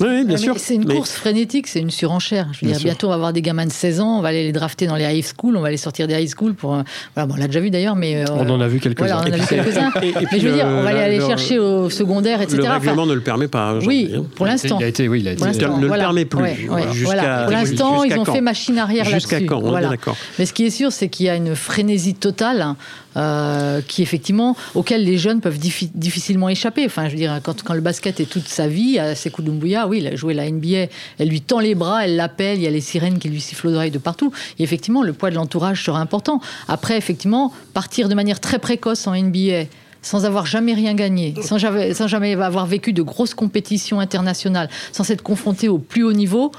Oui, 0.00 0.24
bien 0.24 0.36
sûr. 0.36 0.58
C'est 0.58 0.74
une 0.74 0.86
course 0.86 1.12
frénétique, 1.12 1.66
c'est 1.66 1.80
une 1.80 1.90
surenchère. 1.90 2.48
Je 2.52 2.64
veux 2.64 2.72
dire, 2.72 2.80
bientôt 2.82 3.06
on 3.06 3.10
va 3.10 3.16
avoir 3.16 3.32
des 3.32 3.42
gamins 3.42 3.66
de 3.66 3.72
16 3.72 4.00
ans, 4.00 4.18
on 4.18 4.22
va 4.22 4.28
aller 4.28 4.44
les 4.44 4.52
drafter 4.52 4.86
dans 4.86 4.96
les 4.96 5.04
high 5.04 5.24
school, 5.24 5.56
on 5.56 5.60
va 5.60 5.70
les 5.70 5.76
sortir 5.76 6.06
des 6.06 6.14
high 6.14 6.28
school 6.28 6.54
pour. 6.54 6.82
Voilà, 7.14 7.26
bon, 7.26 7.34
on 7.34 7.36
l'a 7.36 7.46
déjà 7.46 7.60
vu 7.60 7.70
d'ailleurs, 7.70 7.96
mais. 7.96 8.16
Euh, 8.16 8.24
on 8.30 8.48
en 8.48 8.60
a 8.60 8.68
vu 8.68 8.80
quelques-uns. 8.80 9.06
Voilà, 9.06 9.20
on 9.20 9.28
en 9.28 9.32
a 9.32 9.36
vu 9.36 9.46
quelques-uns. 9.46 9.92
mais 10.00 10.40
je 10.40 10.48
veux 10.48 10.54
dire, 10.54 10.66
on 10.66 10.82
va 10.82 10.90
aller, 10.90 11.20
chercher 11.20 11.58
au 11.58 11.90
secondaire, 11.90 12.40
etc. 12.40 12.58
Le 12.62 12.68
règlement 12.68 13.06
ne 13.06 13.14
le 13.14 13.20
permet 13.20 13.48
pas. 13.48 13.78
Oui, 13.84 14.12
pour 14.34 14.46
l'instant. 14.46 14.78
Il 14.80 14.84
a 14.84 14.88
été, 14.88 15.08
oui, 15.08 15.20
il 15.20 15.28
a 15.28 15.32
été. 15.32 15.44
Ne 15.44 15.86
le 15.86 15.88
permet 15.88 16.24
plus. 16.24 16.68
Voilà. 17.02 17.44
Pour 17.44 17.52
l'instant, 17.52 18.04
ils 18.04 18.18
ont 18.18 18.24
fait 18.24 18.40
machine 18.40 18.78
arrière 18.78 19.04
là-dessus. 19.04 19.28
Jusqu'à 19.28 19.40
quand 19.40 19.60
On 19.62 19.76
est 19.76 19.82
d'accord. 19.82 20.16
Mais 20.38 20.46
ce 20.46 20.52
qui 20.52 20.64
est 20.64 20.70
sûr, 20.70 20.92
c'est 20.92 21.08
qu'il 21.08 21.26
y 21.26 21.28
a 21.28 21.34
une 21.34 21.54
frénésie 21.54 22.14
totale 22.14 22.74
euh, 23.16 23.80
qui 23.88 24.02
effectivement 24.02 24.54
auquel 24.76 25.04
les 25.04 25.18
jeunes 25.18 25.40
peuvent 25.40 25.58
difficilement 25.58 26.48
échapper. 26.48 26.86
Enfin, 26.86 27.06
je 27.06 27.12
veux 27.12 27.16
dire, 27.16 27.40
quand, 27.42 27.62
quand 27.64 27.74
le 27.74 27.80
basket 27.80 28.20
est 28.20 28.26
toute 28.26 28.46
sa 28.46 28.68
vie, 28.68 28.98
à 28.98 29.16
Sekou 29.16 29.42
Doumbouya, 29.42 29.87
oui, 29.88 29.98
il 29.98 30.06
a 30.06 30.14
joué 30.16 30.34
la 30.34 30.50
NBA, 30.50 30.86
elle 31.18 31.28
lui 31.28 31.40
tend 31.40 31.60
les 31.60 31.74
bras, 31.74 32.04
elle 32.04 32.16
l'appelle, 32.16 32.58
il 32.58 32.62
y 32.62 32.66
a 32.66 32.70
les 32.70 32.80
sirènes 32.80 33.18
qui 33.18 33.28
lui 33.28 33.40
sifflent 33.40 33.70
d'oreilles 33.72 33.90
de 33.90 33.98
partout. 33.98 34.32
Et 34.58 34.62
effectivement, 34.62 35.02
le 35.02 35.12
poids 35.12 35.30
de 35.30 35.34
l'entourage 35.34 35.84
sera 35.84 36.00
important. 36.00 36.40
Après, 36.68 36.96
effectivement, 36.96 37.52
partir 37.74 38.08
de 38.08 38.14
manière 38.14 38.40
très 38.40 38.58
précoce 38.58 39.06
en 39.06 39.14
NBA 39.14 39.64
sans 40.00 40.24
avoir 40.24 40.46
jamais 40.46 40.74
rien 40.74 40.94
gagné, 40.94 41.34
sans 41.42 41.58
jamais 41.58 42.32
avoir 42.34 42.66
vécu 42.66 42.92
de 42.92 43.02
grosses 43.02 43.34
compétitions 43.34 44.00
internationales, 44.00 44.68
sans 44.92 45.04
s'être 45.04 45.22
confronté 45.22 45.68
au 45.68 45.78
plus 45.78 46.04
haut 46.04 46.12
niveau, 46.12 46.52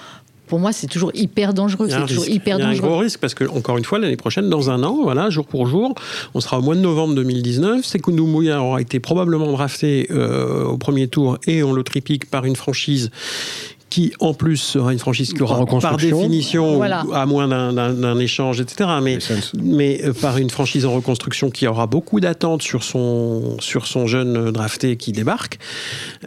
pour 0.49 0.59
moi, 0.59 0.73
c'est 0.73 0.87
toujours 0.87 1.11
hyper 1.13 1.53
dangereux. 1.53 1.87
C'est 1.89 2.05
toujours 2.07 2.27
hyper 2.27 2.57
Il 2.57 2.61
y 2.61 2.65
a 2.65 2.69
un 2.69 2.75
gros 2.75 2.97
risque 2.97 3.19
parce 3.19 3.35
que, 3.35 3.45
encore 3.45 3.77
une 3.77 3.85
fois, 3.85 3.99
l'année 3.99 4.17
prochaine, 4.17 4.49
dans 4.49 4.71
un 4.71 4.83
an, 4.83 4.99
voilà, 5.03 5.29
jour 5.29 5.45
pour 5.45 5.67
jour, 5.67 5.93
on 6.33 6.41
sera 6.41 6.57
au 6.57 6.61
mois 6.63 6.75
de 6.75 6.81
novembre 6.81 7.13
2019. 7.15 7.85
Sekou 7.85 8.11
aura 8.19 8.81
été 8.81 8.99
probablement 8.99 9.51
drafté 9.51 10.07
euh, 10.09 10.65
au 10.65 10.77
premier 10.77 11.07
tour 11.07 11.37
et 11.45 11.61
on 11.61 11.71
le 11.71 11.83
tripique 11.83 12.29
par 12.29 12.45
une 12.45 12.55
franchise 12.55 13.11
qui 13.89 14.13
en 14.19 14.33
plus 14.33 14.57
sera 14.57 14.93
une 14.93 14.99
franchise 14.99 15.33
qui 15.33 15.41
aura 15.41 15.65
par 15.65 15.97
définition, 15.97 16.81
à 16.81 17.25
moins 17.25 17.47
d'un 17.47 18.19
échange, 18.19 18.61
etc., 18.61 18.89
mais, 19.01 19.17
mais 19.61 20.01
euh, 20.03 20.13
par 20.13 20.37
une 20.37 20.49
franchise 20.49 20.85
en 20.85 20.93
reconstruction 20.93 21.49
qui 21.49 21.67
aura 21.67 21.87
beaucoup 21.87 22.19
d'attentes 22.19 22.61
sur 22.61 22.83
son, 22.83 23.57
sur 23.59 23.87
son 23.87 24.05
jeune 24.07 24.51
drafté 24.51 24.97
qui 24.97 25.11
débarque, 25.11 25.59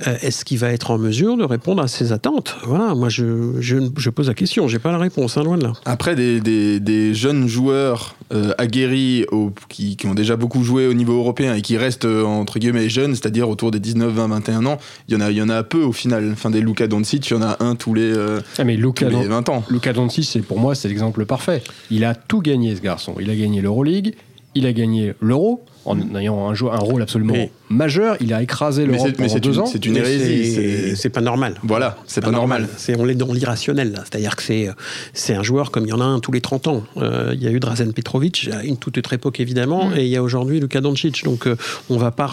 euh, 0.07 0.17
est-ce 0.23 0.45
qu'il 0.45 0.59
va 0.59 0.73
être 0.73 0.91
en 0.91 0.99
mesure 0.99 1.37
de 1.37 1.45
répondre 1.45 1.83
à 1.83 1.89
ces 1.89 2.13
attentes? 2.13 2.57
Voilà, 2.65 2.95
moi 2.95 3.09
je, 3.09 3.61
je, 3.61 4.11
pose 4.11 4.29
la 4.29 4.35
question, 4.35 4.69
j'ai 4.69 4.79
pas 4.79 4.93
la 4.93 4.99
réponse, 4.99 5.37
hein, 5.37 5.45
loin 5.45 5.57
de 5.57 5.65
là. 5.65 5.73
Après, 5.85 6.15
des, 6.15 6.41
des, 6.41 6.81
des 6.81 7.15
jeunes 7.15 7.47
joueurs 7.49 8.17
euh, 8.33 8.53
aguerris 8.59 9.25
qui, 9.69 9.97
qui, 9.97 10.07
ont 10.07 10.15
déjà 10.15 10.37
beaucoup 10.37 10.65
joué 10.65 10.87
au 10.87 10.95
niveau 10.95 11.15
européen 11.15 11.55
et 11.55 11.63
qui 11.63 11.77
restent 11.77 12.05
entre 12.05 12.59
guillemets 12.59 12.89
jeunes, 12.89 13.15
c'est-à-dire 13.15 13.49
autour 13.49 13.71
des 13.71 13.81
19, 13.81 14.13
20, 14.13 14.29
21 14.29 14.67
ans, 14.67 14.79
il 15.09 15.15
y 15.15 15.17
en 15.17 15.21
a, 15.21 15.31
il 15.31 15.37
y 15.37 15.43
en 15.43 15.49
a 15.49 15.63
peu 15.63 15.83
au 15.83 15.93
final. 15.93 16.31
Enfin, 16.33 16.51
des 16.51 16.61
Luka 16.61 16.87
Doncic, 16.87 17.31
il 17.31 17.35
y 17.35 17.37
en 17.37 17.43
a 17.43 17.52
un 17.61 17.75
tous 17.75 17.95
les, 17.95 18.13
euh, 18.13 18.41
ah, 18.59 18.65
mais 18.65 18.77
Luka 18.77 19.07
tous 19.07 19.21
les 19.21 19.27
20 19.27 19.49
ans. 19.49 19.65
Luka 19.71 19.93
Doncic, 19.93 20.25
c'est 20.25 20.41
pour 20.41 20.59
moi, 20.59 20.75
c'est 20.75 20.89
l'exemple 20.89 21.25
parfait. 21.27 21.63
Il 21.91 22.05
a 22.05 22.15
tout 22.15 22.41
gagné, 22.41 22.75
ce 22.75 22.81
garçon. 22.81 23.15
Il 23.21 23.31
a 23.31 23.37
gagné 23.37 23.61
l'Euroleague, 23.61 24.15
il 24.55 24.67
a 24.67 24.73
gagné 24.73 25.15
l'Euro, 25.21 25.65
en 25.85 26.15
ayant 26.17 26.51
un, 26.51 26.55
un 26.55 26.79
rôle 26.79 27.03
absolument 27.03 27.35
majeur. 27.73 28.17
Il 28.21 28.33
a 28.33 28.43
écrasé 28.43 28.87
l'Europe 28.87 29.13
pendant 29.17 29.39
deux 29.39 29.59
ans. 29.59 29.67
C'est 29.67 29.85
une 29.85 29.97
hérésie. 29.97 30.97
C'est 30.97 31.11
pas 31.11 31.21
normal. 31.21 31.55
Voilà, 31.63 31.97
c'est 32.07 32.21
pas, 32.21 32.31
normal. 32.31 32.69
C'est 32.77 32.97
on 32.99 33.09
est 33.09 33.15
dans 33.15 33.33
l'irrationnel. 33.33 33.95
C'est-à-dire 34.05 34.37
que 34.37 34.43
c'est 34.43 34.69
c'est 35.13 35.35
un 35.35 35.43
joueur 35.43 35.71
comme 35.71 35.85
il 35.85 35.91
y 35.91 35.93
en 35.93 36.01
a 36.01 36.05
un 36.05 36.21
tous 36.21 36.33
les 36.33 36.41
30 36.41 36.69
ans. 36.69 36.83
Euh, 36.97 37.33
il 37.35 37.43
y 37.43 37.47
a 37.47 37.51
eu 37.51 37.61
Drazen 37.61 37.93
Petrovic 37.93 38.49
à 38.53 38.63
une 38.63 38.77
toute 38.77 38.99
autre 38.99 39.13
époque 39.13 39.41
évidemment, 39.41 39.89
mm. 39.89 39.97
et 39.97 40.03
il 40.03 40.09
y 40.09 40.17
a 40.17 40.23
aujourd'hui 40.23 40.61
Luka 40.61 40.81
Doncic. 40.81 41.25
Donc 41.25 41.47
euh, 41.47 41.57
on 41.91 41.97
va 41.97 42.11
pas. 42.11 42.31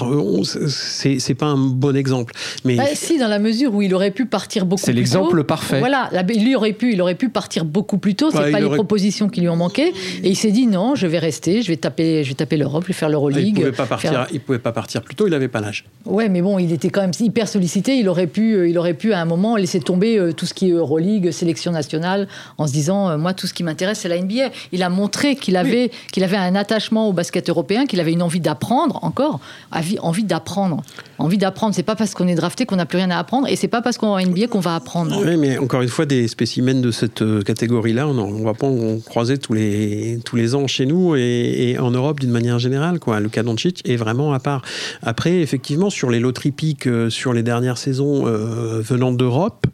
C'est 0.67 1.35
pas 1.35 1.47
un 1.47 1.57
bon 1.57 1.95
exemple. 1.95 2.33
Mais 2.65 2.75
bah, 2.75 2.83
si 2.93 3.17
dans 3.17 3.27
la 3.27 3.39
mesure 3.39 3.73
où 3.73 3.81
il 3.81 3.93
aurait 3.93 4.11
pu 4.11 4.25
partir 4.25 4.65
beaucoup. 4.65 4.83
C'est 4.83 4.93
l'exemple 4.93 5.43
parfait. 5.43 5.79
Voilà, 5.79 6.09
lui 6.27 6.55
aurait 6.55 6.73
pu, 6.73 6.93
il 6.93 7.01
aurait 7.01 7.15
pu 7.15 7.29
partir 7.29 7.65
beaucoup 7.65 7.97
plus 7.97 8.15
tôt. 8.15 8.29
C'est 8.31 8.51
pas 8.51 8.59
les 8.59 8.69
propositions 8.69 9.29
qui 9.29 9.41
lui 9.41 9.49
ont 9.49 9.55
manqué, 9.55 9.93
et 10.23 10.29
il 10.29 10.35
s'est 10.35 10.51
dit 10.51 10.67
non, 10.67 10.95
je 10.95 11.07
vais 11.07 11.19
rester, 11.19 11.61
je 11.61 11.67
vais 11.67 11.77
taper, 11.77 12.23
je 12.23 12.29
vais 12.29 12.35
taper 12.35 12.57
l'Europe, 12.57 12.83
je 12.83 12.89
vais 12.89 12.93
faire 12.93 13.09
l'Euroleague. 13.09 13.38
Il 13.41 13.53
pouvait 13.53 13.71
pas 13.71 13.85
partir. 13.85 14.27
Il 14.31 14.39
pouvait 14.39 14.59
pas 14.59 14.71
partir 14.71 15.01
plus 15.01 15.15
tôt 15.15 15.27
il 15.27 15.31
n'avait 15.31 15.47
pas 15.47 15.61
l'âge. 15.61 15.85
Ouais, 16.05 16.29
mais 16.29 16.41
bon, 16.41 16.59
il 16.59 16.71
était 16.71 16.89
quand 16.89 17.01
même 17.01 17.11
hyper 17.19 17.47
sollicité. 17.47 17.97
Il 17.97 18.09
aurait 18.09 18.27
pu, 18.27 18.53
euh, 18.53 18.69
il 18.69 18.77
aurait 18.77 18.93
pu 18.93 19.13
à 19.13 19.21
un 19.21 19.25
moment 19.25 19.55
laisser 19.55 19.79
tomber 19.79 20.17
euh, 20.17 20.33
tout 20.33 20.45
ce 20.45 20.53
qui 20.53 20.69
est 20.69 20.71
Euroleague, 20.71 21.31
sélection 21.31 21.71
nationale, 21.71 22.27
en 22.57 22.67
se 22.67 22.73
disant, 22.73 23.09
euh, 23.09 23.17
moi, 23.17 23.33
tout 23.33 23.47
ce 23.47 23.53
qui 23.53 23.63
m'intéresse, 23.63 23.99
c'est 23.99 24.09
la 24.09 24.19
NBA. 24.19 24.49
Il 24.71 24.83
a 24.83 24.89
montré 24.89 25.35
qu'il 25.35 25.55
avait, 25.55 25.91
qu'il 26.11 26.23
avait 26.23 26.37
un 26.37 26.55
attachement 26.55 27.07
au 27.07 27.13
basket 27.13 27.49
européen, 27.49 27.85
qu'il 27.85 27.99
avait 27.99 28.13
une 28.13 28.21
envie 28.21 28.39
d'apprendre 28.39 28.99
encore, 29.03 29.39
envie 30.01 30.23
d'apprendre. 30.23 30.81
Envie 31.17 31.37
d'apprendre. 31.37 31.75
C'est 31.75 31.83
pas 31.83 31.95
parce 31.95 32.13
qu'on 32.13 32.27
est 32.27 32.35
drafté 32.35 32.65
qu'on 32.65 32.77
n'a 32.77 32.85
plus 32.85 32.97
rien 32.97 33.11
à 33.11 33.17
apprendre, 33.17 33.47
et 33.47 33.55
c'est 33.55 33.67
pas 33.67 33.81
parce 33.81 33.97
qu'on 33.97 34.17
est 34.17 34.25
en 34.25 34.29
NBA 34.29 34.47
qu'on 34.47 34.59
va 34.59 34.75
apprendre. 34.75 35.21
Oui, 35.23 35.37
mais 35.37 35.57
encore 35.57 35.81
une 35.81 35.89
fois, 35.89 36.05
des 36.05 36.27
spécimens 36.27 36.81
de 36.81 36.91
cette 36.91 37.23
catégorie-là, 37.43 38.07
on 38.07 38.13
ne 38.13 38.43
va 38.43 38.53
pas 38.53 38.67
en 38.67 38.99
croiser 38.99 39.37
tous 39.37 39.53
les 39.53 40.19
tous 40.25 40.35
les 40.35 40.55
ans 40.55 40.67
chez 40.67 40.85
nous 40.85 41.15
et, 41.15 41.77
en 41.79 41.91
Europe 41.91 42.19
d'une 42.19 42.31
manière 42.31 42.59
générale. 42.59 42.99
Quoi. 42.99 43.19
Le 43.19 43.28
Doncic 43.37 43.81
est 43.87 43.95
vraiment 43.95 44.33
à 44.33 44.39
part. 44.39 44.61
Après, 45.01 45.39
effectivement, 45.39 45.89
sur 45.89 46.09
les 46.09 46.19
loteries 46.19 46.51
piques, 46.51 46.87
euh, 46.87 47.09
sur 47.09 47.33
les 47.33 47.43
dernières 47.43 47.77
saisons 47.77 48.27
euh, 48.27 48.81
venant 48.81 49.11
d'Europe, 49.11 49.67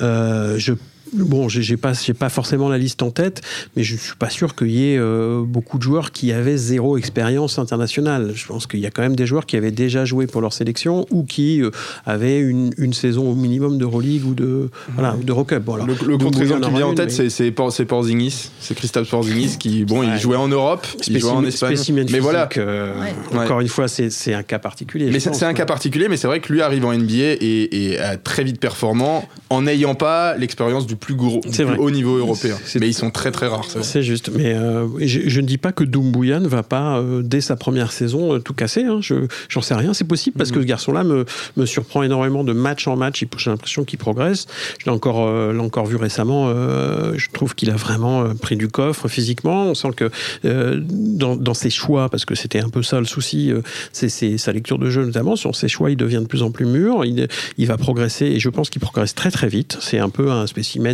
euh, 0.00 0.58
je 0.58 0.74
Bon, 1.14 1.48
j'ai 1.48 1.76
pas, 1.76 1.92
pas 2.18 2.28
forcément 2.30 2.68
la 2.68 2.78
liste 2.78 3.02
en 3.02 3.10
tête, 3.10 3.42
mais 3.76 3.82
je 3.82 3.96
suis 3.96 4.16
pas 4.16 4.30
sûr 4.30 4.54
qu'il 4.54 4.70
y 4.70 4.92
ait 4.92 4.98
euh, 4.98 5.42
beaucoup 5.42 5.76
de 5.76 5.82
joueurs 5.82 6.10
qui 6.10 6.32
avaient 6.32 6.56
zéro 6.56 6.96
expérience 6.96 7.58
internationale. 7.58 8.32
Je 8.34 8.46
pense 8.46 8.66
qu'il 8.66 8.80
y 8.80 8.86
a 8.86 8.90
quand 8.90 9.02
même 9.02 9.16
des 9.16 9.26
joueurs 9.26 9.44
qui 9.44 9.56
avaient 9.56 9.70
déjà 9.70 10.06
joué 10.06 10.26
pour 10.26 10.40
leur 10.40 10.54
sélection 10.54 11.06
ou 11.10 11.24
qui 11.24 11.62
euh, 11.62 11.70
avaient 12.06 12.38
une, 12.38 12.72
une, 12.78 12.94
saison 12.94 13.30
au 13.30 13.34
minimum 13.34 13.76
de 13.76 13.84
Euroleague 13.84 14.24
ou 14.24 14.34
de, 14.34 14.70
voilà, 14.94 15.16
de 15.22 15.32
Rock 15.32 15.52
Bon, 15.54 15.76
le, 15.76 16.16
contre-exemple 16.16 16.62
qui 16.62 16.70
vient 16.70 16.86
en 16.86 16.94
tête, 16.94 17.10
c'est 17.10 17.50
Porzingis, 17.50 18.50
c'est 18.58 18.74
Christophe 18.74 19.10
Porzingis 19.10 19.58
qui, 19.58 19.84
bon, 19.84 20.02
il 20.02 20.16
jouait 20.18 20.36
en 20.36 20.48
Europe, 20.48 20.86
il 21.06 21.18
jouait 21.18 21.30
en 21.30 21.44
Espagne, 21.44 21.76
mais 22.10 22.20
voilà. 22.20 22.48
Euh, 22.56 22.94
encore 23.34 23.60
une 23.60 23.68
fois, 23.68 23.86
c'est 23.88 24.34
un 24.34 24.42
cas 24.42 24.58
particulier. 24.58 25.10
Mais 25.10 25.20
c'est 25.20 25.44
un 25.44 25.54
cas 25.54 25.66
particulier, 25.66 26.08
mais 26.08 26.16
c'est 26.16 26.26
vrai 26.26 26.40
que 26.40 26.50
lui 26.52 26.62
arrive 26.62 26.86
en 26.86 26.94
NBA 26.94 27.36
et, 27.40 27.92
et 27.92 27.98
très 28.24 28.44
vite 28.44 28.60
performant 28.60 29.28
en 29.50 29.62
n'ayant 29.62 29.94
pas 29.94 30.36
l'expérience 30.36 30.86
du 30.86 30.96
plus 31.02 31.14
gros, 31.14 31.40
plus 31.40 31.64
haut 31.78 31.90
niveau 31.90 32.16
européen. 32.16 32.56
Mais 32.80 32.88
ils 32.88 32.94
sont 32.94 33.10
très 33.10 33.32
très 33.32 33.48
rares. 33.48 33.66
C'est 33.82 34.02
juste. 34.02 34.30
Mais 34.32 34.54
euh, 34.54 34.86
je, 35.00 35.40
ne 35.40 35.46
dis 35.46 35.58
pas 35.58 35.72
que 35.72 35.82
Doumbouya 35.82 36.38
ne 36.38 36.46
va 36.46 36.62
pas, 36.62 36.98
euh, 36.98 37.22
dès 37.22 37.40
sa 37.40 37.56
première 37.56 37.90
saison, 37.90 38.34
euh, 38.34 38.38
tout 38.38 38.54
casser. 38.54 38.84
Hein. 38.84 39.00
Je 39.02 39.26
j'en 39.48 39.62
sais 39.62 39.74
rien. 39.74 39.92
C'est 39.94 40.04
possible 40.04 40.38
parce 40.38 40.52
que 40.52 40.60
ce 40.60 40.66
garçon-là 40.66 41.02
me, 41.02 41.26
me, 41.56 41.66
surprend 41.66 42.04
énormément 42.04 42.44
de 42.44 42.52
match 42.52 42.86
en 42.86 42.96
match. 42.96 43.24
J'ai 43.36 43.50
l'impression 43.50 43.84
qu'il 43.84 43.98
progresse. 43.98 44.46
Je 44.78 44.86
l'ai 44.86 44.92
encore, 44.92 45.18
encore 45.58 45.86
vu 45.86 45.96
récemment. 45.96 46.48
je 46.50 47.26
trouve 47.32 47.54
qu'il 47.54 47.70
a 47.70 47.76
vraiment 47.76 48.34
pris 48.36 48.56
du 48.56 48.68
coffre 48.68 49.08
physiquement. 49.08 49.64
On 49.64 49.74
sent 49.74 49.90
que 49.96 50.10
dans, 50.44 51.34
dans, 51.34 51.54
ses 51.54 51.70
choix, 51.70 52.08
parce 52.08 52.24
que 52.24 52.36
c'était 52.36 52.60
un 52.60 52.68
peu 52.68 52.82
ça 52.82 53.00
le 53.00 53.06
souci, 53.06 53.52
c'est 53.92 54.38
sa 54.38 54.52
lecture 54.52 54.78
de 54.78 54.88
jeu 54.88 55.04
notamment. 55.04 55.34
Sur 55.34 55.56
ses 55.56 55.68
choix, 55.68 55.90
il 55.90 55.96
devient 55.96 56.20
de 56.20 56.26
plus 56.26 56.42
en 56.42 56.52
plus 56.52 56.66
mûr. 56.66 57.04
Il, 57.04 57.26
il 57.58 57.66
va 57.66 57.76
progresser 57.76 58.26
et 58.26 58.38
je 58.38 58.48
pense 58.48 58.70
qu'il 58.70 58.80
progresse 58.80 59.14
très 59.14 59.30
très 59.30 59.48
vite. 59.48 59.78
C'est 59.80 59.98
un 59.98 60.10
peu 60.10 60.30
un 60.30 60.46
spécimen 60.46 60.91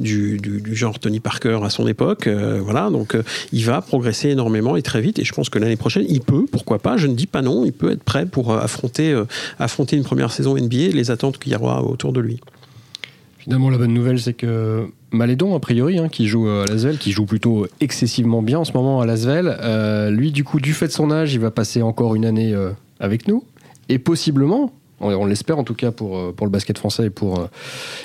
du, 0.00 0.40
genre 0.72 0.98
Tony 0.98 1.20
Parker 1.20 1.60
à 1.62 1.70
son 1.70 1.86
époque. 1.86 2.26
Euh, 2.26 2.60
voilà, 2.62 2.90
donc 2.90 3.14
euh, 3.14 3.22
il 3.52 3.64
va 3.64 3.80
progresser 3.80 4.30
énormément 4.30 4.76
et 4.76 4.82
très 4.82 5.00
vite. 5.00 5.18
Et 5.18 5.24
je 5.24 5.32
pense 5.32 5.48
que 5.48 5.58
l'année 5.58 5.76
prochaine, 5.76 6.04
il 6.08 6.20
peut, 6.20 6.44
pourquoi 6.50 6.78
pas, 6.78 6.96
je 6.96 7.06
ne 7.06 7.14
dis 7.14 7.26
pas 7.26 7.42
non, 7.42 7.64
il 7.64 7.72
peut 7.72 7.92
être 7.92 8.02
prêt 8.02 8.26
pour 8.26 8.52
euh, 8.52 8.58
affronter, 8.58 9.20
affronter 9.58 9.96
une 9.96 10.04
première 10.04 10.32
saison 10.32 10.56
NBA 10.56 10.88
les 10.94 11.10
attentes 11.10 11.38
qu'il 11.38 11.52
y 11.52 11.56
aura 11.56 11.82
autour 11.82 12.12
de 12.12 12.20
lui. 12.20 12.40
Finalement, 13.38 13.70
la 13.70 13.78
bonne 13.78 13.92
nouvelle, 13.92 14.20
c'est 14.20 14.34
que 14.34 14.86
Malédon, 15.10 15.56
a 15.56 15.60
priori, 15.60 15.98
hein, 15.98 16.08
qui 16.08 16.28
joue 16.28 16.48
à 16.48 16.64
Lasvel, 16.66 16.98
qui 16.98 17.10
joue 17.10 17.26
plutôt 17.26 17.66
excessivement 17.80 18.40
bien 18.40 18.60
en 18.60 18.64
ce 18.64 18.72
moment 18.72 19.00
à 19.00 19.06
Lasvel, 19.06 19.56
lui, 20.16 20.30
du 20.30 20.44
coup, 20.44 20.60
du 20.60 20.72
fait 20.72 20.86
de 20.86 20.92
son 20.92 21.10
âge, 21.10 21.34
il 21.34 21.40
va 21.40 21.50
passer 21.50 21.82
encore 21.82 22.14
une 22.14 22.24
année 22.24 22.54
avec 23.00 23.26
nous. 23.26 23.44
Et 23.88 23.98
possiblement, 23.98 24.72
on, 25.02 25.26
l'espère 25.26 25.58
en 25.58 25.64
tout 25.64 25.74
cas 25.74 25.90
pour, 25.90 26.16
euh, 26.16 26.32
pour 26.32 26.46
le 26.46 26.50
basket 26.50 26.78
français 26.78 27.06
et 27.06 27.10
pour, 27.10 27.40
euh, 27.40 27.46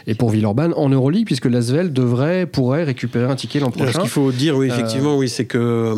et 0.08 0.16
pour 0.16 0.30
Villeurbanne, 0.30 0.74
en 0.76 0.90
Euroleague, 0.90 1.26
puisque 1.26 1.46
l'Asvel 1.46 1.94
devrait, 1.94 2.46
pourrait 2.46 2.84
récupérer 2.84 3.26
un 3.26 3.36
ticket 3.36 3.60
l'an 3.60 3.72
prochain. 3.72 3.94
Ce 3.94 4.00
qu'il 4.00 4.10
faut 4.10 4.32
dire, 4.32 4.58
oui, 4.58 4.68
effectivement, 4.68 5.18
oui, 5.18 5.30
c'est 5.30 5.46
que 5.46 5.96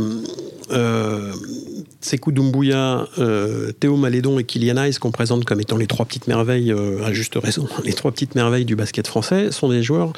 Sekou 2.02 2.32
Doumbouya, 2.32 3.08
euh, 3.20 3.74
Théo 3.78 3.98
Malédon 3.98 4.40
et 4.40 4.46
Kylian 4.46 4.78
Hayes, 4.78 4.96
qu'on 4.96 5.12
présente 5.12 5.44
comme 5.44 5.60
étant 5.60 5.76
les 5.76 5.86
trois 5.86 6.06
petites 6.06 6.28
merveilles, 6.28 6.72
euh, 6.72 7.04
à 7.04 7.12
juste 7.12 7.36
raison, 7.36 7.68
les 7.84 7.92
trois 7.92 8.12
petites 8.12 8.36
merveilles 8.36 8.64
du 8.64 8.78
basket 8.78 9.06
français, 9.06 9.52
sont 9.52 9.68
des 9.68 9.84
joueurs 9.84 10.14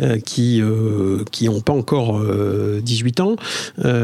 euh, 0.00 0.18
qui 0.20 0.62
n'ont 0.62 1.60
pas 1.60 1.74
encore 1.74 2.20
18 2.82 3.20
ans. 3.20 3.36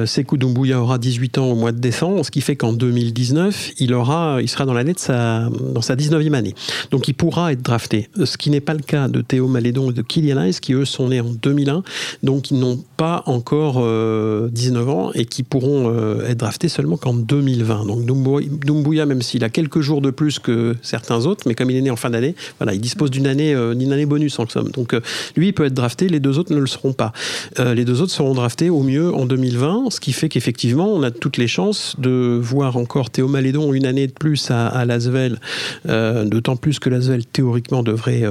Sekou 0.07 0.37
Doumbouya 0.37 0.81
aura 0.81 0.99
18 0.99 1.39
ans 1.39 1.47
au 1.47 1.55
mois 1.55 1.73
de 1.73 1.79
décembre, 1.79 2.25
ce 2.25 2.31
qui 2.31 2.41
fait 2.41 2.57
qu'en 2.57 2.73
2019, 2.73 3.73
il 3.79 3.95
aura, 3.95 4.39
sera 4.47 4.67
dans 4.67 4.75
l'année 4.75 4.93
de 4.93 4.99
sa 4.99 5.49
dans 5.49 5.81
sa 5.81 5.97
19e 5.97 6.35
année. 6.35 6.55
Donc 6.91 7.09
il 7.09 7.15
pourra 7.15 7.53
être 7.53 7.63
drafté. 7.63 8.09
Ce 8.23 8.37
qui 8.37 8.51
n'est 8.51 8.61
pas 8.61 8.75
le 8.75 8.83
cas 8.83 9.09
de 9.09 9.21
Théo 9.21 9.49
Malédon 9.49 9.91
et 9.91 9.95
de 9.95 10.03
Kylian 10.03 10.43
Hayes, 10.43 10.61
qui 10.61 10.75
eux 10.75 10.85
sont 10.85 11.09
nés 11.09 11.21
en 11.21 11.31
2001, 11.31 11.83
donc 12.23 12.51
ils 12.51 12.59
n'ont 12.59 12.83
pas 12.97 13.23
encore 13.27 13.77
19 14.51 14.89
ans 14.89 15.11
et 15.15 15.25
qui 15.25 15.43
pourront 15.43 15.93
être 16.27 16.39
draftés 16.39 16.69
seulement 16.69 16.97
quand 16.97 17.14
2020. 17.15 17.87
Donc 17.87 18.05
Doumbouya, 18.05 19.07
même 19.07 19.23
s'il 19.23 19.45
a 19.45 19.49
quelques 19.49 19.81
jours 19.81 20.01
de 20.01 20.11
plus 20.11 20.39
que 20.39 20.77
certains 20.83 21.27
autres, 21.27 21.45
mais 21.47 21.55
comme 21.55 21.71
il 21.71 21.77
est 21.77 21.83
né 21.83 21.91
en 21.91 21.97
fin 21.97 22.11
d'année, 22.11 22.35
voilà, 22.59 22.75
il 22.75 22.81
dispose 22.81 23.11
d'une 23.11 23.27
année, 23.27 23.55
euh, 23.55 23.75
d'une 23.75 23.93
année 23.93 24.07
bonus 24.07 24.39
en 24.39 24.49
somme. 24.49 24.71
Donc 24.71 24.95
euh, 24.95 25.01
lui, 25.37 25.49
il 25.49 25.53
peut 25.53 25.65
être 25.65 25.75
drafté, 25.75 26.09
les 26.09 26.21
deux 26.21 26.39
autres 26.39 26.53
ne 26.53 26.61
le 26.61 26.67
seront 26.67 26.93
pas. 26.93 27.13
Euh, 27.59 27.75
les 27.75 27.85
deux 27.85 28.01
autres 28.03 28.13
seront 28.13 28.35
draftés 28.35 28.71
au 28.71 28.83
mieux 28.83 29.13
en 29.15 29.27
2020, 29.27 29.91
ce 29.91 30.01
qui 30.01 30.13
fait 30.13 30.29
qu'effectivement, 30.29 30.89
on 30.89 31.03
a 31.03 31.11
toutes 31.11 31.37
les 31.37 31.49
chances 31.49 31.97
de 31.99 32.39
voir 32.41 32.77
encore 32.77 33.11
Théo 33.11 33.29
Malédon 33.29 33.73
une 33.73 33.87
année 33.87 34.07
de 34.07 34.13
plus 34.13 34.51
à, 34.51 34.69
à 34.69 34.85
d'autant 36.25 36.57
plus 36.57 36.79
que 36.79 36.89
Lasvel 36.89 37.25
théoriquement 37.27 37.83
devrait 37.83 38.23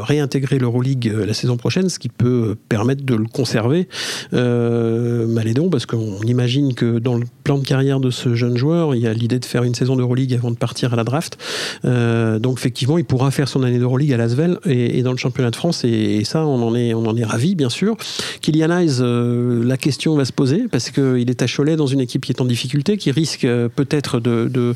réintégrer 0.00 0.58
l'Euroleague 0.58 1.12
la 1.26 1.34
saison 1.34 1.56
prochaine, 1.56 1.88
ce 1.88 1.98
qui 1.98 2.08
peut 2.08 2.56
permettre 2.68 3.04
de 3.04 3.14
le 3.14 3.24
conserver, 3.24 3.88
Malédon, 4.32 5.70
parce 5.70 5.86
qu'on 5.86 6.20
imagine 6.22 6.74
que 6.74 6.98
dans 6.98 7.16
le 7.16 7.24
plan 7.44 7.58
de 7.58 7.64
carrière 7.64 8.00
de 8.00 8.07
ce 8.10 8.34
jeune 8.34 8.56
joueur. 8.56 8.94
Il 8.94 9.00
y 9.00 9.06
a 9.06 9.12
l'idée 9.12 9.38
de 9.38 9.44
faire 9.44 9.62
une 9.62 9.74
saison 9.74 9.96
d'Euroleague 9.96 10.34
avant 10.34 10.50
de 10.50 10.56
partir 10.56 10.92
à 10.92 10.96
la 10.96 11.04
draft. 11.04 11.38
Euh, 11.84 12.38
donc 12.38 12.58
effectivement, 12.58 12.98
il 12.98 13.04
pourra 13.04 13.30
faire 13.30 13.48
son 13.48 13.62
année 13.62 13.78
d'Euroleague 13.78 14.12
à 14.12 14.16
Lasvel 14.16 14.58
et, 14.64 14.98
et, 14.98 15.02
dans 15.02 15.12
le 15.12 15.16
championnat 15.16 15.50
de 15.50 15.56
France. 15.56 15.84
Et, 15.84 16.24
ça, 16.24 16.44
on 16.44 16.62
en 16.62 16.74
est, 16.74 16.94
on 16.94 17.06
en 17.06 17.16
est 17.16 17.24
ravi, 17.24 17.54
bien 17.54 17.70
sûr. 17.70 17.96
Kylian 18.40 18.70
Hayes, 18.70 18.98
euh, 19.00 19.64
la 19.64 19.76
question 19.76 20.14
va 20.16 20.24
se 20.24 20.32
poser 20.32 20.66
parce 20.70 20.90
qu'il 20.90 21.30
est 21.30 21.42
à 21.42 21.46
Cholet 21.46 21.76
dans 21.76 21.86
une 21.86 22.00
équipe 22.00 22.24
qui 22.24 22.32
est 22.32 22.40
en 22.40 22.44
difficulté, 22.44 22.96
qui 22.96 23.10
risque 23.10 23.44
euh, 23.44 23.68
peut-être 23.68 24.20
de, 24.20 24.48
de, 24.48 24.74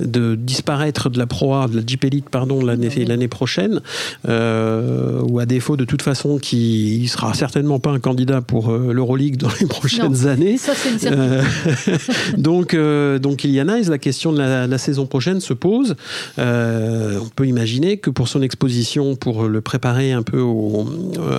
de, 0.00 0.34
disparaître 0.34 1.10
de 1.10 1.18
la 1.18 1.26
Pro 1.26 1.54
A, 1.54 1.68
de 1.68 1.76
la 1.76 1.82
Jeep 1.86 2.04
Elite, 2.04 2.28
pardon, 2.30 2.64
l'année 2.64 2.90
l'année 3.04 3.28
prochaine, 3.28 3.80
ou 4.24 5.38
à 5.38 5.46
défaut 5.46 5.76
de 5.76 5.84
toute 5.84 6.02
façon, 6.02 6.38
qui 6.38 7.08
sera 7.08 7.34
certainement 7.34 7.78
pas 7.78 7.90
un 7.90 7.98
candidat 7.98 8.40
pour 8.40 8.70
l'Euroleague 8.70 9.36
dans 9.36 9.48
les 9.60 9.66
prochaines 9.66 10.26
années. 10.26 10.58
Ça, 10.58 10.72
c'est 10.74 11.08
une 11.08 11.42
donc 12.36 12.71
donc, 12.72 12.80
euh, 12.80 13.18
donc 13.18 13.42
la 13.42 13.98
question 13.98 14.32
de 14.32 14.38
la, 14.38 14.78
saison 14.78 15.06
prochaine 15.06 15.40
se 15.40 15.52
pose. 15.52 15.94
Euh, 16.38 17.18
on 17.20 17.28
peut 17.28 17.46
imaginer 17.46 17.98
que 17.98 18.10
pour 18.10 18.28
son 18.28 18.42
exposition, 18.42 19.16
pour 19.16 19.44
le 19.44 19.60
préparer 19.60 20.12
un 20.12 20.22
peu 20.22 20.42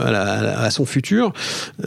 à, 0.06 0.69
son 0.69 0.86
futur, 0.86 1.34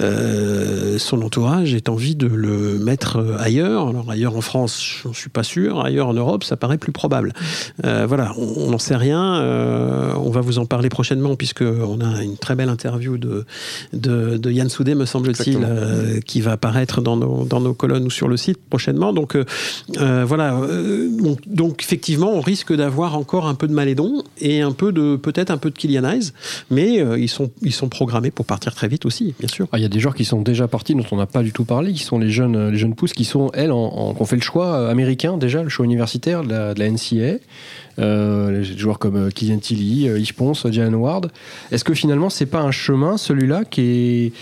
euh, 0.00 0.98
son 0.98 1.22
entourage 1.22 1.74
ait 1.74 1.88
envie 1.88 2.16
de 2.16 2.26
le 2.26 2.78
mettre 2.78 3.36
ailleurs. 3.38 3.88
Alors 3.88 4.10
ailleurs 4.10 4.36
en 4.36 4.40
France, 4.40 4.82
je 5.02 5.08
ne 5.08 5.14
suis 5.14 5.30
pas 5.30 5.42
sûr. 5.42 5.80
Ailleurs 5.84 6.08
en 6.08 6.14
Europe, 6.14 6.44
ça 6.44 6.56
paraît 6.56 6.78
plus 6.78 6.92
probable. 6.92 7.32
voilà, 7.82 8.32
on 8.36 8.70
n'en 8.70 8.78
sait 8.78 8.96
rien. 8.96 9.42
on 10.16 10.30
va 10.30 10.40
vous 10.40 10.58
en 10.58 10.66
parler 10.66 10.88
prochainement 10.88 11.36
puisque 11.36 11.62
on 11.62 12.00
a 12.00 12.22
une 12.22 12.36
très 12.36 12.54
belle 12.54 12.68
interview 12.68 13.18
de, 13.18 13.44
de, 13.92 14.50
Yann 14.50 14.68
Soudé, 14.68 14.94
me 14.94 15.06
semble-t-il, 15.06 16.20
qui 16.24 16.40
va 16.40 16.52
apparaître 16.52 17.00
dans 17.00 17.16
nos, 17.16 17.44
dans 17.44 17.60
nos 17.60 17.74
colonnes 17.74 18.06
ou 18.06 18.10
sur 18.10 18.28
le 18.28 18.36
site 18.36 18.58
prochainement. 18.68 19.12
Donc 19.12 19.35
euh, 19.98 20.24
voilà. 20.26 20.54
Euh, 20.54 21.08
donc, 21.46 21.82
effectivement, 21.82 22.32
on 22.32 22.40
risque 22.40 22.74
d'avoir 22.74 23.16
encore 23.16 23.46
un 23.46 23.54
peu 23.54 23.66
de 23.68 23.72
Malédon 23.72 24.22
et 24.40 24.60
un 24.60 24.72
peu 24.72 24.92
de 24.92 25.16
peut-être 25.16 25.50
un 25.50 25.58
peu 25.58 25.70
de 25.70 25.76
Kylian 25.76 26.02
mais 26.70 27.00
euh, 27.00 27.18
ils 27.18 27.28
sont 27.28 27.50
ils 27.62 27.72
sont 27.72 27.88
programmés 27.88 28.30
pour 28.30 28.46
partir 28.46 28.74
très 28.74 28.88
vite 28.88 29.06
aussi, 29.06 29.34
bien 29.38 29.48
sûr. 29.48 29.66
Ah, 29.72 29.78
il 29.78 29.82
y 29.82 29.84
a 29.84 29.88
des 29.88 29.98
joueurs 29.98 30.14
qui 30.14 30.24
sont 30.24 30.42
déjà 30.42 30.68
partis 30.68 30.94
dont 30.94 31.04
on 31.10 31.16
n'a 31.16 31.26
pas 31.26 31.42
du 31.42 31.52
tout 31.52 31.64
parlé, 31.64 31.92
qui 31.92 32.02
sont 32.02 32.18
les 32.18 32.30
jeunes 32.30 32.70
les 32.70 32.76
jeunes 32.76 32.94
pousses 32.94 33.12
qui 33.12 33.24
sont 33.24 33.50
elles 33.54 33.72
ont 33.72 34.24
fait 34.24 34.36
le 34.36 34.42
choix 34.42 34.88
américain 34.88 35.36
déjà, 35.36 35.62
le 35.62 35.68
choix 35.68 35.84
universitaire 35.84 36.42
de 36.42 36.74
la, 36.78 36.90
NCA. 36.90 37.38
Joueurs 38.76 38.98
comme 38.98 39.32
Kylian 39.32 39.58
Tilly, 39.58 40.04
Yves 40.04 40.34
Ponce, 40.34 40.66
Jalen 40.70 40.94
Ward. 40.94 41.30
Est-ce 41.72 41.84
que 41.84 41.94
finalement 41.94 42.30
c'est 42.30 42.46
pas 42.46 42.60
un 42.60 42.70
chemin 42.70 43.16
celui-là 43.16 43.64
qui 43.64 43.80
est 43.80 44.32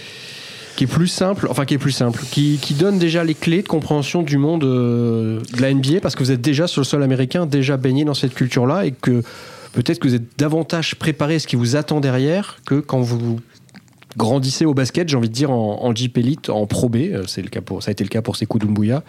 qui 0.77 0.85
est 0.85 0.89
plus 0.89 1.09
simple, 1.09 1.47
enfin 1.51 1.65
qui 1.65 1.75
est 1.75 1.79
plus 1.79 1.93
simple, 1.93 2.23
qui, 2.31 2.59
donne 2.79 2.99
déjà 2.99 3.23
les 3.25 3.35
clés 3.35 3.63
de 3.63 3.69
compréhension 3.69 4.23
du 4.23 4.39
monde 4.39 4.65
euh, 4.65 5.41
de 5.55 5.63
la 5.63 5.73
NBA 5.73 6.01
parce 6.03 6.17
que 6.17 6.25
vous 6.25 6.33
êtes 6.33 6.41
déjà 6.41 6.67
sur 6.67 6.81
le 6.81 6.85
sol 6.85 7.03
américain, 7.03 7.47
déjà 7.47 7.77
baigné 7.77 8.05
dans 8.05 8.15
cette 8.15 8.35
culture-là 8.35 8.87
et 8.87 8.93
que 8.93 9.23
peut-être 9.73 10.01
que 10.01 10.09
vous 10.09 10.15
êtes 10.15 10.39
davantage 10.39 10.97
préparé 10.97 11.37
à 11.37 11.39
ce 11.39 11.47
qui 11.47 11.57
vous 11.57 11.77
attend 11.77 12.01
derrière 12.01 12.59
que 12.67 12.81
quand 12.81 13.01
vous 13.01 13.39
grandissez 14.17 14.65
au 14.65 14.75
basket, 14.75 15.09
j'ai 15.09 15.17
envie 15.17 15.29
de 15.29 15.35
dire 15.35 15.51
en, 15.51 15.85
en 15.85 15.95
Jeep 15.95 16.19
Elite, 16.19 16.51
en 16.51 16.67
Pro 16.67 16.89
B, 16.89 16.97
euh, 16.97 17.25
c'est 17.27 17.43
le 17.43 17.49
cas 17.49 17.61
pour, 17.61 17.83
ça 17.83 17.91
a 17.91 17.93
été 17.93 18.03
le 18.03 18.11
cas 18.11 18.23
pour 18.23 18.37
Sekou 18.37 18.59
Doumbouya, 18.59 19.05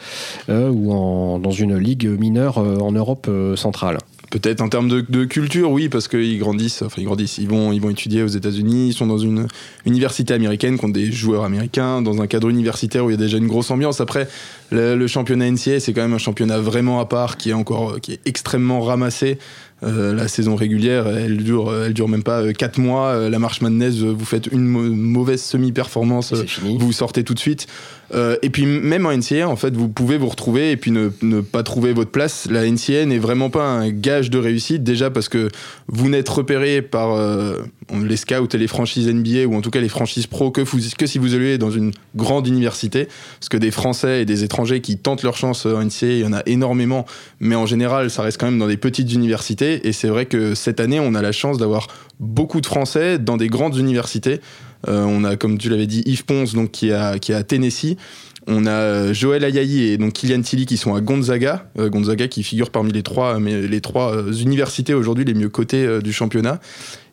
euh, 0.49 0.69
ou 0.69 1.39
dans 1.39 1.51
une 1.51 1.77
ligue 1.77 2.07
mineure 2.07 2.57
en 2.59 2.91
Europe 2.91 3.29
centrale. 3.55 3.97
Peut-être 4.31 4.61
en 4.61 4.69
termes 4.69 4.87
de, 4.87 5.25
culture, 5.25 5.71
oui, 5.71 5.89
parce 5.89 6.07
qu'ils 6.07 6.39
grandissent, 6.39 6.81
enfin 6.81 7.01
ils 7.01 7.05
grandissent, 7.05 7.37
ils 7.37 7.47
vont, 7.47 7.71
ils 7.71 7.81
vont 7.81 7.89
étudier 7.89 8.23
aux 8.23 8.27
États-Unis, 8.27 8.89
ils 8.89 8.93
sont 8.93 9.07
dans 9.07 9.17
une 9.17 9.47
université 9.85 10.33
américaine 10.33 10.77
qui 10.79 10.91
des 10.91 11.11
joueurs 11.11 11.43
américains, 11.43 12.01
dans 12.01 12.21
un 12.21 12.27
cadre 12.27 12.49
universitaire 12.49 13.05
où 13.05 13.09
il 13.09 13.13
y 13.13 13.15
a 13.15 13.19
déjà 13.19 13.37
une 13.37 13.47
grosse 13.47 13.71
ambiance. 13.71 14.01
Après, 14.01 14.27
le, 14.71 15.07
championnat 15.07 15.51
NCA, 15.51 15.79
c'est 15.79 15.93
quand 15.93 16.01
même 16.01 16.13
un 16.13 16.19
championnat 16.19 16.59
vraiment 16.59 16.99
à 16.99 17.05
part, 17.05 17.37
qui 17.37 17.51
est 17.51 17.53
encore, 17.53 17.99
qui 18.01 18.13
est 18.13 18.19
extrêmement 18.25 18.81
ramassé. 18.81 19.37
Euh, 19.83 20.13
la 20.13 20.27
saison 20.27 20.55
régulière, 20.55 21.05
elle 21.07 21.37
dure, 21.37 21.73
elle 21.85 21.93
dure 21.93 22.07
même 22.07 22.23
pas 22.23 22.53
4 22.53 22.79
euh, 22.79 22.81
mois. 22.81 23.07
Euh, 23.09 23.29
la 23.29 23.39
marche 23.39 23.61
Madness, 23.61 23.95
vous 23.97 24.25
faites 24.25 24.47
une 24.47 24.65
mauvaise 24.65 25.41
semi-performance, 25.41 26.33
vous 26.63 26.91
sortez 26.91 27.23
tout 27.23 27.33
de 27.33 27.39
suite. 27.39 27.67
Euh, 28.13 28.37
et 28.41 28.49
puis 28.49 28.65
même 28.65 29.05
en 29.05 29.15
NCA, 29.15 29.47
en 29.47 29.55
fait, 29.55 29.75
vous 29.75 29.89
pouvez 29.89 30.17
vous 30.17 30.27
retrouver 30.27 30.71
et 30.71 30.77
puis 30.77 30.91
ne, 30.91 31.09
ne 31.21 31.41
pas 31.41 31.63
trouver 31.63 31.93
votre 31.93 32.11
place. 32.11 32.47
La 32.49 32.69
NCA 32.69 33.05
n'est 33.05 33.17
vraiment 33.17 33.49
pas 33.49 33.65
un 33.65 33.89
gage 33.89 34.29
de 34.29 34.37
réussite, 34.37 34.83
déjà 34.83 35.09
parce 35.09 35.29
que 35.29 35.49
vous 35.87 36.09
n'êtes 36.09 36.29
repéré 36.29 36.81
par 36.81 37.13
euh, 37.13 37.63
les 37.93 38.17
scouts 38.17 38.47
et 38.53 38.57
les 38.57 38.67
franchises 38.67 39.07
NBA, 39.07 39.45
ou 39.45 39.55
en 39.55 39.61
tout 39.61 39.69
cas 39.69 39.79
les 39.79 39.89
franchises 39.89 40.27
pro, 40.27 40.51
que, 40.51 40.61
vous, 40.61 40.79
que 40.97 41.05
si 41.05 41.17
vous 41.17 41.35
allez 41.35 41.57
dans 41.57 41.71
une 41.71 41.91
grande 42.15 42.47
université. 42.47 43.07
Parce 43.39 43.49
que 43.49 43.57
des 43.57 43.71
Français 43.71 44.21
et 44.21 44.25
des 44.25 44.43
étrangers 44.43 44.81
qui 44.81 44.97
tentent 44.97 45.23
leur 45.23 45.37
chance 45.37 45.65
en 45.65 45.83
NCA, 45.83 46.07
il 46.07 46.19
y 46.19 46.25
en 46.25 46.33
a 46.33 46.41
énormément, 46.45 47.05
mais 47.39 47.55
en 47.55 47.65
général, 47.65 48.09
ça 48.09 48.21
reste 48.23 48.39
quand 48.39 48.47
même 48.47 48.59
dans 48.59 48.67
des 48.67 48.77
petites 48.77 49.11
universités. 49.13 49.87
Et 49.87 49.91
c'est 49.91 50.07
vrai 50.07 50.25
que 50.25 50.55
cette 50.55 50.79
année, 50.79 50.99
on 50.99 51.13
a 51.15 51.21
la 51.21 51.31
chance 51.31 51.57
d'avoir 51.57 51.87
beaucoup 52.19 52.61
de 52.61 52.65
Français 52.65 53.19
dans 53.19 53.37
des 53.37 53.47
grandes 53.47 53.77
universités. 53.77 54.39
Euh, 54.87 55.03
on 55.03 55.23
a, 55.23 55.35
comme 55.35 55.57
tu 55.57 55.69
l'avais 55.69 55.87
dit, 55.87 56.03
Yves 56.05 56.25
Ponce, 56.25 56.53
donc, 56.53 56.71
qui, 56.71 56.89
est 56.89 57.19
qui 57.19 57.33
à 57.33 57.43
Tennessee. 57.43 57.95
On 58.47 58.67
a 58.67 58.71
euh, 58.71 59.13
Joël 59.13 59.43
Ayayi 59.43 59.85
et 59.85 59.97
donc 59.97 60.13
Kylian 60.13 60.41
Tilly 60.41 60.67
qui 60.67 60.77
sont 60.77 60.93
à 60.93 61.01
Gonzaga. 61.01 61.67
Euh, 61.79 61.89
Gonzaga 61.89 62.27
qui 62.27 62.43
figure 62.43 62.69
parmi 62.69 62.91
les 62.91 63.01
trois, 63.01 63.39
mais 63.39 63.67
les 63.67 63.81
trois 63.81 64.23
universités 64.39 64.93
aujourd'hui 64.93 65.25
les 65.25 65.33
mieux 65.33 65.49
cotées 65.49 65.99
du 66.03 66.13
championnat. 66.13 66.59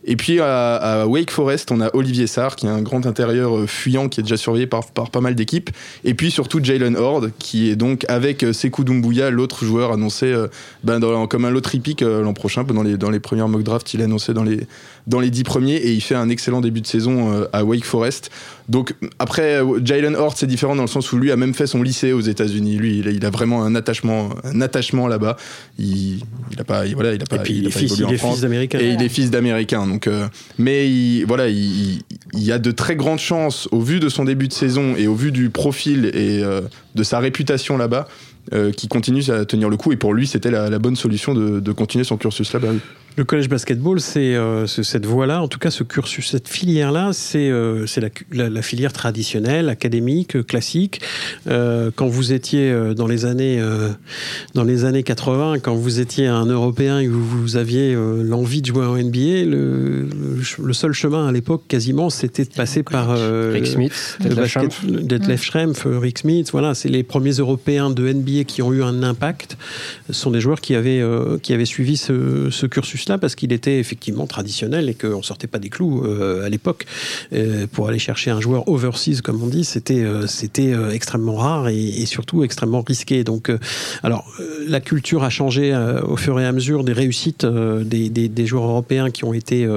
Et 0.05 0.17
puis 0.17 0.41
à, 0.41 1.07
Wake 1.07 1.31
Forest, 1.31 1.71
on 1.71 1.81
a 1.81 1.95
Olivier 1.95 2.27
Sarr, 2.27 2.57
qui 2.57 2.67
est 2.67 2.71
un 2.71 2.83
grand 2.83 3.07
intérieur 3.07 3.57
euh, 3.57 3.67
fuyant, 3.67 4.09
qui 4.09 4.21
est 4.21 4.23
déjà 4.23 4.37
surveillé 4.37 4.67
par, 4.67 4.91
par 4.91 5.11
pas 5.11 5.21
mal 5.21 5.35
d'équipes. 5.35 5.71
Et 6.05 6.15
puis 6.15 6.31
surtout 6.31 6.63
Jalen 6.63 6.97
Horde, 6.97 7.31
qui 7.39 7.71
est 7.71 7.77
donc 7.77 8.05
avec 8.09 8.43
euh, 8.43 8.53
Sekou 8.53 8.83
Doumbouya, 8.85 9.31
l'autre 9.31 9.65
joueur 9.65 9.93
annoncé 9.93 10.27
euh, 10.27 10.49
ben 10.83 11.01
comme 11.29 11.45
un 11.45 11.51
lot 11.51 11.61
pick 11.83 12.01
l'an 12.01 12.33
prochain. 12.33 12.65
Dans 12.65 12.83
les, 12.83 12.97
dans 12.97 13.11
les 13.11 13.21
premières 13.21 13.49
mock 13.49 13.63
drafts, 13.63 13.95
il 13.95 14.01
est 14.01 14.05
annoncé 14.05 14.35
dans 14.35 14.45
les, 14.45 14.61
dans 15.07 15.21
les 15.21 15.31
dix 15.31 15.43
premiers 15.43 15.77
et 15.77 15.93
il 15.93 16.01
fait 16.01 16.15
un 16.15 16.29
excellent 16.29 16.61
début 16.61 16.81
de 16.81 16.87
saison 16.87 17.47
à 17.53 17.65
Wake 17.65 17.85
Forest. 17.85 18.31
Donc 18.69 18.95
après, 19.19 19.61
Jalen 19.85 20.15
Horde, 20.15 20.37
c'est 20.37 20.47
différent 20.47 20.77
dans 20.77 20.83
le 20.83 20.89
sens 20.89 21.13
où 21.13 21.19
lui 21.19 21.33
a 21.33 21.37
même 21.37 21.55
fait 21.55 21.67
son 21.67 21.83
lycée 21.83 22.13
aux 22.13 22.21
États-Unis. 22.21 22.77
Lui, 22.77 22.99
il 22.99 23.25
a, 23.25 23.31
vraiment 23.31 23.65
un 23.65 23.75
attachement, 23.75 24.31
un 24.45 24.61
attachement 24.61 25.09
là-bas. 25.09 25.37
Il, 25.79 26.21
il 26.51 26.61
a 26.61 26.65
pas, 26.65 26.85
voilà, 26.95 27.15
il 27.15 27.23
a 27.23 27.27
pas. 27.27 27.37
Et 27.37 27.41
puis 27.41 27.59
il, 27.59 27.67
est 27.67 27.71
fils 27.71 28.41
d'Américains. 28.41 28.79
Et 28.79 28.91
il 28.91 29.03
est 29.03 29.09
fils 29.09 29.31
d'Américains. 29.31 29.87
Donc, 29.87 30.07
euh, 30.07 30.29
mais 30.59 30.89
il, 30.89 31.25
voilà, 31.25 31.49
il, 31.49 32.03
il, 32.33 32.43
y 32.43 32.53
a 32.53 32.59
de 32.59 32.71
très 32.71 32.97
grandes 32.97 33.19
chances, 33.19 33.69
au 33.73 33.81
vu 33.81 34.01
de 34.01 34.09
son 34.09 34.25
début 34.25 34.49
de 34.49 34.53
saison 34.53 34.95
et 34.97 35.07
au 35.07 35.15
vu 35.15 35.33
du 35.33 35.51
profil 35.51 36.07
et 36.07 36.43
euh, 36.43 36.63
de 36.95 37.03
sa 37.03 37.19
réputation 37.19 37.77
là-bas, 37.77 38.09
euh, 38.53 38.73
qui 38.73 38.89
continue 38.89 39.23
à 39.31 39.45
tenir 39.45 39.69
le 39.69 39.77
coup. 39.77 39.93
Et 39.93 39.97
pour 39.97 40.15
lui, 40.15 40.27
c'était 40.27 40.51
la, 40.51 40.79
bonne 40.79 40.97
solution 40.97 41.35
de, 41.35 41.61
de 41.61 41.73
continuer 41.73 42.05
son 42.05 42.17
cursus 42.17 42.53
là-bas. 42.53 42.73
Le 43.17 43.25
collège 43.25 43.49
basketball, 43.49 44.01
c'est 44.01 44.35
euh, 44.35 44.67
cette 44.67 45.05
voie-là, 45.05 45.43
en 45.43 45.49
tout 45.49 45.59
cas 45.59 45.71
ce 45.71 45.85
cursus, 45.85 46.31
cette 46.31 46.49
filière-là, 46.49 47.11
c'est 47.13 47.51
euh, 47.51 47.85
la, 48.31 48.49
la, 48.49 48.63
filière 48.63 48.93
traditionnelle, 48.95 49.69
académique, 49.69 50.47
classique. 50.47 51.03
Euh, 51.47 51.91
quand 51.95 52.07
vous 52.07 52.33
étiez 52.33 52.75
dans 52.97 53.07
les 53.07 53.27
années 53.27 53.63
dans 54.55 54.65
les 54.65 54.85
années 54.85 55.03
80, 55.03 55.59
quand 55.59 55.75
vous 55.75 56.01
étiez 56.01 56.27
un 56.27 56.47
Européen 56.47 57.01
et 57.01 57.07
que 57.07 57.11
vous, 57.11 57.57
aviez 57.57 57.95
l'envie 57.95 58.63
de 58.63 58.67
jouer 58.67 58.87
en 58.87 58.97
NBA, 58.97 59.45
le, 59.45 60.09
le 60.63 60.73
seul 60.73 60.93
chemin 60.93 61.29
à 61.29 61.33
l'époque, 61.33 61.65
quasiment, 61.69 62.09
c'était 62.09 62.45
de 62.45 62.51
passer 62.55 62.83
par 62.83 63.11
Rick 63.53 63.67
Smith, 63.67 64.19
Detlef 64.21 65.43
Schrempf, 65.43 65.87
Rick 65.87 66.21
Smith. 66.21 66.49
Voilà, 66.53 66.75
c'est 66.75 66.89
les 66.89 67.03
premiers 67.03 67.33
Européens 67.33 67.91
de 67.91 68.11
NBA 68.11 68.45
qui 68.45 68.63
ont 68.63 68.73
eu 68.73 68.83
un 68.83 69.03
impact. 69.03 69.59
Ce 70.07 70.15
sont 70.15 70.31
des 70.31 70.41
joueurs 70.41 70.61
qui 70.61 70.75
avaient, 70.75 71.03
qui 71.43 71.53
avaient 71.53 71.65
suivi 71.65 71.97
ce, 71.97 72.49
ce 72.51 72.67
parce 73.19 73.35
qu'il 73.35 73.53
était 73.53 73.79
effectivement 73.79 74.27
traditionnel 74.27 74.89
et 74.89 74.95
qu'on 74.95 75.23
sortait 75.23 75.47
pas 75.47 75.59
des 75.59 75.69
clous 75.69 76.05
à 76.05 76.49
l'époque 76.49 76.87
pour 77.73 77.89
aller 77.89 77.99
chercher 77.99 78.31
un 78.31 78.41
joueur 78.41 78.69
overseas, 78.69 79.21
comme 79.23 79.43
on 79.43 79.47
dit. 79.47 79.65
C'était, 79.65 80.05
c'était 80.27 80.73
extrêmement 80.93 81.37
rare 81.37 81.69
et, 81.69 82.07
surtout 82.07 82.45
extrêmement 82.45 82.83
risqué. 82.83 83.25
Donc, 83.25 83.51
alors, 84.03 84.25
la 84.67 84.81
culture 84.81 85.25
a 85.25 85.31
changé 85.31 85.75
au 86.03 86.17
fur 86.17 86.39
et 86.41 86.47
à 86.47 86.53
mesure 86.53 86.85
des 86.85 86.93
réussites 86.93 87.47
des, 87.47 88.09
des, 88.09 88.47
joueurs 88.47 88.65
européens 88.65 89.11
qui 89.11 89.25
ont 89.25 89.33
été, 89.33 89.69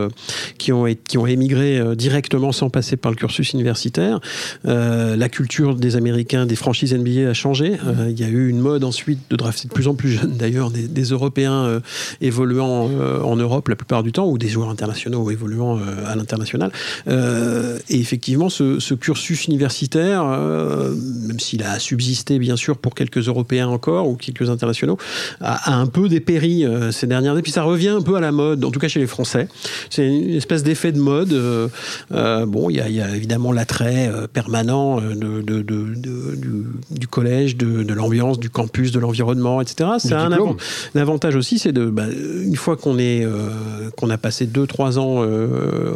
qui 0.57 0.71
ont, 0.71 0.86
qui 1.07 1.17
ont 1.17 1.28
émigré 1.28 1.95
directement 1.95 2.51
sans 2.51 2.69
passer 2.69 2.97
par 2.97 3.11
le 3.11 3.17
cursus 3.17 3.53
universitaire. 3.53 4.19
Euh, 4.67 5.15
la 5.15 5.30
culture 5.30 5.76
des 5.76 5.95
Américains, 5.95 6.45
des 6.45 6.55
franchises 6.55 6.93
NBA 6.93 7.30
a 7.30 7.34
changé. 7.34 7.78
Euh, 7.86 8.09
il 8.09 8.19
y 8.19 8.23
a 8.23 8.28
eu 8.28 8.49
une 8.49 8.59
mode 8.59 8.84
ensuite 8.84 9.19
de 9.30 9.36
drafter 9.36 9.67
de 9.67 9.73
plus 9.73 9.88
en 9.88 9.95
plus 9.95 10.11
jeunes 10.11 10.36
d'ailleurs 10.38 10.71
des, 10.71 11.05
Européens 11.05 11.65
euh, 11.65 11.80
évoluant 12.19 12.89
en 13.24 13.36
Europe 13.36 13.68
la 13.68 13.76
plupart 13.76 14.03
du 14.03 14.11
temps 14.11 14.28
ou 14.28 14.38
des 14.38 14.47
joueurs 14.47 14.70
internationaux 14.70 15.30
évoluant 15.32 15.80
à 16.05 16.16
l'international. 16.16 16.72
et 17.07 17.99
effectivement, 17.99 18.49
ce, 18.49 18.80
ce 18.80 18.93
cursus 18.93 19.47
universitaire, 19.47 20.26
même 20.26 21.39
s'il 21.39 21.63
a 21.63 21.80
subsisté 21.80 22.39
bien 22.39 22.55
sûr 22.55 22.78
pour 22.78 22.95
quelques 22.95 23.28
Européens 23.28 23.68
encore 23.68 24.07
ou 24.07 24.16
quelques 24.16 24.49
internationaux, 24.49 24.97
a, 25.41 25.72
a 25.72 25.76
un 25.76 25.88
peu 25.88 26.09
dépéri 26.09 26.66
ces 26.91 27.07
dernières 27.07 27.34
années. 27.34 27.41
Puis 27.41 27.51
ça 27.51 27.63
revient 27.63 27.89
un 27.89 28.01
peu 28.01 28.16
à 28.16 28.22
la 28.22 28.32
mode, 28.32 28.63
en 28.63 28.72
tout 28.72 28.80
cas 28.80 28.88
chez 28.88 28.99
les 28.99 29.07
Français. 29.07 29.47
C'est 29.89 30.07
une 30.07 30.36
espèce 30.36 30.63
d'effet 30.63 30.91
de 30.91 30.99
mode. 30.99 31.34
Euh, 32.11 32.45
bon, 32.45 32.70
il 32.70 32.76
y, 32.76 32.93
y, 32.93 33.01
a 33.01 33.16
évidemment 33.16 33.51
l'attrait 33.51 34.09
euh, 34.09 34.28
permanent 34.28 34.99
euh, 34.99 35.16
de, 35.16 35.41
de, 35.41 35.61
de, 35.61 35.95
du, 36.36 36.66
du, 36.91 37.07
collège, 37.07 37.57
de, 37.57 37.93
l'ambiance, 37.93 38.39
du 38.39 38.49
campus, 38.49 38.91
de 38.91 38.99
l'environnement, 38.99 39.61
etc. 39.61 39.91
C'est 39.99 40.13
un, 40.13 40.32
avantage 40.95 41.36
aussi, 41.36 41.59
c'est 41.59 41.72
de, 41.72 41.86
bah, 41.86 42.05
une 42.07 42.55
fois 42.55 42.78
qu'on 42.78 42.97
est, 42.97 43.05
qu'on 43.97 44.10
a 44.10 44.18
passé 44.18 44.45
2-3 44.45 44.97
ans 44.97 45.26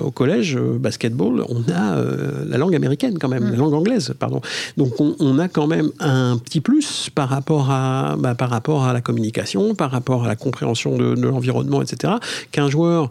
au 0.03 0.11
collège, 0.11 0.57
basketball, 0.57 1.43
on 1.49 1.61
a 1.71 2.01
la 2.45 2.57
langue 2.57 2.75
américaine 2.75 3.17
quand 3.19 3.29
même, 3.29 3.45
mm. 3.45 3.51
la 3.51 3.57
langue 3.57 3.73
anglaise, 3.73 4.13
pardon. 4.17 4.41
Donc 4.77 4.99
on, 4.99 5.15
on, 5.19 5.39
a 5.39 5.47
quand 5.47 5.67
même 5.67 5.91
un 5.99 6.37
petit 6.37 6.61
plus 6.61 7.09
par 7.13 7.29
rapport 7.29 7.71
à, 7.71 8.15
bah, 8.17 8.35
par 8.35 8.49
rapport 8.49 8.85
à 8.85 8.93
la 8.93 9.01
communication, 9.01 9.75
par 9.75 9.91
rapport 9.91 10.25
à 10.25 10.27
la 10.27 10.35
compréhension 10.35 10.97
de, 10.97 11.15
de 11.15 11.27
l'environnement, 11.27 11.81
etc. 11.81 12.13
Qu'un 12.51 12.69
joueur 12.69 13.09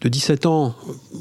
de 0.00 0.08
17 0.08 0.46
ans, 0.46 0.74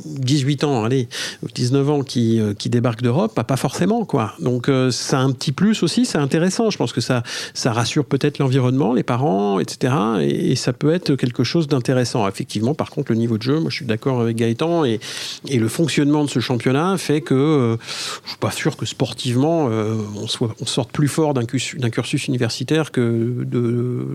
18 0.06 0.64
ans, 0.64 0.84
allez, 0.84 1.08
19 1.56 1.90
ans 1.90 2.04
qui, 2.04 2.40
euh, 2.40 2.54
qui 2.54 2.70
débarque 2.70 3.02
d'Europe, 3.02 3.34
pas 3.34 3.58
forcément, 3.58 4.06
quoi. 4.06 4.34
Donc, 4.40 4.70
euh, 4.70 4.92
ça 4.92 5.20
a 5.20 5.22
un 5.22 5.32
petit 5.32 5.52
plus 5.52 5.82
aussi, 5.84 6.06
c'est 6.06 6.18
intéressant. 6.18 6.70
Je 6.70 6.78
pense 6.78 6.94
que 6.94 7.02
ça, 7.02 7.24
ça 7.54 7.74
rassure 7.74 8.06
peut-être 8.06 8.40
l'environnement, 8.40 8.94
les 8.94 9.04
parents, 9.04 9.60
etc. 9.60 9.94
Et, 10.22 10.56
ça 10.56 10.74
peut 10.74 10.92
être 10.92 11.16
quelque 11.16 11.44
chose 11.44 11.68
d'intéressant. 11.68 12.28
Effectivement, 12.28 12.74
par 12.74 12.90
contre, 12.90 13.12
le 13.12 13.18
niveau 13.18 13.38
de 13.38 13.44
jeu, 13.44 13.60
moi, 13.60 13.70
je 13.70 13.76
suis 13.76 13.86
d'accord 13.86 14.22
avec 14.22 14.36
Gaëtan, 14.38 14.86
et, 14.86 15.00
et 15.48 15.58
le 15.58 15.68
fonctionnement 15.68 16.24
de 16.24 16.30
ce 16.30 16.40
championnat 16.40 16.98
fait 16.98 17.22
que 17.22 17.34
euh, 17.34 17.78
je 18.24 18.30
suis 18.30 18.40
pas 18.40 18.52
sûr 18.52 18.76
que 18.78 18.86
sportivement, 18.86 19.70
euh, 19.70 19.96
on, 20.16 20.28
soit, 20.28 20.56
on 20.62 20.66
sorte 20.66 20.92
plus 20.92 21.08
fort 21.08 21.34
d'un 21.34 21.46
cursus, 21.46 21.80
cursus 21.92 22.28
universitaire 22.28 22.92
que 22.92 23.46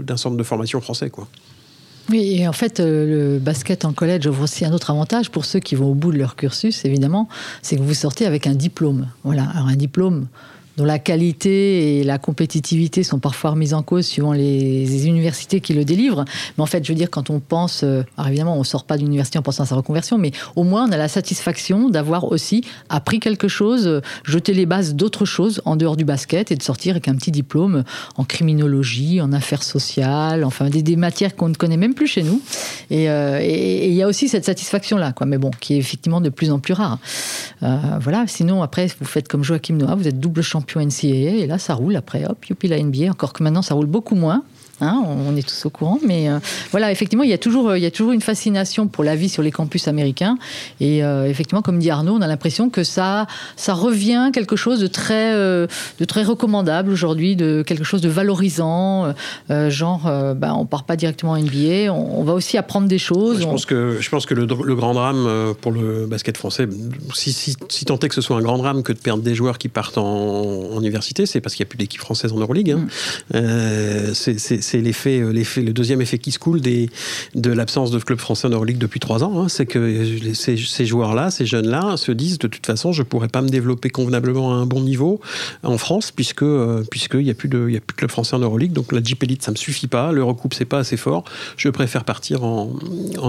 d'un 0.04 0.16
centre 0.16 0.36
de 0.36 0.42
formation 0.42 0.80
français, 0.80 1.10
quoi. 1.10 1.26
Oui, 2.10 2.40
et 2.40 2.48
en 2.48 2.52
fait, 2.52 2.80
euh, 2.80 3.34
le 3.34 3.38
basket 3.38 3.84
en 3.84 3.92
collège 3.92 4.26
offre 4.26 4.42
aussi 4.42 4.64
un 4.64 4.72
autre 4.72 4.90
avantage 4.90 5.30
pour 5.30 5.44
ceux 5.44 5.60
qui 5.60 5.74
vont 5.74 5.90
au 5.90 5.94
bout 5.94 6.12
de 6.12 6.18
leur 6.18 6.36
cursus, 6.36 6.84
évidemment, 6.84 7.28
c'est 7.62 7.76
que 7.76 7.82
vous 7.82 7.94
sortez 7.94 8.26
avec 8.26 8.46
un 8.46 8.54
diplôme. 8.54 9.08
Voilà, 9.24 9.44
alors 9.54 9.68
un 9.68 9.76
diplôme 9.76 10.26
dont 10.76 10.84
la 10.84 10.98
qualité 10.98 11.98
et 11.98 12.04
la 12.04 12.18
compétitivité 12.18 13.02
sont 13.02 13.18
parfois 13.18 13.50
remises 13.50 13.74
en 13.74 13.82
cause 13.82 14.06
suivant 14.06 14.32
les, 14.32 15.02
universités 15.06 15.60
qui 15.60 15.74
le 15.74 15.84
délivrent. 15.84 16.24
Mais 16.56 16.62
en 16.62 16.66
fait, 16.66 16.84
je 16.84 16.92
veux 16.92 16.96
dire, 16.96 17.10
quand 17.10 17.30
on 17.30 17.40
pense, 17.40 17.82
euh, 17.82 18.04
alors 18.16 18.28
évidemment, 18.28 18.54
on 18.54 18.60
ne 18.60 18.64
sort 18.64 18.84
pas 18.84 18.96
d'université 18.96 19.38
en 19.38 19.42
pensant 19.42 19.64
à 19.64 19.66
sa 19.66 19.74
reconversion, 19.74 20.16
mais 20.16 20.30
au 20.54 20.62
moins 20.62 20.88
on 20.88 20.92
a 20.92 20.96
la 20.96 21.08
satisfaction 21.08 21.88
d'avoir 21.88 22.30
aussi 22.30 22.64
appris 22.88 23.20
quelque 23.20 23.48
chose, 23.48 24.00
jeté 24.24 24.54
les 24.54 24.66
bases 24.66 24.94
d'autres 24.94 25.24
choses 25.24 25.60
en 25.64 25.76
dehors 25.76 25.96
du 25.96 26.04
basket 26.04 26.52
et 26.52 26.56
de 26.56 26.62
sortir 26.62 26.92
avec 26.92 27.08
un 27.08 27.16
petit 27.16 27.30
diplôme 27.30 27.84
en 28.16 28.24
criminologie, 28.24 29.20
en 29.20 29.32
affaires 29.32 29.62
sociales, 29.62 30.44
enfin 30.44 30.70
des, 30.70 30.82
des 30.82 30.96
matières 30.96 31.36
qu'on 31.36 31.48
ne 31.48 31.54
connaît 31.54 31.76
même 31.76 31.94
plus 31.94 32.06
chez 32.06 32.22
nous. 32.22 32.40
Euh, 32.92 33.38
et 33.40 33.88
il 33.88 33.94
y 33.94 34.02
a 34.02 34.08
aussi 34.08 34.28
cette 34.28 34.44
satisfaction-là, 34.44 35.12
quoi, 35.12 35.26
mais 35.26 35.38
bon, 35.38 35.50
qui 35.60 35.74
est 35.74 35.78
effectivement 35.78 36.20
de 36.20 36.28
plus 36.28 36.50
en 36.50 36.58
plus 36.58 36.74
rare. 36.74 36.98
Euh, 37.62 37.76
voilà, 38.00 38.24
sinon 38.26 38.62
après, 38.62 38.88
vous 38.98 39.06
faites 39.06 39.28
comme 39.28 39.42
Joachim 39.42 39.74
Noah, 39.74 39.96
vous 39.96 40.08
êtes 40.08 40.20
double 40.20 40.42
champion 40.42 40.61
champion 40.62 40.80
NCAA, 40.80 41.42
et 41.42 41.46
là, 41.46 41.58
ça 41.58 41.74
roule 41.74 41.96
après, 41.96 42.24
hop, 42.24 42.44
youpi 42.46 42.68
la 42.68 42.82
NBA, 42.82 43.10
encore 43.10 43.32
que 43.32 43.42
maintenant, 43.42 43.62
ça 43.62 43.74
roule 43.74 43.86
beaucoup 43.86 44.14
moins. 44.14 44.42
Hein, 44.82 45.00
on 45.06 45.36
est 45.36 45.46
tous 45.46 45.66
au 45.66 45.70
courant, 45.70 46.00
mais 46.04 46.28
euh, 46.28 46.40
voilà, 46.72 46.90
effectivement, 46.90 47.22
il 47.22 47.30
y, 47.30 47.32
a 47.32 47.38
toujours, 47.38 47.68
euh, 47.68 47.78
il 47.78 47.84
y 47.84 47.86
a 47.86 47.90
toujours 47.92 48.10
une 48.10 48.20
fascination 48.20 48.88
pour 48.88 49.04
la 49.04 49.14
vie 49.14 49.28
sur 49.28 49.40
les 49.40 49.52
campus 49.52 49.86
américains. 49.86 50.38
Et 50.80 51.04
euh, 51.04 51.28
effectivement, 51.28 51.62
comme 51.62 51.78
dit 51.78 51.88
Arnaud, 51.88 52.16
on 52.16 52.20
a 52.20 52.26
l'impression 52.26 52.68
que 52.68 52.82
ça, 52.82 53.28
ça 53.54 53.74
revient 53.74 54.30
quelque 54.32 54.56
chose 54.56 54.80
de 54.80 54.88
très, 54.88 55.32
de 55.34 56.04
très 56.06 56.24
recommandable 56.24 56.90
aujourd'hui, 56.90 57.36
de 57.36 57.62
quelque 57.64 57.84
chose 57.84 58.00
de 58.00 58.08
valorisant. 58.08 59.14
genre, 59.68 60.10
bah, 60.34 60.54
on 60.56 60.66
part 60.66 60.82
pas 60.82 60.96
directement 60.96 61.32
en 61.32 61.38
NBA, 61.38 61.92
on, 61.92 62.24
va 62.24 62.32
aussi 62.32 62.58
apprendre 62.58 62.88
des 62.88 62.98
choses. 62.98 63.40
je, 63.40 63.44
pense 63.44 63.66
que, 63.66 63.98
je 64.00 64.10
pense 64.10 64.26
que 64.26 64.34
le, 64.34 64.46
grand 64.46 64.94
drame 64.94 65.54
pour 65.60 65.70
le 65.70 66.06
basket 66.06 66.36
français, 66.36 66.66
si, 67.14 67.32
si, 67.32 67.54
si, 67.68 67.84
tant 67.84 67.98
est 68.00 68.08
que 68.08 68.14
ce 68.14 68.20
soit 68.20 68.36
un 68.36 68.42
grand 68.42 68.58
drame 68.58 68.82
que 68.82 68.92
de 68.92 68.98
perdre 68.98 69.22
des 69.22 69.36
joueurs 69.36 69.58
qui 69.58 69.68
partent 69.68 69.98
en, 69.98 70.80
université, 70.80 71.26
c'est 71.26 71.40
parce 71.40 71.54
qu'il 71.54 71.64
n'y 71.64 71.68
a 71.68 71.70
plus 71.70 71.78
d'équipe 71.78 72.00
française 72.00 72.32
en 72.32 72.38
Euroleague. 72.38 72.72
Hein. 72.72 72.86
Mm. 73.32 74.14
c'est 74.14 74.71
c'est 74.72 74.80
l'effet, 74.80 75.20
euh, 75.20 75.32
l'effet, 75.32 75.60
le 75.60 75.74
deuxième 75.74 76.00
effet 76.00 76.16
qui 76.16 76.32
se 76.32 76.38
coule 76.38 76.62
de 76.62 77.52
l'absence 77.52 77.90
de 77.90 77.98
club 77.98 78.18
français 78.18 78.46
en 78.46 78.50
Euroleague 78.50 78.78
depuis 78.78 79.00
trois 79.00 79.22
ans. 79.22 79.42
Hein. 79.42 79.48
c'est 79.48 79.66
que 79.66 80.32
ces, 80.32 80.56
ces 80.56 80.86
joueurs-là, 80.86 81.30
ces 81.30 81.44
jeunes-là, 81.44 81.98
se 81.98 82.10
disent 82.10 82.38
de 82.38 82.48
toute 82.48 82.64
façon, 82.64 82.92
je 82.92 83.02
pourrais 83.02 83.28
pas 83.28 83.42
me 83.42 83.50
développer 83.50 83.90
convenablement 83.90 84.52
à 84.52 84.54
un 84.54 84.64
bon 84.64 84.80
niveau 84.80 85.20
en 85.62 85.76
France 85.76 86.10
puisque 86.10 86.42
euh, 86.42 86.82
de 86.82 87.20
il 87.20 87.30
a 87.30 87.34
plus 87.34 87.48
de 87.48 87.80
club 87.96 88.10
français 88.10 88.34
en 88.34 88.38
Euroleague. 88.38 88.72
Donc 88.72 88.92
la 88.92 89.02
Jeep 89.02 89.22
Elite, 89.22 89.42
ça 89.42 89.50
me 89.50 89.56
suffit 89.56 89.88
pas. 89.88 90.10
Le 90.10 90.24
recoupe, 90.24 90.54
c'est 90.54 90.64
pas 90.64 90.78
assez 90.78 90.96
fort. 90.96 91.24
Je 91.58 91.68
préfère 91.68 92.04
partir 92.04 92.44
en, 92.44 92.70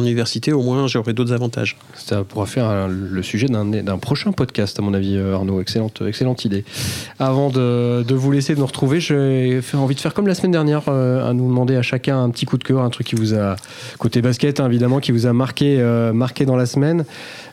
université. 0.02 0.54
Au 0.54 0.62
moins, 0.62 0.88
j'aurai 0.88 1.14
d'autres 1.14 1.34
avantages. 1.34 1.76
Ça 1.96 2.24
pourra 2.24 2.46
faire 2.46 2.88
le 2.88 3.24
sujet 3.24 3.48
d'un 3.48 3.98
prochain 3.98 4.32
podcast, 4.32 4.80
à 4.80 4.82
mon 4.82 4.94
avis, 4.94 5.18
euh, 5.18 5.36
Arnaud. 5.36 5.62
Excellente, 5.62 6.46
idée. 6.46 6.64
Avant 7.20 7.50
de, 7.50 8.04
de 8.08 8.16
vous 8.16 8.32
laisser 8.32 8.56
de 8.56 8.60
nous 8.60 8.66
retrouver, 8.66 9.02
j'ai 9.02 9.62
envie 9.74 9.96
de 9.96 10.00
faire 10.00 10.14
comme 10.14 10.28
la 10.28 10.36
semaine 10.36 10.52
dernière, 10.52 10.84
nous 11.34 11.47
demander 11.47 11.75
à 11.75 11.81
chacun 11.81 12.23
un 12.23 12.29
petit 12.29 12.45
coup 12.45 12.57
de 12.57 12.63
cœur, 12.63 12.81
un 12.81 12.89
truc 12.89 13.07
qui 13.07 13.15
vous 13.15 13.34
a, 13.34 13.55
côté 13.97 14.21
basket 14.21 14.59
hein, 14.59 14.67
évidemment, 14.67 14.99
qui 14.99 15.11
vous 15.11 15.25
a 15.25 15.34
marqué, 15.34 15.77
euh, 15.79 16.13
marqué 16.13 16.45
dans 16.45 16.55
la 16.55 16.65
semaine. 16.65 17.05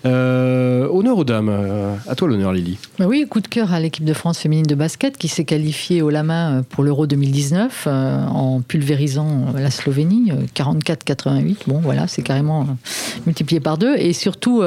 Euh, 0.06 0.88
honneur 0.88 1.18
aux 1.18 1.24
dames. 1.24 1.48
Euh, 1.50 1.94
à 2.08 2.14
toi 2.14 2.28
l'honneur, 2.28 2.52
Lily. 2.52 2.78
Bah 2.98 3.06
oui, 3.06 3.26
coup 3.28 3.40
de 3.40 3.48
cœur 3.48 3.72
à 3.72 3.80
l'équipe 3.80 4.04
de 4.04 4.12
France 4.12 4.38
féminine 4.38 4.66
de 4.66 4.74
basket 4.74 5.16
qui 5.16 5.28
s'est 5.28 5.44
qualifiée 5.44 6.02
au 6.02 6.10
la 6.10 6.22
main 6.22 6.62
pour 6.68 6.84
l'Euro 6.84 7.06
2019 7.06 7.86
en 7.86 8.60
pulvérisant 8.66 9.46
la 9.54 9.70
Slovénie 9.70 10.32
44-88. 10.54 11.56
Bon, 11.66 11.80
voilà, 11.80 12.06
c'est 12.06 12.22
carrément 12.22 12.66
multiplié 13.26 13.60
par 13.60 13.78
deux. 13.78 13.96
Et 13.96 14.12
surtout, 14.12 14.62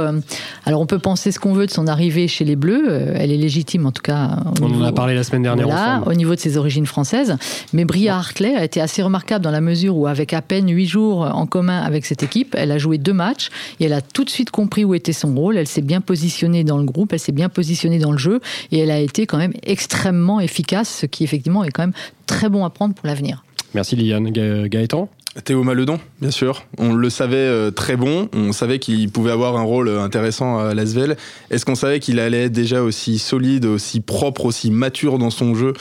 alors 0.66 0.82
on 0.82 0.86
peut 0.86 1.00
penser 1.00 1.32
ce 1.32 1.40
qu'on 1.40 1.54
veut 1.54 1.66
de 1.66 1.72
son 1.72 1.88
arrivée 1.88 2.28
chez 2.28 2.46
les 2.46 2.56
Bleus. 2.56 3.14
elle 3.16 3.32
est 3.32 3.38
légitime 3.38 3.86
en 3.86 3.92
tout 3.92 4.02
cas. 4.02 4.38
on 4.62 4.82
en 4.82 4.84
a 4.84 4.92
parlé 4.92 5.16
la 5.16 5.24
semaine 5.24 5.44
dernière 5.44 5.66
voilà, 5.66 6.04
Au 6.06 6.14
niveau 6.14 6.36
de 6.36 6.40
ses 6.40 6.58
origines 6.58 6.86
françaises. 6.86 7.38
Mais 7.74 7.86
Bria 7.86 8.16
Hartley 8.16 8.56
a 8.56 8.64
été 8.64 8.82
assez 8.82 9.02
remarquable 9.02 9.44
dans 9.44 9.52
la 9.52 9.62
mesure 9.62 9.98
où, 9.98 10.08
avec 10.08 10.34
à 10.34 10.42
peine 10.42 10.70
huit 10.70 10.88
jours 10.88 11.22
en 11.22 11.46
commun 11.46 11.82
avec 11.82 12.06
cette 12.06 12.24
équipe, 12.24 12.56
elle 12.58 12.72
a 12.72 12.78
joué 12.78 12.98
deux 12.98 13.14
matchs 13.14 13.50
et 13.80 13.86
elle 13.86 13.94
a 13.94 14.02
tout 14.02 14.24
de 14.24 14.30
suite 14.30 14.52
compris 14.52 14.86
où 14.86 14.94
était 14.94 15.14
son 15.14 15.23
rôle. 15.32 15.58
Elle 15.58 15.68
s'est 15.68 15.82
bien 15.82 16.02
positionnée 16.02 16.64
dans 16.64 16.78
le 16.78 16.86
groupe, 16.86 17.14
elle 17.14 17.20
s'est 17.20 17.32
bien 17.32 17.50
positionnée 17.50 18.00
dans 18.00 18.12
le 18.12 18.18
jeu 18.18 18.42
et 18.72 18.80
elle 18.80 18.92
a 18.92 19.00
été 19.00 19.26
quand 19.26 19.38
même 19.38 19.54
extrêmement 19.64 20.40
efficace, 20.40 20.90
ce 21.02 21.06
qui 21.06 21.24
effectivement 21.24 21.64
est 21.64 21.72
quand 21.72 21.84
même 21.84 21.94
très 22.26 22.50
bon 22.50 22.66
à 22.66 22.70
prendre 22.70 22.94
pour 22.94 23.08
l'avenir. 23.08 23.44
Merci 23.74 23.96
Liliane. 23.96 24.30
Gaëtan? 24.32 25.10
Théo 25.42 25.64
Maledon, 25.64 26.00
bien 26.22 26.30
sûr. 26.30 26.64
On 26.78 26.94
le 26.94 27.10
savait 27.10 27.38
euh, 27.38 27.72
très 27.72 27.96
bon. 27.96 28.30
On 28.34 28.52
savait 28.52 28.78
qu'il 28.78 29.10
pouvait 29.10 29.32
avoir 29.32 29.58
un 29.58 29.64
rôle 29.64 29.90
intéressant 29.90 30.60
à 30.60 30.76
Lasvel. 30.76 31.18
Est-ce 31.50 31.66
qu'on 31.66 31.74
savait 31.74 32.00
qu'il 32.00 32.20
allait 32.20 32.44
être 32.44 32.52
déjà 32.52 32.84
aussi 32.84 33.18
solide, 33.18 33.66
aussi 33.66 34.00
propre, 34.00 34.46
aussi 34.46 34.70
mature 34.70 35.18
dans 35.18 35.32
son 35.32 35.56
jeu 35.56 35.74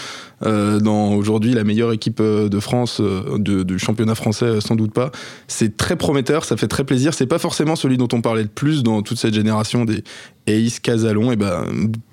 euh, 0.43 0.81
dans 0.81 1.13
aujourd'hui 1.13 1.53
la 1.53 1.65
meilleure 1.65 1.93
équipe 1.93 2.21
euh, 2.21 2.49
de 2.49 2.61
France, 2.61 3.03
du 3.39 3.79
championnat 3.79 4.15
français, 4.15 4.63
sans 4.63 4.75
doute 4.75 4.95
pas? 4.95 5.11
C'est 5.49 5.77
très 5.77 5.97
prometteur, 5.97 6.47
ça 6.47 6.57
fait 6.57 6.69
très 6.69 6.85
plaisir. 6.85 7.13
C'est 7.13 7.27
pas 7.27 7.39
forcément 7.39 7.77
celui 7.77 7.99
dont 7.99 8.09
on 8.15 8.23
parlait 8.23 8.45
le 8.45 8.49
plus 8.49 8.83
dans 8.83 9.03
toute 9.03 9.19
cette 9.19 9.35
génération 9.35 9.85
des 9.85 10.03
Ace, 10.47 10.81
Casalon. 10.81 11.31
Et 11.31 11.37
ben, 11.37 11.67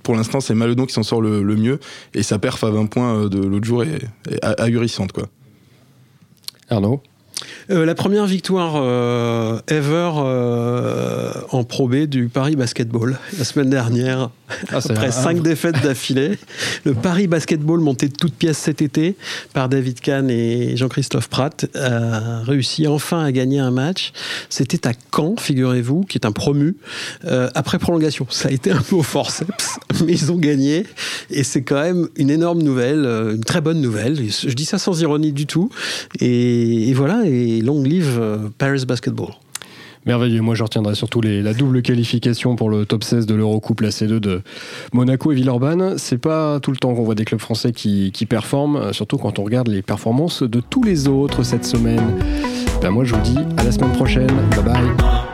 pour 0.04 0.16
l'instant, 0.16 0.42
c'est 0.42 0.56
Maledon 0.56 0.86
qui 0.86 0.94
s'en 0.94 1.04
sort 1.04 1.22
le, 1.22 1.42
mieux. 1.56 1.80
Et 2.14 2.22
sa 2.22 2.38
perf 2.38 2.62
à 2.66 2.70
20 2.70 2.88
points 2.88 3.28
de 3.28 3.40
l'autre 3.40 3.66
jour 3.66 3.84
est, 3.84 4.02
est 4.30 4.44
ahurissante, 4.44 5.14
quoi. 5.14 5.30
Arnaud? 6.70 7.02
Euh, 7.72 7.86
la 7.86 7.96
première 7.96 8.26
victoire 8.26 8.74
euh, 8.76 9.60
ever 9.68 10.12
euh, 10.18 11.32
en 11.52 11.64
Pro 11.64 11.88
B 11.88 12.06
du 12.06 12.28
Paris 12.28 12.56
Basketball 12.56 13.18
la 13.38 13.44
semaine 13.44 13.70
dernière, 13.70 14.30
ah, 14.72 14.78
après 14.78 15.12
cinq 15.12 15.42
défaites 15.42 15.82
d'affilée. 15.82 16.38
Le 16.84 16.94
Paris 16.94 17.28
Basketball, 17.28 17.80
monté 17.80 18.08
de 18.08 18.14
toutes 18.14 18.34
pièces 18.34 18.58
cet 18.58 18.82
été 18.82 19.16
par 19.54 19.70
David 19.70 20.00
Kahn 20.00 20.30
et 20.30 20.76
Jean-Christophe 20.78 21.30
Pratt, 21.30 21.66
a 21.76 22.42
réussi 22.44 22.88
enfin 22.88 23.24
à 23.24 23.32
gagner 23.32 23.60
un 23.60 23.72
match. 23.72 24.12
C'était 24.50 24.88
à 24.88 24.92
Caen, 25.16 25.36
figurez-vous, 25.38 26.02
qui 26.02 26.18
est 26.18 26.26
un 26.26 26.32
promu, 26.32 26.76
après 27.56 27.80
prolongation. 27.80 28.28
Ça 28.30 28.50
a 28.50 28.52
été 28.52 28.72
un 28.72 28.82
peu 28.82 28.96
au 28.96 29.04
forceps, 29.04 29.80
mais 30.06 30.14
ils 30.14 30.32
ont 30.32 30.38
gagné. 30.38 30.86
Et 31.30 31.44
c'est 31.44 31.62
quand 31.62 31.82
même 31.82 32.08
une 32.16 32.30
énorme 32.30 32.62
nouvelle, 32.62 33.06
une 33.06 33.44
très 33.44 33.62
bonne 33.62 33.82
nouvelle. 33.82 34.18
Je 34.30 34.54
dis 34.54 34.66
ça 34.66 34.78
sans 34.78 35.00
ironie 35.02 35.34
du 35.34 35.46
tout. 35.46 35.70
Et, 36.20 36.90
et 36.90 36.94
voilà. 36.94 37.24
Et 37.26 37.62
long 37.62 37.82
live 37.84 38.18
euh, 38.20 38.50
Paris 38.58 38.86
Basketball. 38.86 39.30
Merveilleux. 40.06 40.42
Moi, 40.42 40.56
je 40.56 40.64
retiendrai 40.64 40.96
surtout 40.96 41.22
la 41.22 41.54
double 41.54 41.82
qualification 41.82 42.56
pour 42.56 42.70
le 42.70 42.86
top 42.86 43.04
16 43.04 43.26
de 43.26 43.36
l'Eurocoupe, 43.36 43.82
la 43.82 43.90
C2 43.90 44.20
de 44.20 44.42
Monaco 44.94 45.32
et 45.32 45.36
Villeurbanne. 45.36 45.98
C'est 45.98 46.18
pas 46.18 46.60
tout 46.60 46.72
le 46.72 46.78
temps 46.78 46.94
qu'on 46.96 47.04
voit 47.04 47.16
des 47.16 47.26
clubs 47.26 47.40
français 47.40 47.72
qui, 47.72 48.12
performent, 48.28 48.94
surtout 48.94 49.18
quand 49.18 49.40
on 49.40 49.44
regarde 49.44 49.68
les 49.68 49.82
performances 49.82 50.44
de 50.44 50.62
tous 50.62 50.84
les 50.84 51.08
autres 51.08 51.44
cette 51.44 51.66
semaine. 51.66 52.20
Ben 52.82 52.92
moi, 52.92 53.04
je 53.04 53.14
vous 53.14 53.22
dis 53.22 53.38
à 53.58 53.64
la 53.64 53.72
semaine 53.72 53.92
prochaine. 53.92 54.32
Bye 54.52 54.64
bye. 54.64 55.29